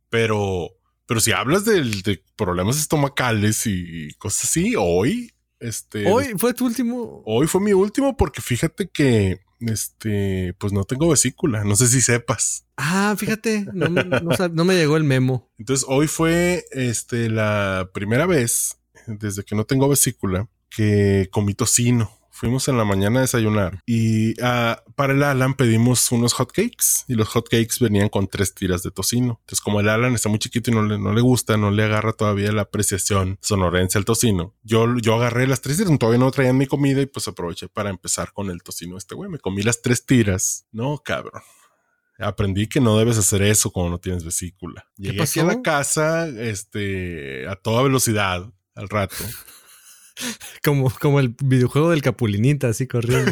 Pero, 0.10 0.70
pero 1.06 1.20
si 1.20 1.32
hablas 1.32 1.66
de, 1.66 2.24
problemas 2.36 2.80
estomacales 2.80 3.68
y 3.68 4.14
cosas 4.18 4.46
así, 4.46 4.76
hoy, 4.78 5.32
este, 5.60 6.08
Hoy 6.12 6.34
fue 6.38 6.54
tu 6.54 6.66
último. 6.66 7.24
hoy 7.26 7.48
fue 7.48 7.62
mi 7.62 7.74
último 7.74 8.16
porque 8.16 8.42
fíjate 8.42 8.90
que, 8.90 9.40
este, 9.60 10.54
pues 10.60 10.72
no 10.72 10.84
tengo 10.84 11.10
vesícula. 11.10 11.64
No 11.64 11.76
sé 11.76 11.88
si 11.88 12.02
sepas. 12.02 12.66
Ah, 12.78 13.16
fíjate, 13.18 13.66
no, 13.74 13.88
no 13.90 14.66
me 14.66 14.76
llegó 14.76 14.98
el 14.98 15.04
memo. 15.04 15.52
Entonces 15.58 15.86
hoy 15.90 16.08
fue 16.08 16.66
este, 16.72 17.30
la 17.30 17.90
primera 17.94 18.26
vez 18.26 18.78
desde 19.08 19.44
que 19.44 19.56
no 19.56 19.66
tengo 19.66 19.90
vesícula 19.90 20.48
que 20.70 21.30
comí 21.32 21.54
tocino. 21.54 22.12
Fuimos 22.38 22.68
en 22.68 22.78
la 22.78 22.86
mañana 22.86 23.18
a 23.18 23.22
desayunar 23.22 23.82
y 23.88 24.40
ah, 24.44 24.84
para 24.96 25.14
el 25.14 25.24
Alan 25.24 25.56
pedimos 25.56 26.12
unos 26.12 26.34
hotcakes 26.34 27.06
y 27.08 27.16
los 27.16 27.30
hotcakes 27.30 27.78
venían 27.80 28.10
con 28.10 28.28
tres 28.28 28.54
tiras 28.54 28.84
de 28.84 28.92
tocino. 28.92 29.40
Entonces 29.42 29.60
como 29.60 29.80
el 29.80 29.90
Alan 29.90 30.14
está 30.14 30.30
muy 30.30 30.38
chiquito 30.38 30.70
y 30.70 30.76
no 30.76 30.84
le, 30.84 31.00
no 31.00 31.14
le 31.14 31.22
gusta, 31.22 31.58
no 31.58 31.72
le 31.72 31.84
agarra 31.84 32.14
todavía 32.14 32.52
la 32.52 32.62
apreciación 32.62 33.40
sonorense 33.42 33.98
al 33.98 34.06
tocino, 34.06 34.54
yo, 34.62 34.86
yo 34.98 35.16
agarré 35.16 35.48
las 35.48 35.62
tres 35.62 35.78
tiras, 35.78 35.98
todavía 35.98 36.20
no 36.20 36.30
traían 36.30 36.60
mi 36.60 36.68
comida 36.68 37.02
y 37.02 37.08
pues 37.08 37.28
aproveché 37.28 37.70
para 37.70 37.90
empezar 37.90 38.32
con 38.34 38.52
el 38.52 38.62
tocino 38.62 38.98
este 38.98 39.16
güey. 39.16 39.32
Me 39.32 39.40
comí 39.40 39.64
las 39.64 39.82
tres 39.82 40.06
tiras. 40.06 40.68
No, 40.72 41.00
cabrón. 41.04 41.42
Aprendí 42.20 42.68
que 42.68 42.80
no 42.80 43.00
debes 43.00 43.18
hacer 43.18 43.42
eso 43.42 43.72
cuando 43.72 43.94
no 43.94 44.00
tienes 44.00 44.24
vesícula. 44.24 44.88
Llegué 44.96 45.24
aquí 45.24 45.40
a 45.40 45.44
la 45.44 45.64
casa, 45.64 46.28
este, 46.28 47.48
a 47.48 47.56
toda 47.56 47.82
velocidad 47.82 48.52
al 48.76 48.90
rato. 48.90 49.16
Como, 50.64 50.90
como 50.90 51.20
el 51.20 51.36
videojuego 51.44 51.92
del 51.92 52.02
Capulinita, 52.02 52.68
así 52.70 52.88
corriendo. 52.88 53.32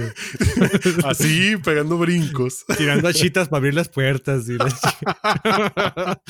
Así, 1.03 1.57
pegando 1.57 1.97
brincos. 1.97 2.63
tirando 2.77 3.07
a 3.07 3.13
chitas 3.13 3.49
para 3.49 3.57
abrir 3.57 3.73
las 3.73 3.89
puertas. 3.89 4.47
y 4.47 4.53
la 4.53 6.21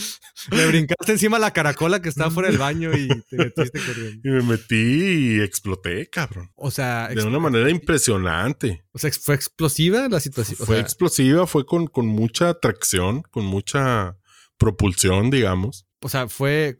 Le 0.51 0.67
brincaste 0.67 1.11
encima 1.11 1.39
la 1.39 1.51
caracola 1.51 2.01
que 2.01 2.09
estaba 2.09 2.31
fuera 2.31 2.49
del 2.49 2.57
baño 2.57 2.91
y 2.97 3.07
te 3.29 3.37
metiste 3.37 3.79
corriendo. 3.85 4.21
Y 4.29 4.31
me 4.31 4.41
metí 4.41 5.35
y 5.35 5.41
exploté, 5.41 6.09
cabrón. 6.09 6.51
O 6.55 6.71
sea, 6.71 7.09
De 7.09 7.23
una 7.23 7.39
manera 7.39 7.69
impresionante. 7.69 8.83
o 8.93 8.97
sea, 8.99 9.11
fue 9.11 9.35
explosiva 9.35 10.07
la 10.09 10.19
situación. 10.19 10.57
O 10.61 10.65
Fue 10.65 10.75
sea, 10.77 10.81
explosiva, 10.83 11.45
fue 11.47 11.65
con, 11.65 11.87
con 11.87 12.07
mucha 12.07 12.53
tracción, 12.59 13.21
con 13.31 13.45
mucha 13.45 14.17
propulsión, 14.57 15.29
digamos. 15.29 15.85
o 16.01 16.09
sea, 16.09 16.27
fue. 16.27 16.75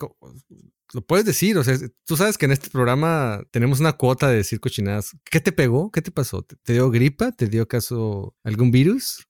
Lo 0.94 1.02
puedes 1.02 1.26
decir, 1.26 1.58
o 1.58 1.64
sea, 1.64 1.78
tú 2.06 2.16
sabes 2.16 2.38
que 2.38 2.46
en 2.46 2.52
este 2.52 2.70
programa 2.70 3.44
tenemos 3.52 3.80
una 3.80 3.94
cuota 3.94 4.30
de 4.30 4.38
decir 4.38 4.60
cochinadas. 4.60 5.12
¿Qué 5.24 5.40
te 5.40 5.52
pegó? 5.52 5.92
¿Qué 5.92 6.02
te 6.02 6.12
pasó? 6.12 6.44
¿Te, 6.44 6.56
te 6.58 6.74
dio 6.74 6.90
gripa? 6.92 7.32
¿Te 7.32 7.48
dio 7.48 7.64
acaso 7.64 8.36
algún 8.44 8.72
virus? 8.72 9.28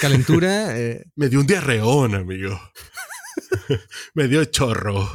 ¿Calentura? 0.00 0.76
Eh, 0.80 1.04
me 1.16 1.28
dio 1.28 1.40
un 1.40 1.46
diarreón, 1.46 2.14
amigo. 2.14 2.58
me 4.14 4.28
dio 4.28 4.44
chorro. 4.44 5.08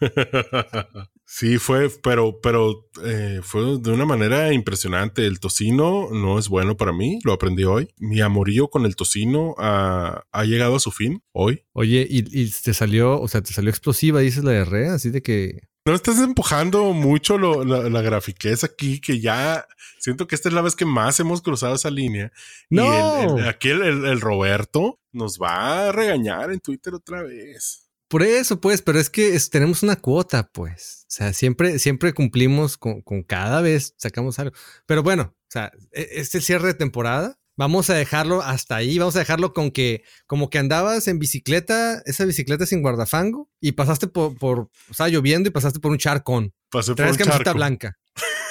sí, 1.24 1.58
fue, 1.58 1.88
pero, 2.02 2.40
pero 2.42 2.88
eh, 3.04 3.40
fue 3.42 3.78
de 3.80 3.90
una 3.90 4.04
manera 4.04 4.52
impresionante. 4.52 5.26
El 5.26 5.40
tocino 5.40 6.08
no 6.12 6.38
es 6.38 6.48
bueno 6.48 6.76
para 6.76 6.92
mí, 6.92 7.18
lo 7.24 7.32
aprendí 7.32 7.64
hoy. 7.64 7.88
Mi 7.98 8.20
amorío 8.20 8.68
con 8.68 8.84
el 8.86 8.96
tocino 8.96 9.54
ha, 9.58 10.24
ha 10.30 10.44
llegado 10.44 10.76
a 10.76 10.80
su 10.80 10.90
fin 10.90 11.22
hoy. 11.32 11.64
oye, 11.72 12.06
y, 12.08 12.18
y 12.38 12.50
te 12.50 12.74
salió, 12.74 13.20
o 13.20 13.28
sea, 13.28 13.40
te 13.42 13.52
salió 13.52 13.70
explosiva, 13.70 14.20
dices 14.20 14.44
la 14.44 14.52
diarrea, 14.52 14.94
así 14.94 15.10
de 15.10 15.22
que. 15.22 15.60
No 15.84 15.94
estás 15.96 16.18
empujando 16.20 16.92
mucho 16.92 17.38
lo- 17.38 17.64
la, 17.64 17.88
la 17.90 18.02
grafiquez 18.02 18.62
aquí, 18.62 19.00
que 19.00 19.18
ya 19.18 19.66
siento 19.98 20.28
que 20.28 20.36
esta 20.36 20.48
es 20.48 20.54
la 20.54 20.62
vez 20.62 20.76
que 20.76 20.84
más 20.84 21.18
hemos 21.18 21.42
cruzado 21.42 21.74
esa 21.74 21.90
línea. 21.90 22.30
Y 22.70 22.76
No. 22.76 23.20
el- 23.34 23.38
el- 23.40 23.48
aquí 23.48 23.70
el 23.70 24.20
Roberto 24.20 25.00
nos 25.10 25.38
va 25.40 25.88
a 25.88 25.92
regañar 25.92 26.52
en 26.52 26.60
Twitter 26.60 26.94
otra 26.94 27.22
vez. 27.24 27.81
Por 28.12 28.22
eso, 28.22 28.60
pues, 28.60 28.82
pero 28.82 29.00
es 29.00 29.08
que 29.08 29.34
es- 29.34 29.48
tenemos 29.48 29.82
una 29.82 29.96
cuota, 29.96 30.50
pues. 30.52 31.06
O 31.08 31.14
sea, 31.14 31.32
siempre, 31.32 31.78
siempre 31.78 32.12
cumplimos 32.12 32.76
con, 32.76 33.00
con 33.00 33.22
cada 33.22 33.62
vez 33.62 33.94
sacamos 33.96 34.38
algo. 34.38 34.54
Pero 34.84 35.02
bueno, 35.02 35.34
o 35.34 35.48
sea, 35.48 35.72
e- 35.92 36.08
este 36.16 36.42
cierre 36.42 36.66
de 36.68 36.74
temporada. 36.74 37.38
Vamos 37.56 37.88
a 37.88 37.94
dejarlo 37.94 38.42
hasta 38.42 38.76
ahí. 38.76 38.98
Vamos 38.98 39.16
a 39.16 39.20
dejarlo 39.20 39.54
con 39.54 39.70
que, 39.70 40.02
como 40.26 40.50
que 40.50 40.58
andabas 40.58 41.08
en 41.08 41.18
bicicleta, 41.18 42.02
esa 42.04 42.26
bicicleta 42.26 42.66
sin 42.66 42.82
guardafango, 42.82 43.48
y 43.60 43.72
pasaste 43.72 44.08
por, 44.08 44.36
por, 44.38 44.58
o 44.90 44.94
sea, 44.94 45.08
lloviendo 45.08 45.48
y 45.48 45.52
pasaste 45.52 45.80
por 45.80 45.90
un 45.92 45.98
charcón. 45.98 46.52
Pasé 46.70 46.94
por 46.94 47.06
un 47.06 47.14
camiseta 47.16 47.44
charco. 47.44 47.54
blanca, 47.56 47.98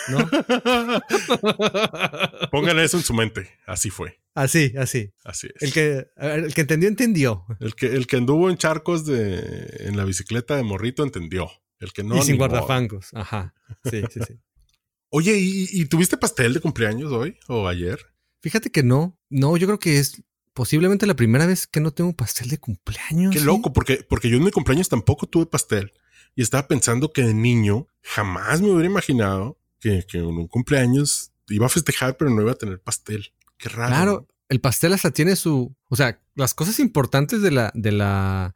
¿no? 0.08 0.28
Pongan 2.52 2.80
eso 2.80 2.98
en 2.98 3.04
su 3.04 3.14
mente. 3.14 3.60
Así 3.68 3.92
fue. 3.92 4.20
Así, 4.34 4.74
así. 4.78 5.12
Así 5.24 5.48
es. 5.54 5.62
El 5.62 5.74
que, 5.74 6.08
el 6.18 6.54
que 6.54 6.62
entendió, 6.62 6.90
entendió. 6.90 7.46
El 7.60 7.76
que, 7.76 7.88
el 7.88 8.08
que 8.08 8.18
anduvo 8.18 8.50
en 8.50 8.58
charcos 8.58 9.06
de, 9.06 9.88
en 9.88 9.98
la 9.98 10.06
bicicleta 10.06 10.56
de 10.56 10.64
morrito 10.64 11.04
entendió. 11.04 11.50
El 11.80 11.94
que 11.94 12.04
no. 12.04 12.18
y 12.18 12.22
sin 12.22 12.38
guardafangos. 12.38 13.10
Ajá. 13.14 13.54
Sí, 13.84 14.02
sí, 14.12 14.20
sí. 14.28 14.36
Oye, 15.10 15.38
¿y, 15.38 15.68
y 15.72 15.86
tuviste 15.86 16.16
pastel 16.18 16.54
de 16.54 16.62
cumpleaños 16.62 17.12
hoy 17.12 17.38
o 17.48 17.68
ayer? 17.68 18.00
Fíjate 18.42 18.72
que 18.72 18.84
no. 18.84 19.20
No, 19.30 19.58
yo 19.58 19.68
creo 19.68 19.80
que 19.80 20.00
es 20.00 20.24
posiblemente 20.54 21.06
la 21.06 21.16
primera 21.16 21.46
vez 21.46 21.68
que 21.68 21.80
no 21.80 21.92
tengo 21.92 22.14
pastel 22.14 22.50
de 22.50 22.60
cumpleaños. 22.60 23.34
Qué 23.34 23.40
¿sí? 23.40 23.46
loco, 23.46 23.74
porque, 23.74 24.06
porque 24.08 24.30
yo 24.30 24.38
en 24.38 24.44
mi 24.44 24.52
cumpleaños 24.52 24.90
tampoco 24.90 25.28
tuve 25.28 25.46
pastel. 25.46 25.94
Y 26.36 26.42
estaba 26.42 26.68
pensando 26.68 27.12
que 27.12 27.24
de 27.24 27.34
niño 27.34 27.88
jamás 28.02 28.62
me 28.62 28.70
hubiera 28.70 28.90
imaginado 28.90 29.60
que, 29.80 30.06
que 30.08 30.20
en 30.20 30.26
un 30.26 30.48
cumpleaños 30.48 31.32
iba 31.50 31.66
a 31.66 31.70
festejar, 31.70 32.18
pero 32.18 32.32
no 32.32 32.42
iba 32.42 32.52
a 32.52 32.58
tener 32.58 32.80
pastel. 32.82 33.34
Qué 33.62 33.70
raro. 33.70 33.90
Claro, 33.90 34.28
el 34.50 34.60
pastel 34.60 34.94
hasta 34.94 35.12
tiene 35.12 35.36
su. 35.36 35.76
O 35.90 35.96
sea, 35.96 36.20
las 36.36 36.54
cosas 36.54 36.80
importantes 36.80 37.42
de 37.42 37.52
la, 37.52 37.72
de 37.76 37.92
la, 37.92 38.56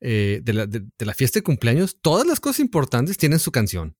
eh, 0.00 0.40
de 0.42 0.52
la, 0.52 0.66
de, 0.66 0.80
de 0.98 1.06
la 1.06 1.14
fiesta 1.14 1.38
de 1.38 1.42
cumpleaños, 1.44 1.98
todas 2.00 2.26
las 2.26 2.40
cosas 2.40 2.60
importantes 2.60 3.18
tienen 3.18 3.38
su 3.38 3.52
canción. 3.52 3.96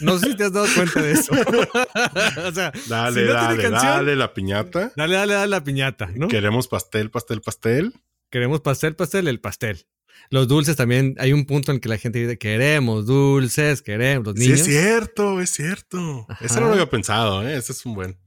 No 0.00 0.18
sé 0.18 0.26
si 0.32 0.36
te 0.36 0.44
has 0.44 0.52
dado 0.52 0.66
cuenta 0.74 1.00
de 1.00 1.12
eso. 1.12 1.32
o 2.46 2.52
sea, 2.52 2.72
Dale, 2.88 3.20
si 3.20 3.26
no 3.26 3.32
tiene 3.32 3.32
dale, 3.32 3.62
canción, 3.62 3.92
dale 3.92 4.16
la 4.16 4.34
piñata. 4.34 4.92
Dale, 4.96 5.14
dale, 5.14 5.32
dale 5.34 5.48
la 5.50 5.64
piñata, 5.64 6.10
¿no? 6.14 6.28
Queremos 6.28 6.68
pastel, 6.68 7.10
pastel, 7.10 7.40
pastel. 7.40 7.94
Queremos 8.30 8.60
pastel, 8.60 8.94
pastel, 8.96 9.28
el 9.28 9.40
pastel. 9.40 9.86
Los 10.28 10.46
dulces 10.46 10.76
también, 10.76 11.14
hay 11.18 11.32
un 11.32 11.46
punto 11.46 11.72
en 11.72 11.76
el 11.76 11.80
que 11.80 11.88
la 11.88 11.96
gente 11.96 12.18
dice, 12.18 12.36
queremos 12.38 13.06
dulces, 13.06 13.80
queremos 13.82 14.26
los 14.26 14.36
Sí, 14.36 14.42
niños. 14.42 14.60
es 14.60 14.66
cierto, 14.66 15.40
es 15.40 15.50
cierto. 15.50 16.26
Ajá. 16.28 16.44
Eso 16.44 16.60
no 16.60 16.66
lo 16.66 16.72
había 16.74 16.90
pensado, 16.90 17.48
¿eh? 17.48 17.56
Ese 17.56 17.72
es 17.72 17.86
un 17.86 17.94
buen. 17.94 18.18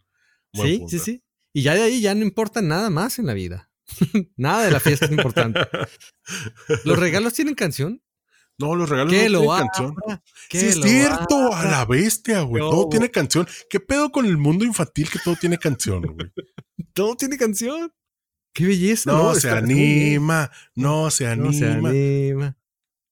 buen 0.53 0.67
Sí, 0.69 0.77
punto. 0.79 0.89
sí, 0.91 0.99
sí. 0.99 1.23
Y 1.53 1.61
ya 1.61 1.75
de 1.75 1.83
ahí 1.83 2.01
ya 2.01 2.15
no 2.15 2.21
importa 2.23 2.61
nada 2.61 2.89
más 2.89 3.19
en 3.19 3.27
la 3.27 3.33
vida. 3.33 3.69
nada 4.37 4.63
de 4.65 4.71
la 4.71 4.79
fiesta 4.79 5.05
es 5.05 5.11
importante. 5.11 5.59
¿Los 6.83 6.97
regalos 6.99 7.33
tienen 7.33 7.55
canción? 7.55 8.01
No, 8.59 8.75
los 8.75 8.87
regalos 8.89 9.11
¿Qué 9.11 9.29
no 9.29 9.39
lo 9.39 9.39
tienen 9.41 9.57
canción. 9.67 9.95
que 10.49 10.59
Sí, 10.59 10.65
es 10.67 10.81
cierto, 10.81 11.53
a 11.53 11.65
la 11.65 11.85
bestia, 11.85 12.41
güey. 12.41 12.61
No. 12.61 12.69
Todo 12.69 12.89
tiene 12.89 13.09
canción. 13.09 13.47
¿Qué 13.69 13.79
pedo 13.79 14.11
con 14.11 14.25
el 14.25 14.37
mundo 14.37 14.63
infantil 14.63 15.09
que 15.09 15.19
todo 15.19 15.35
tiene 15.35 15.57
canción, 15.57 16.01
güey? 16.03 16.31
Todo 16.93 17.15
tiene 17.15 17.37
canción. 17.37 17.91
Qué 18.53 18.67
belleza. 18.67 19.11
No, 19.11 19.33
se 19.33 19.47
Está- 19.47 19.57
anima, 19.57 20.51
no 20.75 21.09
se 21.09 21.35
No 21.35 21.51
se 21.51 21.67
anima. 21.67 22.55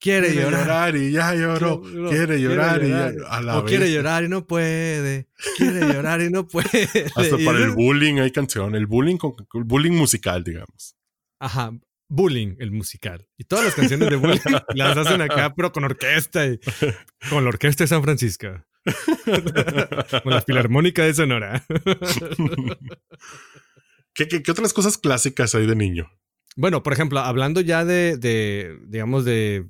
Quiere, 0.01 0.33
llorar. 0.33 0.95
y 0.97 1.11
ya 1.11 1.33
lloró. 1.35 1.81
Quiere, 2.09 2.41
llorar, 2.41 2.83
y 2.83 2.89
ya 2.89 3.13
a 3.29 3.41
la 3.41 3.59
o 3.59 3.65
quiere 3.65 3.91
llorar 3.91 4.23
y 4.23 4.29
no 4.29 4.45
puede. 4.45 5.27
Quiere 5.57 5.81
llorar 5.81 6.21
y 6.21 6.29
no 6.29 6.47
puede. 6.47 6.89
Hasta 7.15 7.39
Y 7.39 7.45
para 7.45 7.59
el 7.59 7.71
bullying 7.71 8.15
hay 8.15 8.31
canción. 8.31 8.75
El 8.75 8.87
bullying 8.87 9.17
con 9.17 9.33
el 9.53 9.63
bullying 9.63 9.93
musical, 9.93 10.43
digamos. 10.43 10.97
Ajá. 11.39 11.71
Bullying, 12.09 12.55
el 12.59 12.71
musical. 12.71 13.25
Y 13.37 13.45
todas 13.45 13.63
las 13.63 13.75
canciones 13.75 14.09
de 14.09 14.17
bullying 14.17 14.39
las 14.75 14.97
hacen 14.97 15.21
acá, 15.21 15.53
pero 15.55 15.71
con 15.71 15.85
orquesta 15.85 16.45
y 16.45 16.59
con 17.29 17.43
la 17.43 17.49
orquesta 17.49 17.85
de 17.85 17.87
San 17.87 18.03
Francisco. 18.03 18.47
con 20.23 20.33
la 20.33 20.41
filarmónica 20.41 21.05
de 21.05 21.13
Sonora. 21.13 21.63
¿Qué, 24.13 24.27
qué, 24.27 24.43
qué 24.43 24.51
otras 24.51 24.73
cosas 24.73 24.97
clásicas 24.97 25.55
hay 25.55 25.67
de 25.67 25.75
niño? 25.75 26.11
Bueno, 26.57 26.83
por 26.83 26.91
ejemplo, 26.91 27.19
hablando 27.19 27.61
ya 27.61 27.85
de, 27.85 28.17
de, 28.17 28.77
digamos, 28.87 29.23
de 29.23 29.69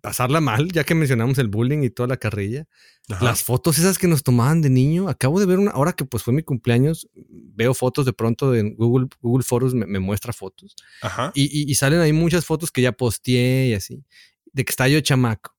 pasarla 0.00 0.40
mal, 0.40 0.68
ya 0.72 0.84
que 0.84 0.94
mencionamos 0.94 1.38
el 1.38 1.48
bullying 1.48 1.82
y 1.82 1.90
toda 1.90 2.06
la 2.06 2.16
carrilla, 2.16 2.66
Ajá. 3.08 3.24
las 3.24 3.42
fotos 3.42 3.78
esas 3.78 3.98
que 3.98 4.06
nos 4.08 4.22
tomaban 4.22 4.60
de 4.62 4.70
niño, 4.70 5.08
acabo 5.08 5.40
de 5.40 5.46
ver 5.46 5.58
una, 5.58 5.70
ahora 5.70 5.92
que 5.94 6.04
pues 6.04 6.22
fue 6.22 6.34
mi 6.34 6.42
cumpleaños, 6.42 7.08
veo 7.14 7.72
fotos 7.74 8.04
de 8.06 8.12
pronto 8.12 8.54
en 8.54 8.74
Google, 8.76 9.08
Google 9.20 9.44
me, 9.74 9.86
me 9.86 9.98
muestra 9.98 10.32
fotos 10.32 10.74
Ajá. 11.02 11.32
y, 11.34 11.44
y- 11.44 11.70
y 11.70 11.74
salen 11.74 12.00
ahí 12.00 12.12
muchas 12.12 12.44
fotos 12.44 12.70
que 12.70 12.82
ya 12.82 12.92
posteé 12.92 13.68
y 13.68 13.74
así, 13.74 14.04
de 14.52 14.64
que 14.64 14.70
está 14.70 14.86
yo 14.88 15.00
chamaco. 15.00 15.56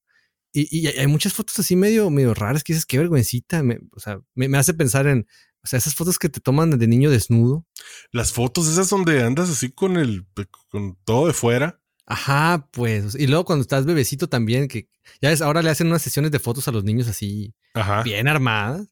Y, 0.53 0.67
y 0.79 0.87
hay 0.87 1.07
muchas 1.07 1.33
fotos 1.33 1.57
así 1.59 1.75
medio, 1.75 2.09
medio 2.09 2.33
raras 2.33 2.63
que 2.63 2.73
dices, 2.73 2.85
qué 2.85 2.97
vergüencita, 2.97 3.63
me, 3.63 3.79
o 3.95 3.99
sea, 3.99 4.19
me, 4.35 4.49
me 4.49 4.57
hace 4.57 4.73
pensar 4.73 5.07
en, 5.07 5.25
o 5.63 5.67
sea, 5.67 5.77
esas 5.77 5.95
fotos 5.95 6.19
que 6.19 6.27
te 6.29 6.39
toman 6.41 6.77
de 6.77 6.87
niño 6.87 7.09
desnudo. 7.09 7.65
Las 8.11 8.33
fotos 8.33 8.67
esas 8.67 8.89
donde 8.89 9.23
andas 9.23 9.49
así 9.49 9.71
con 9.71 9.95
el 9.97 10.25
con 10.69 10.97
todo 11.05 11.27
de 11.27 11.33
fuera. 11.33 11.80
Ajá, 12.05 12.67
pues. 12.71 13.15
Y 13.15 13.27
luego 13.27 13.45
cuando 13.45 13.61
estás 13.61 13.85
bebecito 13.85 14.27
también, 14.27 14.67
que 14.67 14.87
ya 15.21 15.29
ves, 15.29 15.41
ahora 15.41 15.61
le 15.61 15.69
hacen 15.69 15.87
unas 15.87 16.01
sesiones 16.01 16.31
de 16.31 16.39
fotos 16.39 16.67
a 16.67 16.71
los 16.71 16.83
niños 16.83 17.07
así, 17.07 17.53
Ajá. 17.73 18.03
bien 18.03 18.27
armadas. 18.27 18.87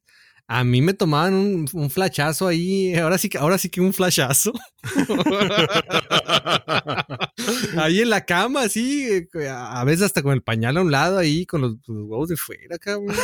A 0.52 0.64
mí 0.64 0.82
me 0.82 0.96
tomaban 0.96 1.36
un, 1.36 1.70
un 1.74 1.90
flashazo 1.92 2.48
ahí, 2.48 2.96
ahora 2.96 3.20
sí 3.20 3.30
que, 3.30 3.38
ahora 3.38 3.60
sí 3.60 3.70
que 3.70 3.82
un 3.82 3.94
flashazo. 3.94 4.52
ahí 7.78 8.02
en 8.02 8.10
la 8.10 8.26
cama, 8.26 8.64
así, 8.64 9.28
eh, 9.34 9.48
a 9.48 9.84
veces 9.84 10.08
hasta 10.08 10.24
con 10.24 10.34
el 10.34 10.42
pañal 10.42 10.78
a 10.78 10.82
un 10.82 10.92
lado 10.92 11.20
ahí, 11.20 11.46
con 11.46 11.62
los, 11.62 11.74
los 11.88 12.04
huevos 12.08 12.30
de 12.30 12.36
fuera, 12.38 12.80
cabrón. 12.80 13.16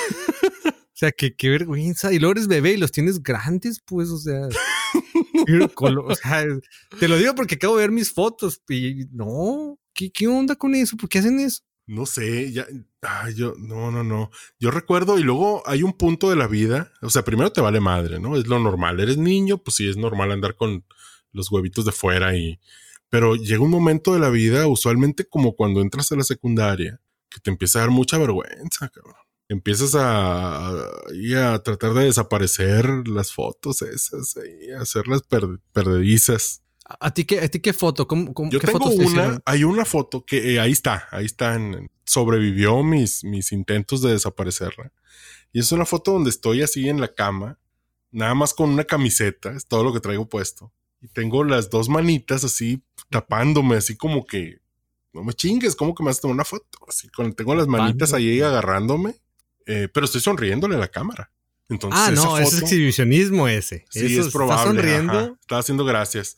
O 0.95 0.97
sea, 0.97 1.11
que 1.11 1.35
qué 1.35 1.49
vergüenza. 1.49 2.13
Y 2.13 2.19
luego 2.19 2.31
eres 2.31 2.47
bebé 2.47 2.71
y 2.71 2.77
los 2.77 2.93
tienes 2.93 3.21
grandes, 3.21 3.81
pues, 3.85 4.09
o 4.09 4.17
sea. 4.17 4.47
O 6.07 6.15
sea, 6.15 6.45
te 6.97 7.09
lo 7.09 7.17
digo 7.17 7.35
porque 7.35 7.55
acabo 7.55 7.75
de 7.75 7.81
ver 7.81 7.91
mis 7.91 8.13
fotos 8.13 8.61
y 8.69 9.05
no, 9.11 9.77
¿qué, 9.93 10.09
qué 10.09 10.25
onda 10.27 10.55
con 10.55 10.73
eso? 10.73 10.95
¿Por 10.95 11.09
qué 11.09 11.19
hacen 11.19 11.41
eso? 11.41 11.63
No 11.85 12.05
sé, 12.05 12.51
ya, 12.53 12.65
ay, 13.01 13.35
yo, 13.35 13.55
no, 13.57 13.91
no, 13.91 14.05
no. 14.05 14.31
Yo 14.57 14.71
recuerdo 14.71 15.19
y 15.19 15.23
luego 15.23 15.61
hay 15.67 15.83
un 15.83 15.91
punto 15.93 16.29
de 16.29 16.37
la 16.37 16.47
vida, 16.47 16.93
o 17.01 17.09
sea, 17.09 17.25
primero 17.25 17.51
te 17.51 17.59
vale 17.59 17.81
madre, 17.81 18.17
¿no? 18.19 18.37
Es 18.37 18.47
lo 18.47 18.57
normal. 18.59 18.99
Eres 19.01 19.17
niño, 19.17 19.57
pues 19.57 19.75
sí, 19.75 19.89
es 19.89 19.97
normal 19.97 20.31
andar 20.31 20.55
con 20.55 20.85
los 21.33 21.51
huevitos 21.51 21.83
de 21.83 21.91
fuera 21.91 22.35
y, 22.37 22.57
pero 23.09 23.35
llega 23.35 23.61
un 23.61 23.69
momento 23.69 24.13
de 24.13 24.19
la 24.19 24.29
vida, 24.29 24.65
usualmente 24.67 25.25
como 25.25 25.55
cuando 25.55 25.81
entras 25.81 26.09
a 26.13 26.15
la 26.15 26.23
secundaria, 26.23 27.01
que 27.29 27.41
te 27.41 27.51
empieza 27.51 27.79
a 27.79 27.81
dar 27.81 27.91
mucha 27.91 28.17
vergüenza, 28.17 28.87
cabrón. 28.89 29.24
Empiezas 29.47 29.93
a, 29.95 30.69
a, 30.69 31.63
tratar 31.63 31.93
de 31.93 32.05
desaparecer 32.05 33.07
las 33.07 33.31
fotos 33.31 33.81
esas, 33.83 34.35
y 34.37 34.71
hacerlas 34.71 35.21
per- 35.21 35.59
perdedizas. 35.71 36.63
¿A, 36.83 37.07
a 37.07 37.13
ti 37.13 37.25
qué, 37.25 37.39
a 37.39 37.47
ti 37.47 37.59
qué 37.59 37.71
foto? 37.73 38.07
¿Cómo, 38.07 38.33
cómo- 38.33 38.49
Yo 38.51 38.59
qué 38.59 38.67
tengo 38.67 38.79
fotos 38.79 38.95
una, 38.99 39.39
hay 39.45 39.63
una 39.63 39.85
foto 39.85 40.25
que 40.25 40.53
eh, 40.55 40.59
ahí 40.59 40.71
está, 40.71 41.07
ahí 41.11 41.25
está, 41.25 41.55
en, 41.55 41.89
sobrevivió 42.05 42.83
mis, 42.83 43.23
mis 43.23 43.51
intentos 43.51 44.01
de 44.01 44.11
desaparecerla. 44.11 44.91
Y 45.53 45.59
es 45.59 45.71
una 45.71 45.85
foto 45.85 46.13
donde 46.13 46.31
estoy 46.31 46.63
así 46.63 46.89
en 46.89 46.99
la 46.99 47.13
cama, 47.13 47.59
nada 48.11 48.33
más 48.33 48.53
con 48.53 48.71
una 48.71 48.83
camiseta, 48.83 49.51
es 49.51 49.67
todo 49.67 49.83
lo 49.83 49.93
que 49.93 49.99
traigo 49.99 50.27
puesto. 50.27 50.71
Y 51.01 51.07
tengo 51.07 51.43
las 51.43 51.69
dos 51.69 51.87
manitas 51.87 52.43
así 52.43 52.81
tapándome, 53.11 53.75
así 53.75 53.95
como 53.95 54.25
que, 54.25 54.57
no 55.13 55.23
me 55.23 55.33
chingues, 55.33 55.75
como 55.75 55.93
que 55.93 56.03
me 56.03 56.07
vas 56.09 56.17
a 56.17 56.21
tomar 56.21 56.33
una 56.35 56.45
foto. 56.45 56.79
Así 56.87 57.09
con, 57.09 57.33
tengo 57.33 57.53
las 57.55 57.67
manitas 57.67 58.11
ahí 58.13 58.41
agarrándome, 58.41 59.15
eh, 59.65 59.87
pero 59.93 60.05
estoy 60.05 60.21
sonriéndole 60.21 60.75
a 60.75 60.79
la 60.79 60.87
cámara. 60.87 61.31
Entonces, 61.69 61.99
Ah, 61.99 62.11
no, 62.11 62.37
es 62.37 62.61
exhibicionismo 62.61 63.47
ese. 63.47 63.85
Sí, 63.89 64.17
Eso, 64.17 64.27
es 64.27 64.33
probable. 64.33 64.61
Estás 64.61 64.75
sonriendo. 64.75 65.13
ajá. 65.13 65.33
Estaba 65.41 65.61
haciendo 65.61 65.83
gracias. 65.85 66.37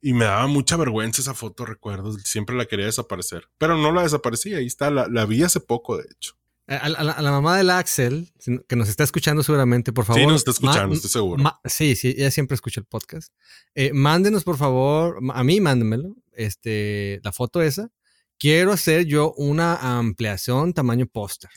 Y 0.00 0.12
me 0.12 0.24
daba 0.24 0.46
mucha 0.46 0.76
vergüenza 0.76 1.22
esa 1.22 1.34
foto, 1.34 1.64
recuerdo. 1.64 2.12
Siempre 2.24 2.56
la 2.56 2.66
quería 2.66 2.86
desaparecer. 2.86 3.44
Pero 3.58 3.76
no 3.78 3.92
la 3.92 4.02
desaparecí. 4.02 4.54
Ahí 4.54 4.66
está. 4.66 4.90
La, 4.90 5.06
la 5.08 5.26
vi 5.26 5.42
hace 5.42 5.60
poco, 5.60 5.96
de 5.96 6.04
hecho. 6.10 6.34
A, 6.66 6.76
a 6.76 6.88
la, 6.88 7.12
a 7.12 7.22
la 7.22 7.30
mamá 7.30 7.56
del 7.56 7.70
Axel, 7.70 8.30
que 8.68 8.76
nos 8.76 8.88
está 8.90 9.02
escuchando 9.02 9.42
seguramente, 9.42 9.92
por 9.92 10.04
favor. 10.04 10.20
sí, 10.20 10.26
nos 10.26 10.36
está 10.42 10.50
escuchando, 10.50 10.94
estoy 10.94 11.08
seguro. 11.10 11.42
sí, 11.64 11.96
sí, 11.96 12.14
ella 12.18 12.30
siempre 12.30 12.56
escucha 12.56 12.78
el 12.80 12.84
podcast. 12.86 13.32
Eh, 13.74 13.92
mándenos, 13.94 14.44
por 14.44 14.58
favor, 14.58 15.18
a 15.32 15.44
mí 15.44 15.62
mándenmelo, 15.62 16.14
este, 16.34 17.20
la 17.24 17.32
foto 17.32 17.62
esa. 17.62 17.90
Quiero 18.38 18.72
hacer 18.72 19.04
yo 19.06 19.32
una 19.36 19.98
ampliación 19.98 20.72
tamaño 20.72 21.06
póster. 21.06 21.50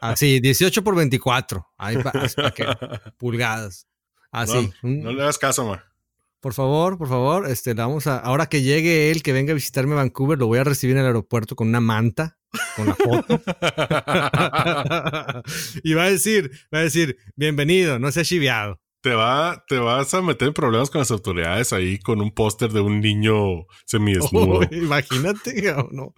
Así, 0.00 0.40
18 0.40 0.82
por 0.82 0.96
24. 0.96 1.64
Ahí 1.78 1.96
pa- 2.02 2.10
es 2.24 2.34
pa' 2.34 2.50
que- 2.52 2.66
pulgadas. 3.16 3.86
Así. 4.32 4.72
no 4.82 5.12
le 5.12 5.22
hagas 5.22 5.38
caso, 5.38 5.64
ma. 5.64 5.84
Por 6.40 6.54
favor, 6.54 6.96
por 6.96 7.08
favor, 7.08 7.46
este, 7.50 7.74
vamos 7.74 8.06
a, 8.06 8.16
ahora 8.18 8.46
que 8.46 8.62
llegue 8.62 9.10
él, 9.10 9.22
que 9.22 9.34
venga 9.34 9.50
a 9.52 9.54
visitarme 9.54 9.92
a 9.92 9.96
Vancouver, 9.96 10.38
lo 10.38 10.46
voy 10.46 10.58
a 10.58 10.64
recibir 10.64 10.96
en 10.96 11.02
el 11.02 11.06
aeropuerto 11.08 11.54
con 11.54 11.68
una 11.68 11.80
manta, 11.80 12.38
con 12.76 12.86
la 12.86 12.94
foto. 12.94 13.42
y 15.84 15.92
va 15.94 16.04
a 16.04 16.10
decir, 16.10 16.50
va 16.74 16.78
a 16.78 16.82
decir, 16.82 17.18
bienvenido, 17.36 17.98
no 17.98 18.10
seas 18.10 18.26
chiviado. 18.26 18.80
Te, 19.00 19.14
va, 19.14 19.64
te 19.68 19.78
vas 19.78 20.12
a 20.14 20.22
meter 20.22 20.48
en 20.48 20.54
problemas 20.54 20.90
con 20.90 20.98
las 21.00 21.10
autoridades 21.10 21.72
ahí 21.72 21.98
con 21.98 22.20
un 22.20 22.30
póster 22.32 22.70
de 22.72 22.80
un 22.80 23.00
niño 23.00 23.66
semidesnudo. 23.86 24.60
imagínate, 24.72 25.74
no. 25.92 26.14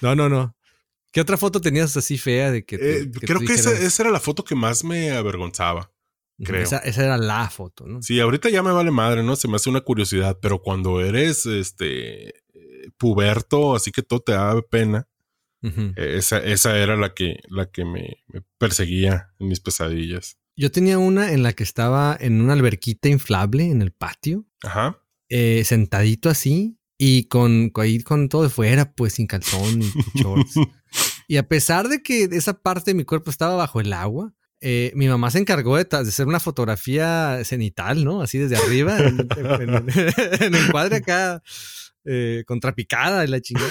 No, 0.00 0.14
no, 0.14 0.28
no. 0.28 0.56
¿Qué 1.12 1.20
otra 1.20 1.36
foto 1.36 1.60
tenías 1.60 1.96
así 1.96 2.18
fea 2.18 2.50
de 2.50 2.64
que, 2.64 2.76
te- 2.78 3.02
Eh, 3.02 3.10
que 3.10 3.26
creo 3.26 3.40
que 3.40 3.54
esa, 3.54 4.02
era 4.02 4.10
la 4.10 4.20
foto 4.20 4.44
que 4.44 4.54
más 4.54 4.84
me 4.84 5.12
avergonzaba. 5.12 5.90
creo. 6.44 6.62
Esa, 6.62 6.78
esa 6.78 7.04
era 7.04 7.16
la 7.16 7.48
foto, 7.48 7.86
¿no? 7.86 8.02
Sí, 8.02 8.20
ahorita 8.20 8.50
ya 8.50 8.62
me 8.62 8.72
vale 8.72 8.90
madre, 8.90 9.22
¿no? 9.22 9.34
Se 9.36 9.48
me 9.48 9.56
hace 9.56 9.70
una 9.70 9.80
curiosidad, 9.80 10.38
pero 10.42 10.60
cuando 10.60 11.00
eres 11.00 11.46
este 11.46 12.34
puberto, 12.98 13.74
así 13.74 13.90
que 13.92 14.02
todo 14.02 14.20
te 14.20 14.32
da 14.32 14.60
pena, 14.62 15.08
esa, 15.96 16.38
esa 16.38 16.78
era 16.78 16.96
la 16.96 17.12
que, 17.12 17.40
la 17.48 17.68
que 17.70 17.84
me, 17.84 18.22
me 18.28 18.42
perseguía 18.58 19.30
en 19.40 19.48
mis 19.48 19.58
pesadillas. 19.60 20.38
Yo 20.56 20.70
tenía 20.70 20.98
una 20.98 21.32
en 21.32 21.42
la 21.42 21.52
que 21.52 21.62
estaba 21.62 22.16
en 22.18 22.40
una 22.40 22.54
alberquita 22.54 23.08
inflable 23.08 23.70
en 23.70 23.82
el 23.82 23.92
patio. 23.92 24.44
Ajá. 24.62 24.98
eh, 25.28 25.62
sentadito 25.64 26.30
así 26.30 26.78
y 26.98 27.24
con, 27.24 27.70
ahí 27.76 28.00
con 28.00 28.28
todo 28.28 28.44
de 28.44 28.48
fuera, 28.48 28.92
pues 28.94 29.14
sin 29.14 29.26
calzón 29.26 29.82
y 29.82 29.92
shorts. 30.22 30.54
y 31.28 31.36
a 31.36 31.46
pesar 31.46 31.88
de 31.88 32.02
que 32.02 32.24
esa 32.32 32.54
parte 32.62 32.92
de 32.92 32.94
mi 32.94 33.04
cuerpo 33.04 33.30
estaba 33.30 33.54
bajo 33.56 33.80
el 33.80 33.92
agua, 33.92 34.32
eh, 34.60 34.92
mi 34.94 35.06
mamá 35.08 35.30
se 35.30 35.38
encargó 35.38 35.76
de, 35.76 35.84
de 35.84 35.96
hacer 35.98 36.26
una 36.26 36.40
fotografía 36.40 37.38
cenital, 37.44 38.04
¿no? 38.04 38.22
Así 38.22 38.38
desde 38.38 38.56
arriba, 38.56 38.98
en, 38.98 39.28
en- 39.36 39.74
en- 39.74 39.88
en 40.42 40.54
el 40.54 40.70
cuadre 40.70 40.96
acá, 40.96 41.42
eh, 42.06 42.44
contrapicada 42.46 43.24
y 43.24 43.28
la 43.28 43.40
chingada. 43.42 43.68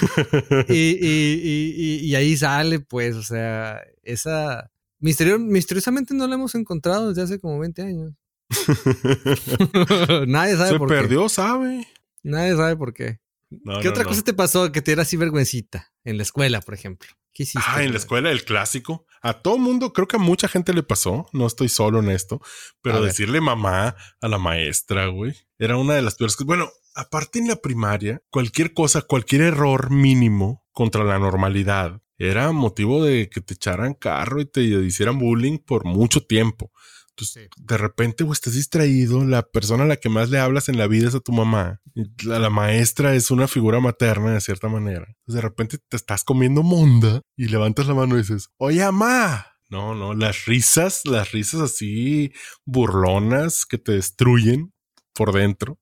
Y- 0.69 0.73
y- 1.01 1.41
y- 1.43 1.99
y 2.05 2.15
ahí 2.15 2.37
sale, 2.37 2.79
pues, 2.81 3.15
o 3.15 3.23
sea, 3.23 3.81
esa... 4.03 4.69
misterio- 4.99 5.39
misteriosamente 5.39 6.13
no 6.13 6.27
la 6.27 6.35
hemos 6.35 6.55
encontrado 6.55 7.09
desde 7.09 7.21
hace 7.23 7.39
como 7.39 7.59
20 7.59 7.81
años. 7.81 8.13
Nadie 10.27 10.55
sabe 10.57 10.69
Se 10.71 10.77
por 10.77 10.89
qué. 10.89 10.95
perdió, 10.95 11.29
¿sabe? 11.29 11.87
Nadie 12.23 12.55
sabe 12.55 12.75
por 12.75 12.93
qué. 12.93 13.19
No, 13.49 13.79
¿Qué 13.79 13.85
no, 13.85 13.89
otra 13.91 14.03
no. 14.03 14.09
cosa 14.09 14.21
te 14.23 14.33
pasó 14.33 14.71
que 14.71 14.81
te 14.81 14.91
era 14.91 15.03
así 15.03 15.17
vergüencita? 15.17 15.91
En 16.03 16.17
la 16.17 16.23
escuela, 16.23 16.61
por 16.61 16.73
ejemplo. 16.73 17.09
¿Qué 17.33 17.43
hiciste? 17.43 17.61
Ah, 17.69 17.83
en 17.83 17.91
la 17.91 17.97
escuela, 17.97 18.31
el 18.31 18.43
clásico. 18.45 19.05
A 19.21 19.41
todo 19.41 19.57
mundo, 19.57 19.91
creo 19.93 20.07
que 20.07 20.15
a 20.15 20.19
mucha 20.19 20.47
gente 20.47 20.73
le 20.73 20.83
pasó. 20.83 21.27
No 21.33 21.45
estoy 21.47 21.69
solo 21.69 21.99
en 21.99 22.09
esto, 22.09 22.41
pero 22.81 22.97
A 22.97 22.99
ver. 23.01 23.09
decirle 23.09 23.41
mamá 23.41 23.95
a 24.21 24.27
la 24.27 24.37
maestra, 24.37 25.07
güey, 25.07 25.35
era 25.59 25.77
una 25.77 25.93
de 25.95 26.01
las 26.01 26.15
peores 26.15 26.35
cosas. 26.35 26.47
Bueno, 26.47 26.69
aparte 26.95 27.39
en 27.39 27.47
la 27.47 27.57
primaria, 27.57 28.21
cualquier 28.29 28.73
cosa, 28.73 29.01
cualquier 29.01 29.41
error 29.41 29.91
mínimo 29.91 30.65
contra 30.71 31.03
la 31.03 31.19
normalidad 31.19 32.01
era 32.17 32.51
motivo 32.51 33.03
de 33.03 33.29
que 33.29 33.41
te 33.41 33.53
echaran 33.55 33.93
carro 33.93 34.41
y 34.41 34.45
te 34.45 34.61
hicieran 34.61 35.19
bullying 35.19 35.57
por 35.57 35.85
mucho 35.85 36.25
tiempo. 36.25 36.71
Entonces, 37.09 37.49
de 37.55 37.77
repente, 37.77 38.25
güey, 38.25 38.33
estás 38.33 38.53
distraído. 38.55 39.23
La 39.23 39.43
persona 39.43 39.85
a 39.85 39.87
la 39.87 39.95
que 39.95 40.09
más 40.09 40.29
le 40.29 40.39
hablas 40.39 40.67
en 40.67 40.77
la 40.77 40.87
vida 40.87 41.07
es 41.07 41.15
a 41.15 41.21
tu 41.21 41.31
mamá. 41.31 41.81
La, 42.23 42.39
la 42.39 42.49
maestra 42.49 43.15
es 43.15 43.31
una 43.31 43.47
figura 43.47 43.79
materna 43.79 44.33
de 44.33 44.41
cierta 44.41 44.67
manera. 44.67 45.05
Entonces, 45.07 45.35
de 45.35 45.41
repente 45.41 45.77
te 45.77 45.95
estás 45.95 46.25
comiendo 46.25 46.61
monda 46.61 47.21
y 47.37 47.47
levantas 47.47 47.87
la 47.87 47.93
mano 47.93 48.15
y 48.15 48.19
dices, 48.19 48.49
oye, 48.57 48.83
mamá. 48.83 49.47
No, 49.69 49.95
no, 49.95 50.13
las 50.13 50.45
risas, 50.45 51.01
las 51.05 51.31
risas 51.31 51.61
así 51.61 52.31
burlonas 52.65 53.65
que 53.65 53.77
te 53.77 53.93
destruyen 53.93 54.73
por 55.13 55.33
dentro. 55.33 55.79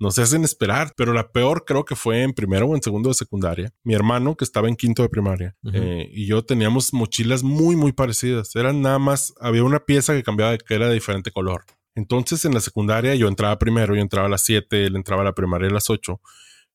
No 0.00 0.10
se 0.10 0.22
hacen 0.22 0.44
esperar, 0.44 0.94
pero 0.96 1.12
la 1.12 1.30
peor 1.30 1.64
creo 1.66 1.84
que 1.84 1.94
fue 1.94 2.22
en 2.22 2.32
primero 2.32 2.66
o 2.66 2.74
en 2.74 2.82
segundo 2.82 3.10
de 3.10 3.14
secundaria. 3.14 3.72
Mi 3.84 3.94
hermano, 3.94 4.34
que 4.34 4.44
estaba 4.44 4.66
en 4.66 4.74
quinto 4.74 5.02
de 5.02 5.10
primaria, 5.10 5.54
eh, 5.72 6.10
y 6.10 6.26
yo 6.26 6.42
teníamos 6.42 6.94
mochilas 6.94 7.42
muy, 7.42 7.76
muy 7.76 7.92
parecidas. 7.92 8.56
Eran 8.56 8.80
nada 8.80 8.98
más, 8.98 9.34
había 9.40 9.62
una 9.62 9.80
pieza 9.80 10.14
que 10.14 10.22
cambiaba, 10.22 10.56
que 10.56 10.74
era 10.74 10.88
de 10.88 10.94
diferente 10.94 11.30
color. 11.30 11.64
Entonces 11.94 12.46
en 12.46 12.54
la 12.54 12.60
secundaria 12.60 13.14
yo 13.14 13.28
entraba 13.28 13.58
primero, 13.58 13.94
yo 13.94 14.00
entraba 14.00 14.26
a 14.26 14.30
las 14.30 14.42
7, 14.42 14.86
él 14.86 14.96
entraba 14.96 15.20
a 15.20 15.26
la 15.26 15.34
primaria 15.34 15.68
a 15.68 15.72
las 15.72 15.90
8. 15.90 16.18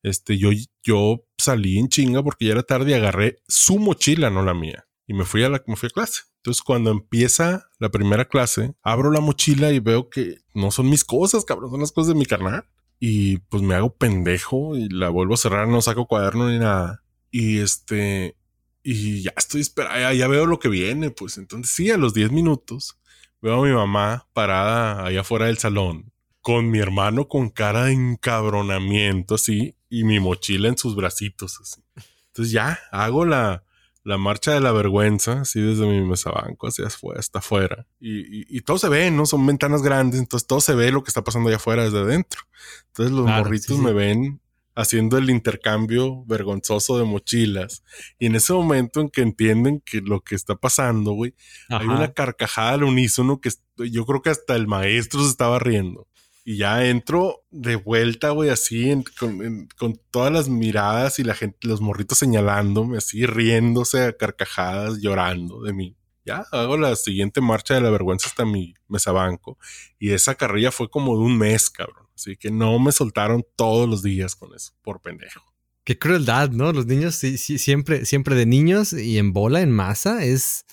Este, 0.03 0.37
yo, 0.37 0.49
yo 0.83 1.25
salí 1.35 1.79
en 1.79 1.89
chinga 1.89 2.21
porque 2.21 2.45
ya 2.45 2.51
era 2.51 2.63
tarde 2.63 2.91
y 2.91 2.93
agarré 2.93 3.39
su 3.47 3.79
mochila, 3.79 4.29
no 4.29 4.43
la 4.43 4.53
mía. 4.53 4.85
Y 5.07 5.15
me 5.15 5.25
fui 5.25 5.43
a 5.43 5.49
la, 5.49 5.63
me 5.65 5.75
fui 5.75 5.87
a 5.87 5.89
clase. 5.89 6.21
Entonces, 6.37 6.61
cuando 6.61 6.91
empieza 6.91 7.71
la 7.79 7.89
primera 7.89 8.25
clase, 8.25 8.75
abro 8.83 9.09
la 9.09 9.19
mochila 9.19 9.71
y 9.71 9.79
veo 9.79 10.11
que 10.11 10.37
no 10.53 10.69
son 10.69 10.91
mis 10.91 11.03
cosas, 11.03 11.43
cabrón, 11.43 11.71
son 11.71 11.79
las 11.79 11.91
cosas 11.91 12.09
de 12.09 12.19
mi 12.19 12.27
carnal. 12.27 12.65
Y 12.99 13.37
pues 13.37 13.61
me 13.61 13.75
hago 13.75 13.95
pendejo 13.95 14.77
y 14.77 14.89
la 14.89 15.09
vuelvo 15.09 15.33
a 15.35 15.37
cerrar, 15.37 15.67
no 15.67 15.81
saco 15.81 16.07
cuaderno 16.07 16.49
ni 16.49 16.59
nada. 16.59 17.03
Y 17.31 17.59
este, 17.59 18.37
y 18.83 19.23
ya 19.23 19.33
estoy 19.35 19.61
esperando, 19.61 20.13
ya, 20.13 20.27
veo 20.27 20.45
lo 20.45 20.59
que 20.59 20.69
viene. 20.69 21.11
Pues 21.11 21.37
entonces, 21.37 21.75
sí, 21.75 21.91
a 21.91 21.97
los 21.97 22.13
10 22.13 22.31
minutos 22.31 22.97
veo 23.41 23.61
a 23.61 23.65
mi 23.67 23.73
mamá 23.73 24.27
parada 24.33 25.05
allá 25.05 25.21
afuera 25.21 25.47
del 25.47 25.57
salón 25.57 26.11
con 26.45 26.69
mi 26.69 26.77
hermano 26.77 27.27
con 27.27 27.49
cara 27.49 27.85
de 27.85 27.93
encabronamiento, 27.93 29.33
así, 29.33 29.75
y 29.89 30.03
mi 30.03 30.19
mochila 30.19 30.67
en 30.67 30.77
sus 30.77 30.95
bracitos. 30.95 31.81
Entonces 32.27 32.51
ya 32.51 32.79
hago 32.91 33.25
la, 33.25 33.63
la 34.05 34.19
marcha 34.19 34.53
de 34.53 34.61
la 34.61 34.71
vergüenza, 34.71 35.41
así 35.41 35.59
desde 35.59 35.87
mi 35.87 35.99
mesabanco 36.01 36.67
hacia 36.67 36.85
afuera, 36.85 37.19
hasta 37.19 37.39
afuera. 37.39 37.87
Y, 37.99 38.55
y, 38.55 38.61
todo 38.61 38.77
se 38.77 38.87
ve, 38.87 39.09
¿no? 39.09 39.25
Son 39.25 39.45
ventanas 39.45 39.81
grandes, 39.81 40.19
entonces 40.19 40.47
todo 40.47 40.61
se 40.61 40.75
ve 40.75 40.91
lo 40.91 41.03
que 41.03 41.09
está 41.09 41.23
pasando 41.23 41.49
allá 41.49 41.57
afuera 41.57 41.83
desde 41.83 41.99
adentro. 41.99 42.41
Entonces 42.89 43.11
los 43.15 43.25
morritos 43.25 43.79
me 43.79 43.93
ven 43.93 44.39
haciendo 44.75 45.17
el 45.17 45.31
intercambio 45.31 46.23
vergonzoso 46.25 46.99
de 46.99 47.05
mochilas. 47.05 47.83
Y 48.19 48.27
en 48.27 48.35
ese 48.35 48.53
momento 48.53 49.01
en 49.01 49.09
que 49.09 49.21
entienden 49.21 49.81
que 49.83 50.01
lo 50.01 50.21
que 50.21 50.35
está 50.35 50.55
pasando, 50.55 51.13
güey, 51.13 51.33
hay 51.69 51.87
una 51.87 52.13
carcajada 52.13 52.73
al 52.73 52.83
unísono 52.83 53.41
que 53.41 53.49
yo 53.89 54.05
creo 54.05 54.21
que 54.21 54.29
hasta 54.29 54.55
el 54.55 54.67
maestro 54.67 55.23
se 55.23 55.29
estaba 55.29 55.57
riendo. 55.57 56.07
Y 56.47 56.57
ya 56.57 56.85
entro 56.85 57.43
de 57.49 57.75
vuelta, 57.75 58.29
güey, 58.29 58.51
así 58.51 58.93
con, 59.17 59.99
todas 60.11 60.31
las 60.31 60.47
miradas 60.47 61.17
y 61.17 61.23
la 61.23 61.33
gente, 61.33 61.67
los 61.67 61.81
morritos 61.81 62.19
señalándome, 62.19 62.99
así 62.99 63.25
riéndose 63.25 64.03
a 64.03 64.15
carcajadas, 64.15 64.99
llorando 65.01 65.63
de 65.63 65.73
mí. 65.73 65.97
Ya 66.23 66.45
hago 66.51 66.77
la 66.77 66.95
siguiente 66.95 67.41
marcha 67.41 67.73
de 67.73 67.81
la 67.81 67.89
vergüenza 67.89 68.27
hasta 68.27 68.45
mi 68.45 68.75
mesabanco. 68.87 69.57
Y 69.97 70.11
esa 70.11 70.35
carrilla 70.35 70.71
fue 70.71 70.87
como 70.87 71.17
de 71.17 71.23
un 71.23 71.35
mes, 71.35 71.71
cabrón. 71.71 72.05
Así 72.15 72.37
que 72.37 72.51
no 72.51 72.77
me 72.77 72.91
soltaron 72.91 73.43
todos 73.55 73.89
los 73.89 74.03
días 74.03 74.35
con 74.35 74.53
eso, 74.53 74.73
por 74.83 75.01
pendejo. 75.01 75.41
Qué 75.83 75.97
crueldad, 75.97 76.51
¿no? 76.51 76.71
Los 76.73 76.85
niños 76.85 77.15
siempre, 77.15 78.05
siempre 78.05 78.35
de 78.35 78.45
niños 78.45 78.93
y 78.93 79.17
en 79.17 79.33
bola, 79.33 79.61
en 79.61 79.71
masa, 79.71 80.23
es 80.23 80.65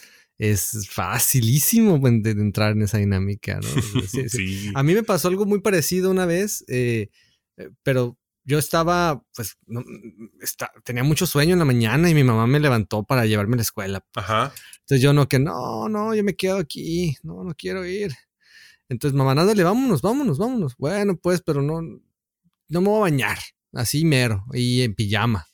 es 0.42 0.88
facilísimo 0.90 2.00
de, 2.00 2.30
entrar 2.32 2.72
en 2.72 2.82
esa 2.82 2.98
dinámica, 2.98 3.60
¿no? 3.60 3.68
A 4.74 4.82
mí 4.82 4.92
me 4.92 5.04
pasó 5.04 5.28
algo 5.28 5.46
muy 5.46 5.60
parecido 5.60 6.10
una 6.10 6.26
vez, 6.26 6.64
eh, 6.66 7.10
eh, 7.56 7.70
pero 7.84 8.18
yo 8.42 8.58
estaba, 8.58 9.22
pues, 9.36 9.56
tenía 10.82 11.04
mucho 11.04 11.26
sueño 11.26 11.52
en 11.52 11.60
la 11.60 11.64
mañana 11.64 12.10
y 12.10 12.14
mi 12.14 12.24
mamá 12.24 12.48
me 12.48 12.58
levantó 12.58 13.04
para 13.04 13.24
llevarme 13.24 13.54
a 13.54 13.56
la 13.58 13.62
escuela. 13.62 14.04
Ajá. 14.16 14.52
Entonces 14.80 15.00
yo 15.00 15.12
no, 15.12 15.28
que 15.28 15.38
no, 15.38 15.88
no, 15.88 16.12
yo 16.12 16.24
me 16.24 16.34
quedo 16.34 16.56
aquí, 16.56 17.16
no, 17.22 17.44
no 17.44 17.54
quiero 17.54 17.86
ir. 17.86 18.12
Entonces, 18.88 19.16
mamá, 19.16 19.36
nada, 19.36 19.54
vámonos, 19.62 20.02
vámonos, 20.02 20.38
vámonos. 20.38 20.76
Bueno, 20.76 21.16
pues, 21.16 21.40
pero 21.40 21.62
no, 21.62 21.82
no 21.82 22.80
me 22.80 22.88
voy 22.88 22.96
a 22.96 23.00
bañar, 23.02 23.38
así 23.74 24.04
mero, 24.04 24.44
y 24.52 24.82
en 24.82 24.96
pijama. 24.96 25.46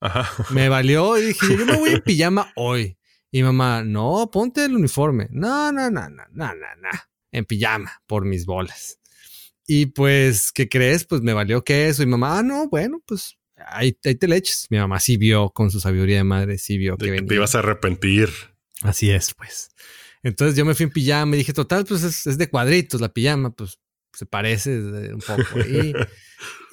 Ajá. 0.00 0.28
Me 0.50 0.68
valió 0.68 1.16
y 1.16 1.26
dije, 1.26 1.56
yo 1.56 1.64
me 1.64 1.76
voy 1.76 1.90
en 1.90 2.00
pijama 2.04 2.52
hoy. 2.56 2.98
Y 3.30 3.42
mamá, 3.42 3.82
no, 3.82 4.30
ponte 4.32 4.64
el 4.64 4.74
uniforme. 4.74 5.28
No, 5.30 5.72
no, 5.72 5.90
no, 5.90 6.08
no, 6.08 6.22
no, 6.32 6.46
no, 6.46 6.54
no. 6.54 6.90
En 7.32 7.44
pijama, 7.44 8.02
por 8.06 8.24
mis 8.24 8.46
bolas. 8.46 8.98
Y 9.66 9.86
pues, 9.86 10.52
¿qué 10.52 10.68
crees? 10.68 11.04
Pues 11.04 11.22
me 11.22 11.32
valió 11.32 11.64
que 11.64 11.88
eso. 11.88 12.02
Y 12.02 12.06
mamá, 12.06 12.38
ah, 12.38 12.42
no, 12.42 12.68
bueno, 12.68 13.02
pues 13.04 13.36
ahí, 13.66 13.92
te 13.92 14.28
le 14.28 14.36
eches. 14.36 14.66
Mi 14.70 14.78
mamá 14.78 15.00
sí 15.00 15.16
vio 15.16 15.50
con 15.50 15.70
su 15.70 15.80
sabiduría 15.80 16.18
de 16.18 16.24
madre, 16.24 16.58
sí 16.58 16.78
vio 16.78 16.96
que, 16.96 17.22
Te 17.22 17.34
ibas 17.34 17.54
a 17.54 17.60
arrepentir. 17.60 18.30
Así 18.82 19.10
es, 19.10 19.34
pues. 19.34 19.70
Entonces 20.22 20.56
yo 20.56 20.64
me 20.64 20.74
fui 20.74 20.84
en 20.84 20.90
pijama 20.90 21.34
y 21.34 21.38
dije, 21.38 21.52
total, 21.52 21.84
pues 21.84 22.02
es, 22.02 22.38
de 22.38 22.48
cuadritos 22.48 23.00
la 23.00 23.12
pijama, 23.12 23.50
pues 23.54 23.78
se 24.12 24.26
parece 24.26 24.78
un 24.78 25.20
poco. 25.20 25.60
Y, 25.60 25.92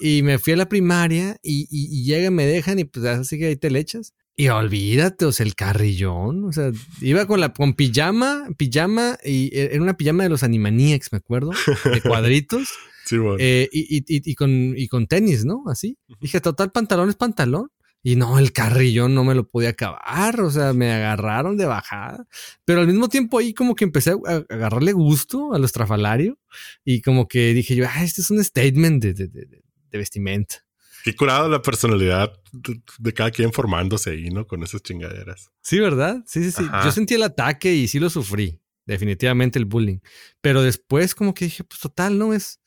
y 0.00 0.22
me 0.22 0.38
fui 0.38 0.52
a 0.52 0.56
la 0.56 0.68
primaria 0.68 1.36
y, 1.42 1.62
y, 1.70 2.00
y 2.00 2.04
llegan, 2.04 2.34
me 2.34 2.46
dejan 2.46 2.78
y 2.78 2.84
pues 2.84 3.04
así 3.06 3.38
que 3.38 3.46
ahí 3.46 3.56
te 3.56 3.70
le 3.70 3.80
echas. 3.80 4.14
Y 4.36 4.48
olvídate, 4.48 5.26
o 5.26 5.32
sea, 5.32 5.46
el 5.46 5.54
carrillón, 5.54 6.44
o 6.44 6.52
sea, 6.52 6.72
iba 7.00 7.24
con 7.26 7.40
la 7.40 7.52
con 7.52 7.74
pijama, 7.74 8.48
pijama, 8.56 9.16
y 9.24 9.56
e, 9.56 9.74
era 9.74 9.82
una 9.82 9.96
pijama 9.96 10.24
de 10.24 10.28
los 10.28 10.42
Animaniacs, 10.42 11.12
me 11.12 11.18
acuerdo, 11.18 11.52
de 11.84 12.00
cuadritos. 12.02 12.68
sí, 13.04 13.16
bueno. 13.16 13.36
Eh, 13.38 13.68
y, 13.72 13.98
y, 13.98 14.04
y, 14.08 14.34
con, 14.34 14.50
y 14.76 14.88
con 14.88 15.06
tenis, 15.06 15.44
¿no? 15.44 15.62
Así. 15.68 15.98
Dije, 16.20 16.40
total, 16.40 16.72
pantalón 16.72 17.10
es 17.10 17.16
pantalón. 17.16 17.70
Y 18.06 18.16
no, 18.16 18.38
el 18.38 18.52
carrillón 18.52 19.14
no 19.14 19.24
me 19.24 19.34
lo 19.34 19.48
podía 19.48 19.70
acabar, 19.70 20.38
o 20.42 20.50
sea, 20.50 20.74
me 20.74 20.92
agarraron 20.92 21.56
de 21.56 21.64
bajada. 21.64 22.26
Pero 22.66 22.80
al 22.80 22.86
mismo 22.86 23.08
tiempo 23.08 23.38
ahí 23.38 23.54
como 23.54 23.74
que 23.74 23.84
empecé 23.84 24.10
a 24.10 24.44
agarrarle 24.50 24.92
gusto 24.92 25.54
a 25.54 25.58
los 25.58 25.70
estrafalario 25.70 26.38
y 26.84 27.00
como 27.00 27.28
que 27.28 27.54
dije 27.54 27.74
yo, 27.74 27.86
ah, 27.88 28.04
este 28.04 28.20
es 28.20 28.30
un 28.30 28.44
statement 28.44 29.02
de, 29.02 29.14
de, 29.14 29.28
de, 29.28 29.46
de 29.90 29.98
vestimenta. 29.98 30.56
Qué 31.04 31.14
curado 31.14 31.50
la 31.50 31.60
personalidad 31.60 32.32
de, 32.50 33.12
cada 33.12 33.30
quien 33.30 33.52
formándose 33.52 34.08
ahí, 34.08 34.30
¿no? 34.30 34.46
Con 34.46 34.62
esas 34.62 34.82
chingaderas. 34.82 35.50
Sí, 35.60 35.78
¿verdad? 35.78 36.24
Sí, 36.26 36.42
sí, 36.42 36.50
sí. 36.50 36.64
Yo 36.82 36.90
sentí 36.92 37.12
el 37.12 37.22
ataque 37.24 37.74
y 37.74 37.88
sí 37.88 37.98
lo 37.98 38.08
sufrí. 38.08 38.58
Definitivamente 38.86 39.58
el 39.58 39.66
bullying. 39.66 39.98
Pero 40.40 40.62
después 40.62 41.14
como 41.14 41.34
que 41.34 41.44
dije, 41.44 41.62
pues 41.62 41.78
total, 41.78 42.16
¿no? 42.16 42.32
Es, 42.32 42.62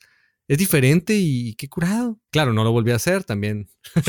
es 0.48 0.56
diferente 0.56 1.14
y 1.14 1.54
qué 1.54 1.68
curado. 1.68 2.18
Claro, 2.30 2.54
no 2.54 2.64
lo 2.64 2.72
volví 2.72 2.90
a 2.90 2.96
hacer 2.96 3.22
también. 3.22 3.68
o 3.96 4.02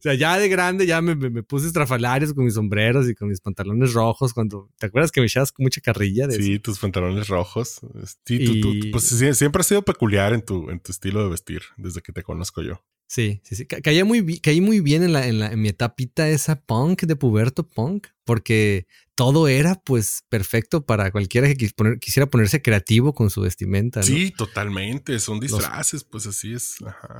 sea, 0.00 0.12
ya 0.14 0.38
de 0.38 0.50
grande 0.50 0.86
ya 0.86 1.00
me, 1.00 1.14
me, 1.14 1.42
puse 1.42 1.66
estrafalarios 1.66 2.34
con 2.34 2.44
mis 2.44 2.54
sombreros 2.54 3.08
y 3.08 3.14
con 3.14 3.28
mis 3.28 3.40
pantalones 3.40 3.94
rojos 3.94 4.34
cuando... 4.34 4.68
¿Te 4.78 4.86
acuerdas 4.86 5.10
que 5.10 5.20
me 5.22 5.26
echabas 5.26 5.50
con 5.50 5.64
mucha 5.64 5.80
carrilla? 5.80 6.26
De 6.26 6.36
sí, 6.36 6.58
tus 6.58 6.78
pantalones 6.78 7.28
rojos. 7.28 7.80
Sí, 8.26 8.60
tú, 8.60 8.74
pues 8.92 9.04
siempre 9.04 9.60
has 9.60 9.66
sido 9.66 9.80
peculiar 9.82 10.34
en 10.34 10.42
tu, 10.42 10.68
en 10.68 10.80
tu 10.80 10.92
estilo 10.92 11.24
de 11.24 11.30
vestir 11.30 11.62
desde 11.78 12.02
que 12.02 12.12
te 12.12 12.22
conozco 12.22 12.60
yo. 12.60 12.84
Sí, 13.12 13.42
sí, 13.44 13.56
sí. 13.56 13.66
Caí 13.66 14.02
muy, 14.04 14.40
caí 14.40 14.62
muy 14.62 14.80
bien 14.80 15.02
en, 15.02 15.12
la, 15.12 15.26
en, 15.26 15.38
la, 15.38 15.52
en 15.52 15.60
mi 15.60 15.68
etapita 15.68 16.30
esa 16.30 16.62
punk 16.62 17.02
de 17.02 17.14
puberto 17.14 17.68
punk, 17.68 18.06
porque 18.24 18.86
todo 19.14 19.48
era 19.48 19.74
pues 19.74 20.24
perfecto 20.30 20.86
para 20.86 21.10
cualquiera 21.10 21.46
que 21.54 21.68
quisiera 22.00 22.30
ponerse 22.30 22.62
creativo 22.62 23.12
con 23.12 23.28
su 23.28 23.42
vestimenta. 23.42 24.02
Sí, 24.02 24.30
totalmente. 24.30 25.18
Son 25.18 25.40
disfraces, 25.40 26.04
pues 26.04 26.26
así 26.26 26.54
es. 26.54 26.76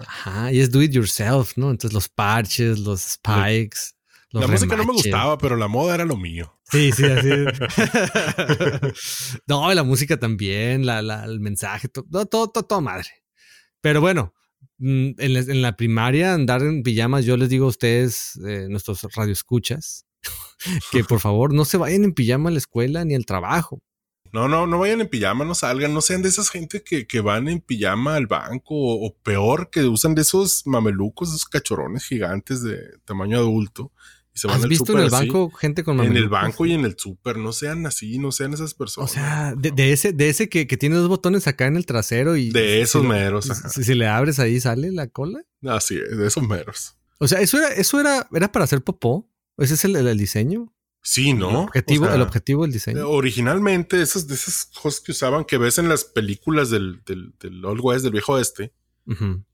Ajá. 0.07 0.51
y 0.51 0.61
es 0.61 0.71
do 0.71 0.81
it 0.81 0.93
yourself, 0.93 1.59
¿no? 1.59 1.71
Entonces 1.71 1.93
los 1.93 2.09
parches, 2.09 2.79
los 2.79 3.03
spikes. 3.03 3.93
la 4.31 4.47
música 4.47 4.77
no 4.77 4.87
me 4.87 4.95
gustaba, 4.95 5.37
pero 5.37 5.57
la 5.57 5.69
moda 5.69 5.97
era 5.97 6.07
lo 6.07 6.17
mío. 6.17 6.59
Sí, 6.71 6.91
sí, 6.93 7.05
así 7.05 7.29
es. 7.29 7.61
no, 9.47 9.75
la 9.75 9.83
música 9.83 10.19
también, 10.19 10.87
la, 10.87 11.03
la, 11.03 11.25
el 11.27 11.41
mensaje, 11.41 11.89
todo, 11.89 12.25
todo, 12.25 12.49
todo, 12.49 12.81
madre. 12.81 13.11
Pero 13.83 14.01
bueno, 14.01 14.33
en 14.83 15.35
la, 15.35 15.41
en 15.41 15.63
la, 15.63 15.77
primaria 15.77 16.35
andar 16.35 16.63
en 16.63 16.83
pijamas, 16.83 17.25
yo 17.25 17.37
les 17.37 17.49
digo 17.49 17.67
a 17.67 17.69
ustedes, 17.69 18.39
eh, 18.45 18.67
nuestros 18.69 19.03
radioescuchas, 19.15 20.07
que 20.91 21.05
por 21.05 21.21
favor 21.21 21.55
no 21.55 21.65
se 21.65 21.77
vayan 21.77 22.05
en 22.05 22.13
pijama 22.13 22.49
a 22.49 22.53
la 22.53 22.59
escuela 22.59 23.05
ni 23.05 23.15
al 23.15 23.25
trabajo. 23.25 23.81
No, 24.33 24.49
no, 24.49 24.67
no 24.67 24.79
vayan 24.79 25.03
en 25.03 25.09
pijama, 25.09 25.45
no 25.45 25.55
salgan, 25.55 25.93
no 25.93 26.01
sean 26.01 26.23
de 26.23 26.31
esas 26.31 26.49
gente 26.49 26.83
que, 26.83 27.07
que 27.07 27.21
van 27.21 27.49
en 27.49 27.61
pijama 27.61 28.17
al 28.17 28.27
banco 28.27 28.75
o, 28.75 29.15
peor, 29.23 29.69
que 29.71 29.85
usan 29.85 30.15
de 30.15 30.23
esos 30.23 30.67
mamelucos, 30.67 31.29
esos 31.29 31.45
cachorrones 31.45 32.05
gigantes 32.05 32.63
de 32.63 32.79
tamaño 33.05 33.39
adulto. 33.39 33.93
Y 34.35 34.39
se 34.39 34.47
van 34.49 34.61
¿Has 34.61 34.69
visto 34.69 34.93
en 34.93 35.05
el 35.05 35.11
banco 35.11 35.51
gente 35.51 35.85
con 35.85 35.97
mamelucos? 35.97 36.19
En 36.19 36.23
el 36.25 36.29
banco 36.31 36.67
y 36.67 36.73
en 36.73 36.85
el 36.85 36.99
súper, 36.99 37.37
no 37.37 37.53
sean 37.53 37.87
así, 37.87 38.19
no 38.19 38.33
sean 38.33 38.55
esas 38.55 38.75
personas. 38.75 39.11
O 39.11 39.15
sea, 39.15 39.55
de, 39.57 39.93
ese, 39.93 40.13
de 40.13 40.31
ese 40.31 40.49
que, 40.49 40.67
que, 40.67 40.77
tiene 40.77 40.97
dos 40.97 41.09
botones 41.09 41.47
acá 41.47 41.67
en 41.67 41.77
el 41.77 41.85
trasero 41.85 42.37
y... 42.37 42.51
De 42.51 42.81
esos 42.81 43.05
meros. 43.05 43.51
Si, 43.71 43.85
si, 43.85 43.95
le 43.95 44.07
abres 44.07 44.39
ahí 44.39 44.59
sale 44.61 44.91
la 44.91 45.09
cola. 45.09 45.43
Así 45.67 45.97
es, 45.97 46.17
de 46.17 46.27
esos 46.27 46.47
meros. 46.47 46.97
O 47.19 47.29
sea, 47.29 47.41
eso 47.41 47.59
era, 47.59 47.69
eso 47.69 48.01
era, 48.01 48.27
era 48.33 48.51
para 48.51 48.65
hacer 48.65 48.83
popó. 48.83 49.29
¿Ese 49.59 49.75
es 49.75 49.85
el, 49.85 50.17
diseño? 50.17 50.73
Sí, 51.03 51.35
¿no? 51.35 51.51
El 51.51 51.57
objetivo, 51.57 52.09
el 52.09 52.23
objetivo 52.23 52.63
del 52.63 52.73
diseño. 52.73 53.09
Originalmente, 53.09 54.01
esas 54.01 54.27
de 54.27 54.35
esas 54.35 54.65
cosas 54.65 55.01
que 55.01 55.13
usaban, 55.13 55.45
que 55.45 55.59
ves 55.59 55.79
en 55.79 55.89
las 55.89 56.05
películas 56.05 56.71
del, 56.71 57.03
del, 57.05 57.35
del 57.39 57.65
Old 57.65 57.81
West, 57.83 58.03
del 58.03 58.13
viejo 58.13 58.39
este, 58.39 58.73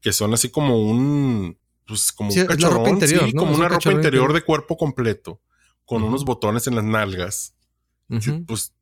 que 0.00 0.12
son 0.12 0.34
así 0.34 0.50
como 0.50 0.78
un, 0.78 1.58
pues 1.88 2.12
como 2.12 2.30
un 2.30 2.46
cachorrón, 2.46 2.88
interior, 2.90 3.34
como 3.34 3.54
una 3.54 3.68
ropa 3.68 3.90
interior 3.90 4.32
de 4.34 4.42
cuerpo 4.42 4.76
completo, 4.76 5.40
con 5.86 6.02
unos 6.02 6.24
botones 6.24 6.66
en 6.66 6.76
las 6.76 6.84
nalgas 6.84 7.54
Yo, 8.08 8.44
pues 8.44 8.74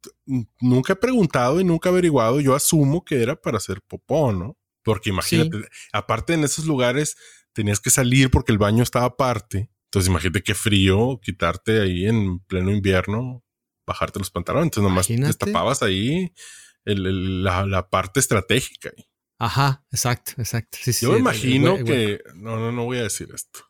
nunca 0.61 0.93
he 0.93 0.97
preguntado 0.97 1.61
y 1.61 1.65
nunca 1.65 1.89
he 1.89 1.93
averiguado. 1.93 2.41
Yo 2.41 2.55
asumo 2.55 3.05
que 3.05 3.23
era 3.23 3.41
para 3.41 3.59
hacer 3.59 3.81
popó, 3.81 4.33
¿no? 4.33 4.59
Porque 4.83 5.11
imagínate, 5.11 5.69
aparte 5.93 6.35
en 6.35 6.45
esos 6.45 6.67
lugares 6.67 7.17
tenías 7.53 7.81
que 7.81 7.91
salir 7.91 8.31
porque 8.31 8.53
el 8.53 8.59
baño 8.59 8.83
estaba 8.83 9.07
aparte. 9.07 9.71
Entonces 9.85 10.11
imagínate 10.11 10.43
qué 10.43 10.55
frío 10.55 11.21
quitarte 11.23 11.81
ahí 11.81 12.07
en 12.07 12.41
pleno 12.41 12.71
invierno, 12.71 13.43
bajarte 13.87 14.19
los 14.19 14.31
pantalones. 14.31 14.67
Entonces 14.67 14.91
nomás 14.91 15.07
te 15.07 15.17
destapabas 15.17 15.83
ahí 15.83 16.33
la, 16.85 17.89
parte 17.89 18.21
estratégica. 18.21 18.91
Ajá, 19.39 19.85
exacto, 19.93 20.33
exacto. 20.39 20.79
Yo 21.01 21.13
me 21.13 21.19
imagino 21.19 21.85
que... 21.85 22.21
No, 22.35 22.57
no, 22.57 22.73
no 22.73 22.85
voy 22.85 22.99
a 22.99 23.03
decir 23.03 23.29
esto. 23.35 23.61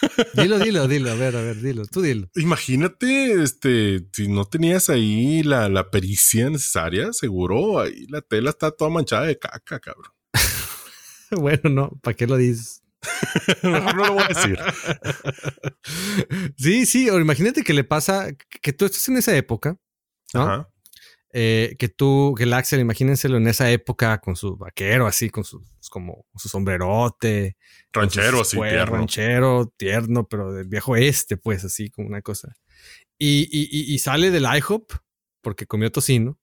Dilo, 0.34 0.60
dilo, 0.60 0.86
dilo. 0.86 1.10
A 1.10 1.14
ver, 1.14 1.34
a 1.34 1.42
ver, 1.42 1.60
dilo. 1.60 1.84
Tú 1.86 2.02
dilo. 2.02 2.30
Imagínate, 2.36 3.42
este, 3.42 4.06
si 4.12 4.28
no 4.28 4.44
tenías 4.44 4.90
ahí 4.90 5.42
la, 5.42 5.68
la 5.68 5.90
pericia 5.90 6.48
necesaria, 6.48 7.12
seguro 7.12 7.80
ahí 7.80 8.06
la 8.08 8.20
tela 8.20 8.50
está 8.50 8.70
toda 8.70 8.90
manchada 8.90 9.26
de 9.26 9.38
caca, 9.38 9.80
cabrón. 9.80 10.12
bueno, 11.32 11.68
no, 11.68 11.90
¿para 12.00 12.14
qué 12.14 12.28
lo 12.28 12.36
dices? 12.36 12.82
no, 13.64 13.80
no 13.92 14.06
lo 14.06 14.12
voy 14.14 14.22
a 14.22 14.28
decir. 14.28 14.58
sí, 16.56 16.86
sí, 16.86 17.10
o 17.10 17.18
imagínate 17.18 17.64
que 17.64 17.74
le 17.74 17.82
pasa 17.82 18.28
que 18.62 18.72
tú 18.72 18.84
estás 18.84 19.08
en 19.08 19.16
esa 19.16 19.36
época, 19.36 19.76
¿no? 20.32 20.42
Ajá. 20.42 20.68
Eh, 21.32 21.76
que 21.78 21.88
tú, 21.88 22.34
que 22.36 22.44
el 22.44 22.54
Axel, 22.54 22.80
imagínenselo 22.80 23.36
en 23.36 23.48
esa 23.48 23.70
época 23.70 24.18
con 24.18 24.34
su 24.34 24.56
vaquero, 24.56 25.06
así, 25.06 25.28
con 25.28 25.44
su, 25.44 25.62
como, 25.90 26.26
su 26.36 26.48
sombrerote. 26.48 27.56
Ranchero, 27.92 28.40
así, 28.40 28.56
tierno. 28.56 28.96
Ranchero, 28.96 29.72
tierno, 29.76 30.26
pero 30.26 30.52
del 30.52 30.68
viejo 30.68 30.96
este, 30.96 31.36
pues, 31.36 31.64
así, 31.64 31.90
como 31.90 32.08
una 32.08 32.22
cosa. 32.22 32.56
Y, 33.18 33.48
y, 33.50 33.92
y 33.92 33.98
sale 33.98 34.30
del 34.30 34.44
IHOP 34.44 34.92
porque 35.42 35.66
comió 35.66 35.92
tocino. 35.92 36.38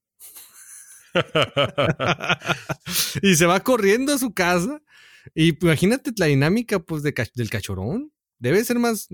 y 3.22 3.36
se 3.36 3.46
va 3.46 3.62
corriendo 3.62 4.14
a 4.14 4.18
su 4.18 4.34
casa. 4.34 4.82
Y 5.34 5.58
imagínate 5.64 6.12
la 6.18 6.28
dinámica, 6.28 6.80
pues, 6.80 7.04
de, 7.04 7.14
del 7.34 7.50
cachorón. 7.50 8.12
Debe 8.38 8.64
ser 8.64 8.80
más, 8.80 9.08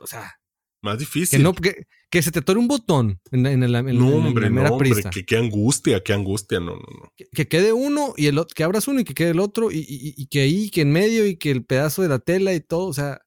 o 0.00 0.06
sea, 0.06 0.38
más 0.84 0.98
difícil. 0.98 1.38
Que, 1.38 1.42
no, 1.42 1.54
que, 1.54 2.22
se 2.22 2.30
te 2.30 2.42
tore 2.42 2.60
un 2.60 2.68
botón 2.68 3.20
en, 3.32 3.46
en, 3.46 3.72
la, 3.72 3.80
en, 3.80 3.98
no, 3.98 4.08
hombre, 4.08 4.50
no, 4.50 4.62
hombre, 4.64 4.92
que 5.10 5.24
qué 5.24 5.36
angustia, 5.36 6.04
qué 6.04 6.12
angustia, 6.12 6.60
no, 6.60 6.76
no, 6.76 6.86
no. 7.00 7.12
Que, 7.16 7.48
quede 7.48 7.72
uno 7.72 8.14
y 8.16 8.26
el 8.26 8.38
otro, 8.38 8.54
que 8.54 8.62
abras 8.62 8.86
uno 8.86 9.00
y 9.00 9.04
que 9.04 9.14
quede 9.14 9.30
el 9.30 9.40
otro 9.40 9.72
y, 9.72 9.84
y, 9.88 10.26
que 10.26 10.42
ahí, 10.42 10.70
que 10.70 10.82
en 10.82 10.92
medio 10.92 11.26
y 11.26 11.36
que 11.36 11.50
el 11.50 11.64
pedazo 11.64 12.02
de 12.02 12.08
la 12.08 12.20
tela 12.20 12.54
y 12.54 12.60
todo, 12.60 12.86
o 12.86 12.92
sea, 12.92 13.22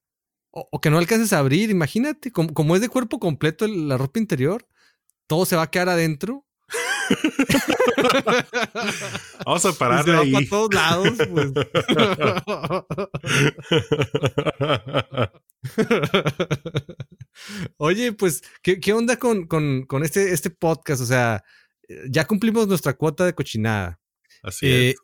o, 0.51 0.79
que 0.79 0.89
no 0.89 0.99
alcances 0.99 1.33
a 1.33 1.39
abrir, 1.39 1.69
imagínate, 1.69 2.31
como, 2.31 2.53
como 2.53 2.75
es 2.75 2.81
de 2.81 2.89
cuerpo 2.89 3.19
completo 3.19 3.67
la 3.67 3.97
ropa 3.97 4.19
interior, 4.19 4.65
todo 5.27 5.45
se 5.45 5.57
va 5.57 5.63
a 5.63 5.71
quedar 5.71 5.89
adentro 5.89 6.45
Vamos 9.45 9.65
a 9.65 9.73
parar 9.73 10.05
de 10.05 10.17
ahí. 10.17 10.31
Para 10.33 10.49
todos 10.49 10.73
lados, 10.73 11.13
pues. 11.31 11.51
Oye, 17.77 18.13
pues, 18.13 18.43
¿qué, 18.61 18.79
qué 18.79 18.93
onda 18.93 19.17
con, 19.17 19.47
con, 19.47 19.85
con, 19.85 20.03
este, 20.03 20.33
este 20.33 20.49
podcast? 20.49 21.01
O 21.01 21.05
sea, 21.05 21.43
ya 22.09 22.25
cumplimos 22.25 22.67
nuestra 22.67 22.93
cuota 22.93 23.25
de 23.25 23.33
cochinada. 23.33 23.99
Así 24.43 24.67
es. 24.67 24.71
Eh, 24.71 24.95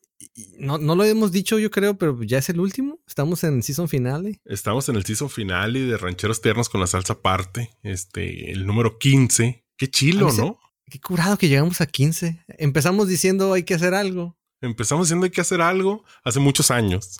no, 0.57 0.77
no, 0.77 0.95
lo 0.95 1.03
hemos 1.03 1.31
dicho, 1.31 1.59
yo 1.59 1.69
creo, 1.69 1.97
pero 1.97 2.21
ya 2.23 2.37
es 2.37 2.49
el 2.49 2.59
último. 2.59 2.99
Estamos 3.07 3.43
en 3.43 3.55
el 3.55 3.63
season 3.63 3.89
finale. 3.89 4.41
Estamos 4.45 4.87
en 4.89 4.95
el 4.95 5.05
season 5.05 5.29
finale 5.29 5.81
de 5.81 5.97
Rancheros 5.97 6.41
Tiernos 6.41 6.69
con 6.69 6.81
la 6.81 6.87
salsa 6.87 7.13
aparte. 7.13 7.71
Este, 7.83 8.51
el 8.51 8.65
número 8.65 8.97
15. 8.97 9.65
Qué 9.77 9.89
chilo, 9.89 10.31
¿no? 10.33 10.59
Qué 10.89 10.99
curado 10.99 11.37
que 11.37 11.49
llegamos 11.49 11.81
a 11.81 11.87
15. 11.87 12.45
Empezamos 12.47 13.07
diciendo 13.07 13.53
hay 13.53 13.63
que 13.63 13.73
hacer 13.73 13.93
algo. 13.93 14.37
Empezamos 14.61 15.07
diciendo 15.07 15.25
hay 15.25 15.31
que 15.31 15.41
hacer 15.41 15.61
algo 15.61 16.05
hace 16.23 16.39
muchos 16.39 16.71
años. 16.71 17.17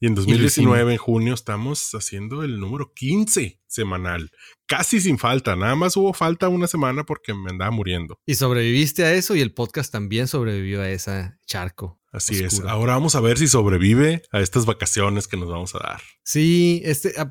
Y 0.00 0.06
en 0.06 0.14
2019, 0.14 0.92
en 0.92 0.98
junio, 0.98 1.34
estamos 1.34 1.90
haciendo 1.94 2.42
el 2.42 2.60
número 2.60 2.92
15 2.94 3.60
semanal. 3.66 4.30
Casi 4.66 5.00
sin 5.00 5.18
falta. 5.18 5.56
Nada 5.56 5.74
más 5.74 5.96
hubo 5.96 6.12
falta 6.12 6.48
una 6.48 6.66
semana 6.66 7.04
porque 7.04 7.34
me 7.34 7.50
andaba 7.50 7.70
muriendo. 7.70 8.18
Y 8.26 8.36
sobreviviste 8.36 9.04
a 9.04 9.12
eso 9.12 9.34
y 9.34 9.40
el 9.40 9.52
podcast 9.52 9.92
también 9.92 10.28
sobrevivió 10.28 10.80
a 10.80 10.88
ese 10.88 11.34
charco. 11.46 12.00
Así 12.12 12.44
es. 12.44 12.60
Ahora 12.60 12.94
vamos 12.94 13.16
a 13.16 13.20
ver 13.20 13.38
si 13.38 13.48
sobrevive 13.48 14.22
a 14.30 14.40
estas 14.40 14.66
vacaciones 14.66 15.26
que 15.26 15.36
nos 15.36 15.48
vamos 15.48 15.74
a 15.74 15.80
dar. 15.80 16.00
Sí, 16.22 16.80
este, 16.84 17.12
ah, 17.18 17.28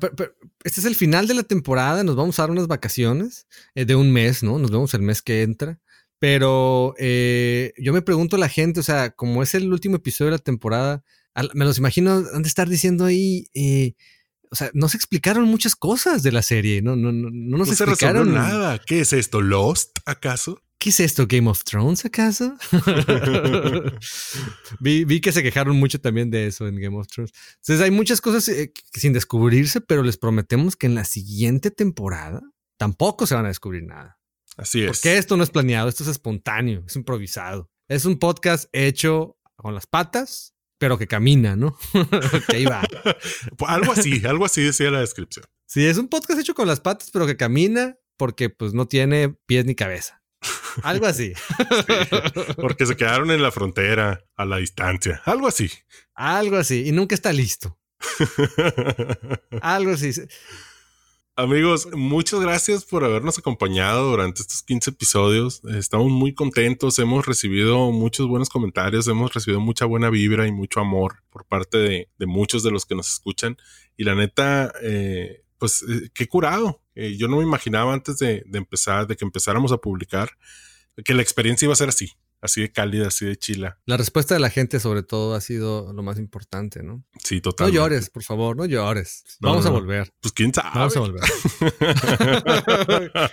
este 0.62 0.80
es 0.80 0.84
el 0.84 0.94
final 0.94 1.26
de 1.26 1.32
la 1.32 1.42
temporada. 1.42 2.04
Nos 2.04 2.16
vamos 2.16 2.38
a 2.38 2.42
dar 2.42 2.50
unas 2.50 2.66
vacaciones 2.66 3.46
eh, 3.74 3.86
de 3.86 3.94
un 3.94 4.12
mes, 4.12 4.42
¿no? 4.42 4.58
Nos 4.58 4.70
vemos 4.70 4.92
el 4.92 5.00
mes 5.00 5.22
que 5.22 5.42
entra. 5.42 5.80
Pero 6.18 6.94
eh, 6.98 7.72
yo 7.78 7.94
me 7.94 8.02
pregunto 8.02 8.36
a 8.36 8.38
la 8.38 8.48
gente, 8.48 8.80
o 8.80 8.82
sea, 8.82 9.10
como 9.10 9.42
es 9.42 9.54
el 9.54 9.72
último 9.72 9.96
episodio 9.96 10.30
de 10.30 10.36
la 10.36 10.42
temporada, 10.42 11.02
me 11.54 11.64
los 11.64 11.78
imagino, 11.78 12.24
han 12.32 12.42
de 12.42 12.48
estar 12.48 12.68
diciendo 12.68 13.04
ahí, 13.04 13.48
eh, 13.54 13.94
o 14.50 14.56
sea, 14.56 14.70
no 14.72 14.88
se 14.88 14.96
explicaron 14.96 15.44
muchas 15.44 15.74
cosas 15.74 16.22
de 16.22 16.32
la 16.32 16.42
serie, 16.42 16.80
no, 16.80 16.94
no, 16.94 17.10
no, 17.10 17.28
no 17.32 17.58
nos 17.58 17.68
explicaron 17.68 18.32
nada. 18.32 18.78
¿Qué 18.78 19.00
es 19.00 19.12
esto? 19.12 19.40
¿Lost 19.40 19.98
acaso? 20.06 20.62
¿Qué 20.78 20.90
es 20.90 21.00
esto? 21.00 21.26
¿Game 21.26 21.48
of 21.48 21.64
Thrones 21.64 22.04
acaso? 22.04 22.56
vi, 24.80 25.20
que 25.20 25.32
se 25.32 25.42
quejaron 25.42 25.76
mucho 25.76 26.00
también 26.00 26.30
de 26.30 26.46
eso 26.46 26.68
en 26.68 26.76
Game 26.76 26.96
of 26.96 27.06
Thrones. 27.08 27.32
Entonces 27.56 27.80
hay 27.80 27.90
muchas 27.90 28.20
cosas 28.20 28.48
eh, 28.48 28.72
sin 28.92 29.12
descubrirse, 29.12 29.80
pero 29.80 30.02
les 30.02 30.18
prometemos 30.18 30.76
que 30.76 30.86
en 30.86 30.94
la 30.94 31.04
siguiente 31.04 31.70
temporada 31.70 32.42
tampoco 32.76 33.26
se 33.26 33.34
van 33.34 33.46
a 33.46 33.48
descubrir 33.48 33.84
nada. 33.84 34.18
Así 34.56 34.82
es. 34.82 34.88
Porque 34.88 35.16
esto 35.16 35.36
no 35.36 35.42
es 35.42 35.50
planeado, 35.50 35.88
esto 35.88 36.04
es 36.04 36.10
espontáneo, 36.10 36.84
es 36.86 36.94
improvisado. 36.96 37.70
Es 37.88 38.04
un 38.04 38.18
podcast 38.18 38.68
hecho 38.72 39.36
con 39.56 39.74
las 39.74 39.86
patas 39.86 40.54
pero 40.78 40.98
que 40.98 41.06
camina, 41.06 41.56
¿no? 41.56 41.76
que 42.48 42.56
ahí 42.56 42.64
va. 42.64 42.82
algo 43.66 43.92
así, 43.92 44.24
algo 44.26 44.44
así 44.44 44.62
decía 44.62 44.90
la 44.90 45.00
descripción. 45.00 45.46
Sí, 45.66 45.86
es 45.86 45.98
un 45.98 46.08
podcast 46.08 46.40
hecho 46.40 46.54
con 46.54 46.68
las 46.68 46.80
patas, 46.80 47.10
pero 47.12 47.26
que 47.26 47.36
camina 47.36 47.96
porque 48.16 48.50
pues 48.50 48.74
no 48.74 48.86
tiene 48.86 49.34
pies 49.46 49.64
ni 49.64 49.74
cabeza. 49.74 50.22
Algo 50.82 51.06
así. 51.06 51.32
porque 52.56 52.86
se 52.86 52.96
quedaron 52.96 53.30
en 53.30 53.42
la 53.42 53.50
frontera, 53.50 54.24
a 54.36 54.44
la 54.44 54.58
distancia. 54.58 55.22
Algo 55.24 55.46
así. 55.46 55.70
Algo 56.14 56.56
así. 56.56 56.86
Y 56.86 56.92
nunca 56.92 57.14
está 57.14 57.32
listo. 57.32 57.78
Algo 59.62 59.92
así. 59.92 60.12
Amigos, 61.36 61.88
muchas 61.92 62.38
gracias 62.38 62.84
por 62.84 63.02
habernos 63.02 63.40
acompañado 63.40 64.08
durante 64.08 64.42
estos 64.42 64.62
15 64.62 64.90
episodios. 64.90 65.64
Estamos 65.64 66.12
muy 66.12 66.32
contentos, 66.32 66.96
hemos 67.00 67.26
recibido 67.26 67.90
muchos 67.90 68.28
buenos 68.28 68.48
comentarios, 68.48 69.08
hemos 69.08 69.34
recibido 69.34 69.58
mucha 69.58 69.84
buena 69.84 70.10
vibra 70.10 70.46
y 70.46 70.52
mucho 70.52 70.78
amor 70.78 71.24
por 71.30 71.44
parte 71.44 71.78
de, 71.78 72.08
muchos 72.20 72.62
de 72.62 72.70
los 72.70 72.86
que 72.86 72.94
nos 72.94 73.10
escuchan. 73.10 73.56
Y 73.96 74.04
la 74.04 74.14
neta, 74.14 74.72
eh, 74.80 75.42
pues 75.58 75.82
eh, 75.82 76.08
qué 76.14 76.28
curado. 76.28 76.80
Eh, 76.94 77.16
yo 77.16 77.26
no 77.26 77.38
me 77.38 77.42
imaginaba 77.42 77.92
antes 77.92 78.18
de, 78.18 78.44
de 78.46 78.58
empezar, 78.58 79.08
de 79.08 79.16
que 79.16 79.24
empezáramos 79.24 79.72
a 79.72 79.78
publicar, 79.78 80.30
que 81.04 81.14
la 81.14 81.22
experiencia 81.22 81.66
iba 81.66 81.72
a 81.72 81.76
ser 81.76 81.88
así 81.88 82.12
así 82.44 82.60
de 82.60 82.70
cálida, 82.70 83.08
así 83.08 83.24
de 83.24 83.36
chila. 83.36 83.78
La 83.86 83.96
respuesta 83.96 84.34
de 84.34 84.40
la 84.40 84.50
gente, 84.50 84.78
sobre 84.78 85.02
todo, 85.02 85.34
ha 85.34 85.40
sido 85.40 85.92
lo 85.94 86.02
más 86.02 86.18
importante, 86.18 86.82
¿no? 86.82 87.02
Sí, 87.18 87.40
totalmente. 87.40 87.78
No 87.78 87.84
llores, 87.84 88.10
por 88.10 88.22
favor, 88.22 88.54
no 88.56 88.66
llores. 88.66 89.24
Vamos 89.40 89.64
a 89.64 89.70
volver. 89.70 90.12
Pues 90.20 90.32
quién 90.32 90.52
sabe. 90.52 90.70
Vamos 90.74 90.96
a 90.96 91.00
volver. 91.00 91.22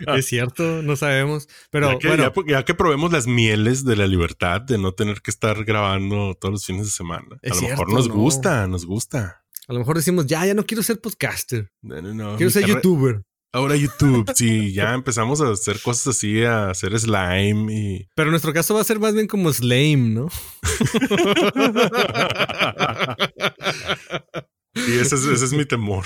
es 0.18 0.26
cierto, 0.26 0.82
no 0.82 0.96
sabemos. 0.96 1.50
Pero 1.70 1.92
ya 1.92 2.00
que, 2.00 2.08
bueno, 2.08 2.34
ya, 2.48 2.64
que 2.64 2.74
probemos 2.74 3.12
las 3.12 3.28
mieles 3.28 3.84
de 3.84 3.98
la 3.98 4.08
libertad, 4.08 4.62
de 4.62 4.78
no 4.78 4.94
tener 4.94 5.22
que 5.22 5.30
estar 5.30 5.66
grabando 5.66 6.34
todos 6.36 6.54
los 6.54 6.66
fines 6.66 6.86
de 6.86 6.92
semana. 6.92 7.38
a 7.44 7.56
lo 7.56 7.62
mejor 7.62 7.92
nos 7.92 8.08
gusta, 8.08 8.66
nos 8.68 8.86
gusta. 8.86 9.44
A 9.68 9.74
lo 9.74 9.80
mejor 9.80 9.98
decimos, 9.98 10.26
ya, 10.26 10.46
ya 10.46 10.54
no 10.54 10.66
quiero 10.66 10.84
ser 10.84 11.00
podcaster. 11.02 11.72
No, 11.82 12.02
no, 12.02 12.14
no. 12.14 12.38
Quiero 12.38 12.50
ser 12.50 12.66
youtuber. 12.66 13.24
Ahora 13.54 13.76
YouTube, 13.76 14.32
sí, 14.34 14.72
ya 14.72 14.94
empezamos 14.94 15.42
a 15.42 15.52
hacer 15.52 15.82
cosas 15.82 16.16
así, 16.16 16.42
a 16.44 16.70
hacer 16.70 16.98
slime 16.98 17.74
y... 17.74 18.08
Pero 18.16 18.30
en 18.30 18.32
nuestro 18.32 18.54
caso 18.54 18.76
va 18.76 18.82
a 18.82 18.86
ser 18.86 18.98
más 18.98 19.14
bien 19.14 19.28
como 19.28 19.52
slime, 19.52 20.10
¿no? 20.10 20.30
y 24.88 25.00
ese 25.00 25.16
es, 25.16 25.52
mi 25.52 25.66
temor. 25.66 26.06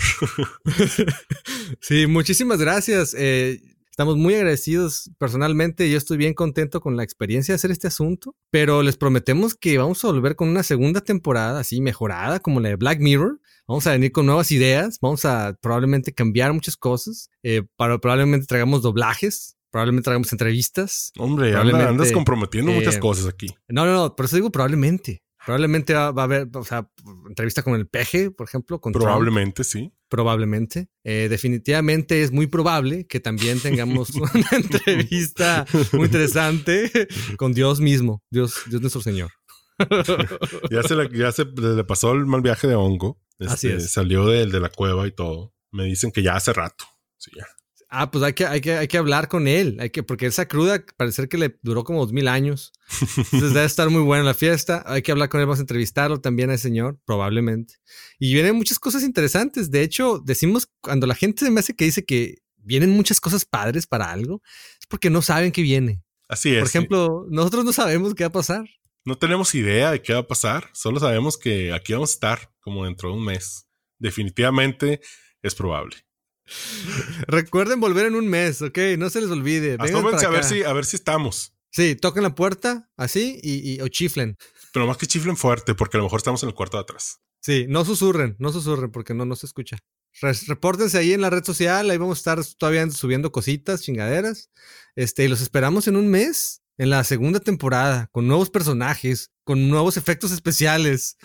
sí, 1.81 2.07
muchísimas 2.07 2.57
gracias. 2.57 3.15
Eh, 3.15 3.61
estamos 3.91 4.17
muy 4.17 4.33
agradecidos 4.33 5.11
personalmente. 5.19 5.87
Yo 5.87 5.99
estoy 5.99 6.17
bien 6.17 6.33
contento 6.33 6.81
con 6.81 6.97
la 6.97 7.03
experiencia 7.03 7.53
de 7.53 7.57
hacer 7.57 7.69
este 7.69 7.85
asunto, 7.85 8.35
pero 8.49 8.81
les 8.81 8.97
prometemos 8.97 9.53
que 9.53 9.77
vamos 9.77 10.03
a 10.03 10.07
volver 10.07 10.35
con 10.35 10.49
una 10.49 10.63
segunda 10.63 11.01
temporada 11.01 11.59
así 11.59 11.79
mejorada 11.79 12.39
como 12.39 12.59
la 12.59 12.69
de 12.69 12.75
Black 12.75 13.01
Mirror. 13.01 13.39
Vamos 13.67 13.87
a 13.87 13.91
venir 13.91 14.11
con 14.11 14.27
nuevas 14.27 14.51
ideas, 14.51 14.99
vamos 15.01 15.25
a 15.25 15.57
probablemente 15.59 16.13
cambiar 16.13 16.53
muchas 16.53 16.77
cosas, 16.77 17.31
eh, 17.41 17.63
para, 17.75 17.97
probablemente 17.97 18.45
traigamos 18.45 18.83
doblajes, 18.83 19.57
probablemente 19.71 20.05
traigamos 20.05 20.31
entrevistas. 20.31 21.11
Hombre, 21.17 21.55
andas 21.55 22.11
comprometiendo 22.11 22.71
muchas 22.71 22.97
eh, 22.97 22.99
cosas 22.99 23.25
aquí. 23.25 23.47
No, 23.67 23.85
no, 23.85 23.93
no, 23.93 24.15
por 24.15 24.25
eso 24.25 24.35
digo 24.35 24.51
probablemente. 24.51 25.23
Probablemente 25.43 25.93
va, 25.93 26.11
va 26.11 26.23
a 26.23 26.25
haber, 26.25 26.49
o 26.53 26.63
sea, 26.63 26.89
entrevista 27.27 27.61
con 27.61 27.75
el 27.75 27.87
peje, 27.87 28.31
por 28.31 28.47
ejemplo. 28.47 28.79
Con 28.81 28.93
Trump. 28.93 29.05
Probablemente 29.05 29.63
sí. 29.63 29.91
Probablemente. 30.09 30.89
Eh, 31.03 31.27
definitivamente 31.29 32.23
es 32.23 32.31
muy 32.31 32.47
probable 32.47 33.05
que 33.05 33.19
también 33.19 33.59
tengamos 33.59 34.09
una 34.15 34.49
entrevista 34.51 35.65
muy 35.91 36.05
interesante 36.05 36.91
con 37.37 37.53
Dios 37.53 37.79
mismo, 37.79 38.23
Dios, 38.31 38.61
Dios 38.69 38.81
nuestro 38.81 39.01
Señor. 39.01 39.31
ya 40.71 40.83
se, 40.83 40.95
le, 40.95 41.09
ya 41.17 41.31
se 41.31 41.45
le 41.45 41.83
pasó 41.83 42.13
el 42.13 42.25
mal 42.25 42.41
viaje 42.41 42.67
de 42.67 42.75
hongo. 42.75 43.19
Así 43.39 43.67
Este, 43.67 43.77
es. 43.77 43.91
Salió 43.91 44.25
del 44.27 44.51
de 44.51 44.59
la 44.59 44.69
cueva 44.69 45.07
y 45.07 45.11
todo. 45.11 45.53
Me 45.71 45.85
dicen 45.85 46.11
que 46.11 46.23
ya 46.23 46.35
hace 46.35 46.53
rato. 46.53 46.85
Sí, 47.17 47.31
ya. 47.35 47.45
Ah, 47.89 48.11
pues 48.11 48.23
hay 48.23 48.33
que, 48.33 48.45
hay 48.45 48.61
que, 48.61 48.73
hay 48.73 48.87
que 48.87 48.97
hablar 48.97 49.29
con 49.29 49.47
él, 49.47 49.77
hay 49.79 49.89
que, 49.89 50.03
porque 50.03 50.25
esa 50.25 50.47
cruda 50.47 50.83
parece 50.97 51.29
que 51.29 51.37
le 51.37 51.57
duró 51.61 51.83
como 51.83 52.01
dos 52.01 52.11
mil 52.11 52.27
años. 52.27 52.73
Entonces 53.17 53.53
debe 53.53 53.65
estar 53.65 53.89
muy 53.89 54.01
buena 54.01 54.23
la 54.23 54.33
fiesta. 54.33 54.83
Hay 54.85 55.01
que 55.01 55.11
hablar 55.11 55.29
con 55.29 55.39
él, 55.39 55.45
vamos 55.45 55.59
a 55.59 55.61
entrevistarlo 55.61 56.19
también 56.19 56.49
a 56.49 56.55
ese 56.55 56.63
señor, 56.63 56.99
probablemente. 57.05 57.75
Y 58.19 58.33
vienen 58.33 58.55
muchas 58.55 58.79
cosas 58.79 59.03
interesantes. 59.03 59.71
De 59.71 59.81
hecho, 59.81 60.19
decimos, 60.19 60.67
cuando 60.81 61.07
la 61.07 61.15
gente 61.15 61.45
se 61.45 61.51
me 61.51 61.59
hace 61.61 61.75
que 61.75 61.85
dice 61.85 62.03
que 62.03 62.39
vienen 62.57 62.89
muchas 62.89 63.21
cosas 63.21 63.45
padres 63.45 63.87
para 63.87 64.11
algo, 64.11 64.41
es 64.79 64.87
porque 64.87 65.09
no 65.09 65.21
saben 65.21 65.51
qué 65.51 65.61
viene. 65.61 66.03
Así 66.27 66.53
es. 66.53 66.59
Por 66.59 66.67
sí. 66.69 66.77
ejemplo, 66.77 67.25
nosotros 67.29 67.63
no 67.63 67.71
sabemos 67.71 68.13
qué 68.15 68.23
va 68.23 68.29
a 68.29 68.31
pasar. 68.31 68.65
No 69.05 69.17
tenemos 69.17 69.53
idea 69.55 69.91
de 69.91 70.01
qué 70.01 70.13
va 70.13 70.19
a 70.19 70.27
pasar. 70.27 70.69
Solo 70.73 70.99
sabemos 70.99 71.37
que 71.37 71.71
aquí 71.73 71.93
vamos 71.93 72.09
a 72.11 72.13
estar 72.13 72.53
como 72.59 72.85
dentro 72.85 73.09
de 73.09 73.15
un 73.15 73.23
mes. 73.25 73.67
Definitivamente 73.99 74.99
es 75.41 75.53
probable. 75.55 75.97
Recuerden 77.27 77.79
volver 77.79 78.07
en 78.07 78.15
un 78.15 78.27
mes, 78.27 78.61
¿ok? 78.61 78.77
No 78.97 79.09
se 79.09 79.21
les 79.21 79.29
olvide. 79.29 79.77
A 79.79 80.29
ver 80.29 80.43
si, 80.43 80.63
a 80.63 80.73
ver 80.73 80.85
si 80.85 80.95
estamos. 80.95 81.53
Sí, 81.71 81.95
toquen 81.95 82.23
la 82.23 82.33
puerta 82.35 82.89
así 82.95 83.39
y, 83.43 83.73
y- 83.75 83.81
o 83.81 83.87
chiflen. 83.89 84.37
Pero 84.73 84.87
más 84.87 84.97
que 84.97 85.07
chiflen 85.07 85.35
fuerte, 85.37 85.75
porque 85.75 85.97
a 85.97 85.99
lo 85.99 86.05
mejor 86.05 86.17
estamos 86.19 86.41
en 86.43 86.49
el 86.49 86.55
cuarto 86.55 86.77
de 86.77 86.81
atrás. 86.83 87.19
Sí, 87.41 87.65
no 87.69 87.85
susurren, 87.85 88.35
no 88.39 88.51
susurren 88.51 88.91
porque 88.91 89.13
no, 89.13 89.25
no 89.25 89.35
se 89.35 89.45
escucha. 89.45 89.77
Res- 90.21 90.47
repórtense 90.47 90.97
ahí 90.97 91.13
en 91.13 91.21
la 91.21 91.29
red 91.29 91.43
social, 91.43 91.89
ahí 91.89 91.97
vamos 91.97 92.17
a 92.17 92.21
estar 92.21 92.45
todavía 92.57 92.89
subiendo 92.89 93.31
cositas, 93.31 93.81
chingaderas. 93.81 94.49
Este, 94.95 95.25
y 95.25 95.27
los 95.27 95.41
esperamos 95.41 95.87
en 95.87 95.97
un 95.97 96.07
mes, 96.07 96.61
en 96.77 96.89
la 96.89 97.03
segunda 97.03 97.39
temporada, 97.39 98.09
con 98.11 98.27
nuevos 98.27 98.49
personajes, 98.49 99.31
con 99.43 99.69
nuevos 99.69 99.97
efectos 99.97 100.31
especiales, 100.31 101.17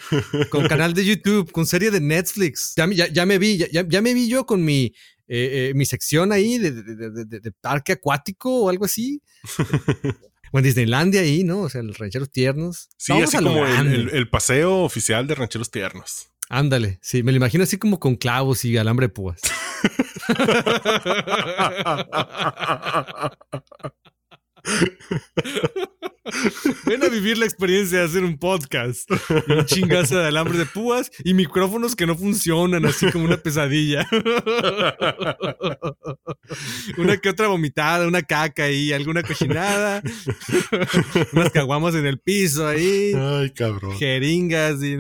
con 0.50 0.68
canal 0.68 0.94
de 0.94 1.04
YouTube, 1.04 1.50
con 1.50 1.66
serie 1.66 1.90
de 1.90 2.00
Netflix. 2.00 2.74
Ya, 2.76 2.86
me- 2.86 2.94
ya, 2.96 3.08
ya 3.08 3.26
me 3.26 3.38
vi, 3.38 3.58
ya, 3.58 3.66
ya- 3.72 3.86
ya 3.88 4.00
me 4.02 4.14
vi 4.14 4.28
yo 4.28 4.46
con 4.46 4.64
mi, 4.64 4.92
eh, 5.28 5.70
eh, 5.70 5.72
mi 5.74 5.86
sección 5.86 6.32
ahí 6.32 6.58
de, 6.58 6.72
de- 6.72 6.82
de- 6.82 7.10
de- 7.10 7.24
de- 7.24 7.40
de 7.40 7.52
parque 7.52 7.92
acuático 7.92 8.64
o 8.64 8.68
algo 8.68 8.84
así. 8.84 9.22
o 10.52 10.58
en 10.58 10.64
Disneylandia 10.64 11.20
ahí, 11.22 11.44
¿no? 11.44 11.62
O 11.62 11.68
sea, 11.68 11.82
los 11.82 11.98
rancheros 11.98 12.30
tiernos. 12.30 12.88
Sí, 12.96 13.12
Vamos 13.12 13.34
así 13.34 13.44
como 13.44 13.66
el- 13.66 14.10
el 14.10 14.28
paseo 14.28 14.78
oficial 14.82 15.26
de 15.26 15.34
Rancheros 15.34 15.70
Tiernos. 15.70 16.26
Ándale, 16.48 16.98
sí, 17.00 17.22
me 17.22 17.30
lo 17.30 17.36
imagino 17.36 17.62
así 17.62 17.78
como 17.78 18.00
con 18.00 18.16
clavos 18.16 18.64
y 18.64 18.76
alambre 18.76 19.06
de 19.06 19.12
púas. 19.12 19.40
Ven 26.86 27.02
a 27.02 27.08
vivir 27.08 27.38
la 27.38 27.44
experiencia 27.44 27.98
de 28.00 28.04
hacer 28.04 28.24
un 28.24 28.38
podcast. 28.38 29.10
Y 29.48 29.52
un 29.52 29.64
chingazo 29.64 30.18
de 30.18 30.28
alambre 30.28 30.58
de 30.58 30.66
púas 30.66 31.10
y 31.24 31.34
micrófonos 31.34 31.96
que 31.96 32.06
no 32.06 32.16
funcionan, 32.16 32.84
así 32.86 33.10
como 33.10 33.24
una 33.24 33.36
pesadilla. 33.36 34.06
Una 36.96 37.16
que 37.16 37.28
otra 37.28 37.48
vomitada, 37.48 38.06
una 38.06 38.22
caca 38.22 38.64
ahí, 38.64 38.92
alguna 38.92 39.22
cochinada. 39.22 40.02
Unas 41.32 41.50
caguamas 41.50 41.94
en 41.94 42.06
el 42.06 42.18
piso 42.18 42.66
ahí. 42.66 43.12
Ay, 43.14 43.50
cabrón. 43.50 43.96
Jeringas 43.96 44.82
y... 44.82 44.98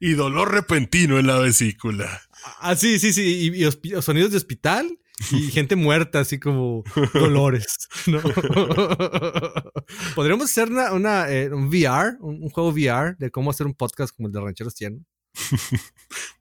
y 0.00 0.12
dolor 0.12 0.52
repentino 0.52 1.18
en 1.18 1.26
la 1.26 1.38
vesícula. 1.38 2.22
Ah, 2.60 2.76
sí, 2.76 2.98
sí, 2.98 3.12
sí. 3.12 3.52
Y, 3.54 4.02
sonidos 4.02 4.30
de 4.30 4.36
hospital 4.36 4.98
y 5.32 5.50
gente 5.50 5.76
muerta, 5.76 6.20
así 6.20 6.38
como 6.38 6.84
dolores. 7.12 7.88
¿no? 8.06 8.20
Podríamos 10.14 10.46
hacer 10.46 10.70
una, 10.70 10.92
una, 10.92 11.30
eh, 11.30 11.52
un 11.52 11.68
VR, 11.68 12.16
un, 12.20 12.42
un 12.42 12.50
juego 12.50 12.70
VR 12.70 13.16
de 13.18 13.30
cómo 13.30 13.50
hacer 13.50 13.66
un 13.66 13.74
podcast 13.74 14.14
como 14.14 14.28
el 14.28 14.32
de 14.32 14.40
Rancheros 14.40 14.74
Tiernos. 14.74 15.02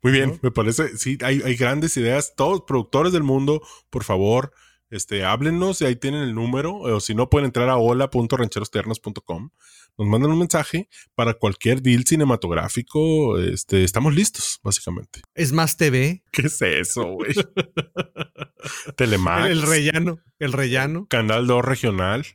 Muy 0.01 0.11
bien, 0.11 0.31
¿No? 0.31 0.39
me 0.41 0.51
parece, 0.51 0.97
sí, 0.97 1.17
hay, 1.21 1.41
hay 1.43 1.55
grandes 1.55 1.97
ideas. 1.97 2.33
Todos 2.35 2.63
productores 2.67 3.13
del 3.13 3.23
mundo, 3.23 3.61
por 3.89 4.03
favor, 4.03 4.51
este, 4.89 5.23
háblennos 5.23 5.81
y 5.81 5.85
ahí 5.85 5.95
tienen 5.95 6.21
el 6.21 6.35
número. 6.35 6.75
O 6.75 6.99
si 6.99 7.15
no, 7.15 7.29
pueden 7.29 7.45
entrar 7.45 7.69
a 7.69 7.77
hola.rancherosternos.com. 7.77 9.49
Nos 9.97 10.07
mandan 10.07 10.31
un 10.31 10.39
mensaje 10.39 10.89
para 11.15 11.33
cualquier 11.33 11.81
deal 11.81 12.05
cinematográfico. 12.05 13.39
Este, 13.39 13.83
estamos 13.83 14.13
listos, 14.13 14.59
básicamente. 14.63 15.21
Es 15.33 15.51
más 15.51 15.75
TV. 15.75 16.23
¿Qué 16.31 16.43
es 16.43 16.61
eso, 16.61 17.03
güey? 17.05 17.33
Telemax. 18.95 19.45
El, 19.47 19.51
el 19.51 19.61
rellano. 19.63 20.19
El 20.39 20.53
rellano. 20.53 21.07
Canal 21.07 21.47
2 21.47 21.65
regional. 21.65 22.25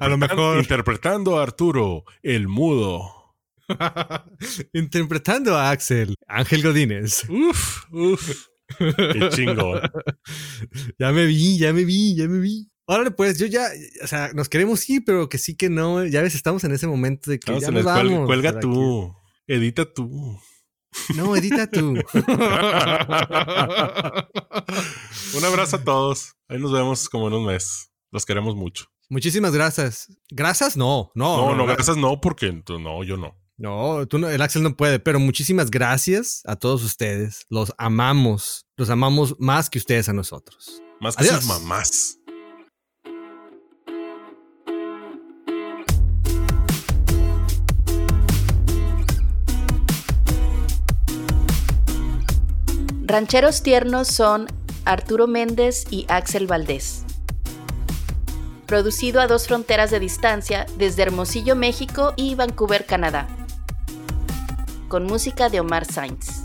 A 0.00 0.08
lo 0.08 0.16
mejor. 0.16 0.58
Interpretando 0.58 1.38
a 1.38 1.42
Arturo, 1.42 2.04
el 2.22 2.48
mudo. 2.48 3.22
Interpretando 4.72 5.56
a 5.56 5.70
Axel, 5.70 6.14
Ángel 6.26 6.62
Godínez. 6.62 7.28
Uf, 7.28 7.84
uf. 7.92 8.51
Qué 8.78 9.28
chingón. 9.30 9.80
Ya 10.98 11.12
me 11.12 11.26
vi, 11.26 11.58
ya 11.58 11.72
me 11.72 11.84
vi, 11.84 12.14
ya 12.16 12.28
me 12.28 12.38
vi. 12.38 12.68
Órale, 12.86 13.10
pues 13.12 13.38
yo 13.38 13.46
ya, 13.46 13.68
o 14.02 14.06
sea, 14.06 14.30
nos 14.34 14.48
queremos 14.48 14.88
ir, 14.90 15.02
pero 15.04 15.28
que 15.28 15.38
sí 15.38 15.56
que 15.56 15.70
no. 15.70 16.04
Ya 16.04 16.20
ves, 16.22 16.34
estamos 16.34 16.62
en 16.64 16.72
ese 16.72 16.86
momento 16.86 17.30
de 17.30 17.38
que 17.40 17.50
Vamos 17.52 17.62
ya 17.64 17.70
nos 17.70 17.84
cuel- 17.84 18.10
vamos. 18.10 18.26
cuelga 18.26 18.60
tú. 18.60 19.14
Edita 19.46 19.84
tú. 19.92 20.38
No, 21.16 21.34
edita 21.36 21.70
tú. 21.70 21.94
Un 25.36 25.44
abrazo 25.44 25.76
a 25.76 25.84
todos. 25.84 26.34
Ahí 26.48 26.58
nos 26.58 26.72
vemos 26.72 27.08
como 27.08 27.28
en 27.28 27.34
un 27.34 27.46
mes. 27.46 27.90
Los 28.10 28.26
queremos 28.26 28.54
mucho. 28.56 28.86
Muchísimas 29.08 29.52
gracias. 29.52 30.08
¿Grasas? 30.30 30.76
No, 30.76 31.10
no. 31.14 31.36
No, 31.50 31.54
no, 31.56 31.64
gra- 31.64 31.74
gracias 31.76 31.96
no, 31.96 32.20
porque 32.20 32.52
no, 32.68 33.04
yo 33.04 33.16
no. 33.16 33.36
No, 33.58 34.06
tú 34.06 34.18
no, 34.18 34.28
el 34.28 34.40
Axel 34.42 34.62
no 34.62 34.76
puede, 34.76 34.98
pero 34.98 35.20
muchísimas 35.20 35.70
gracias 35.70 36.42
a 36.46 36.56
todos 36.56 36.82
ustedes. 36.82 37.46
Los 37.48 37.72
amamos. 37.78 38.66
Los 38.76 38.90
amamos 38.90 39.36
más 39.38 39.70
que 39.70 39.78
ustedes 39.78 40.08
a 40.08 40.12
nosotros. 40.12 40.82
Más 41.00 41.16
que 41.16 41.24
Adiós. 41.24 41.36
sus 41.36 41.46
mamás. 41.46 42.18
Rancheros 53.04 53.62
tiernos 53.62 54.08
son 54.08 54.46
Arturo 54.86 55.26
Méndez 55.26 55.84
y 55.90 56.06
Axel 56.08 56.46
Valdés. 56.46 57.04
Producido 58.66 59.20
a 59.20 59.26
dos 59.26 59.48
fronteras 59.48 59.90
de 59.90 60.00
distancia 60.00 60.64
desde 60.78 61.02
Hermosillo, 61.02 61.54
México 61.54 62.14
y 62.16 62.34
Vancouver, 62.36 62.86
Canadá. 62.86 63.28
Con 64.92 65.06
música 65.06 65.48
de 65.48 65.58
Omar 65.58 65.86
Sainz. 65.86 66.41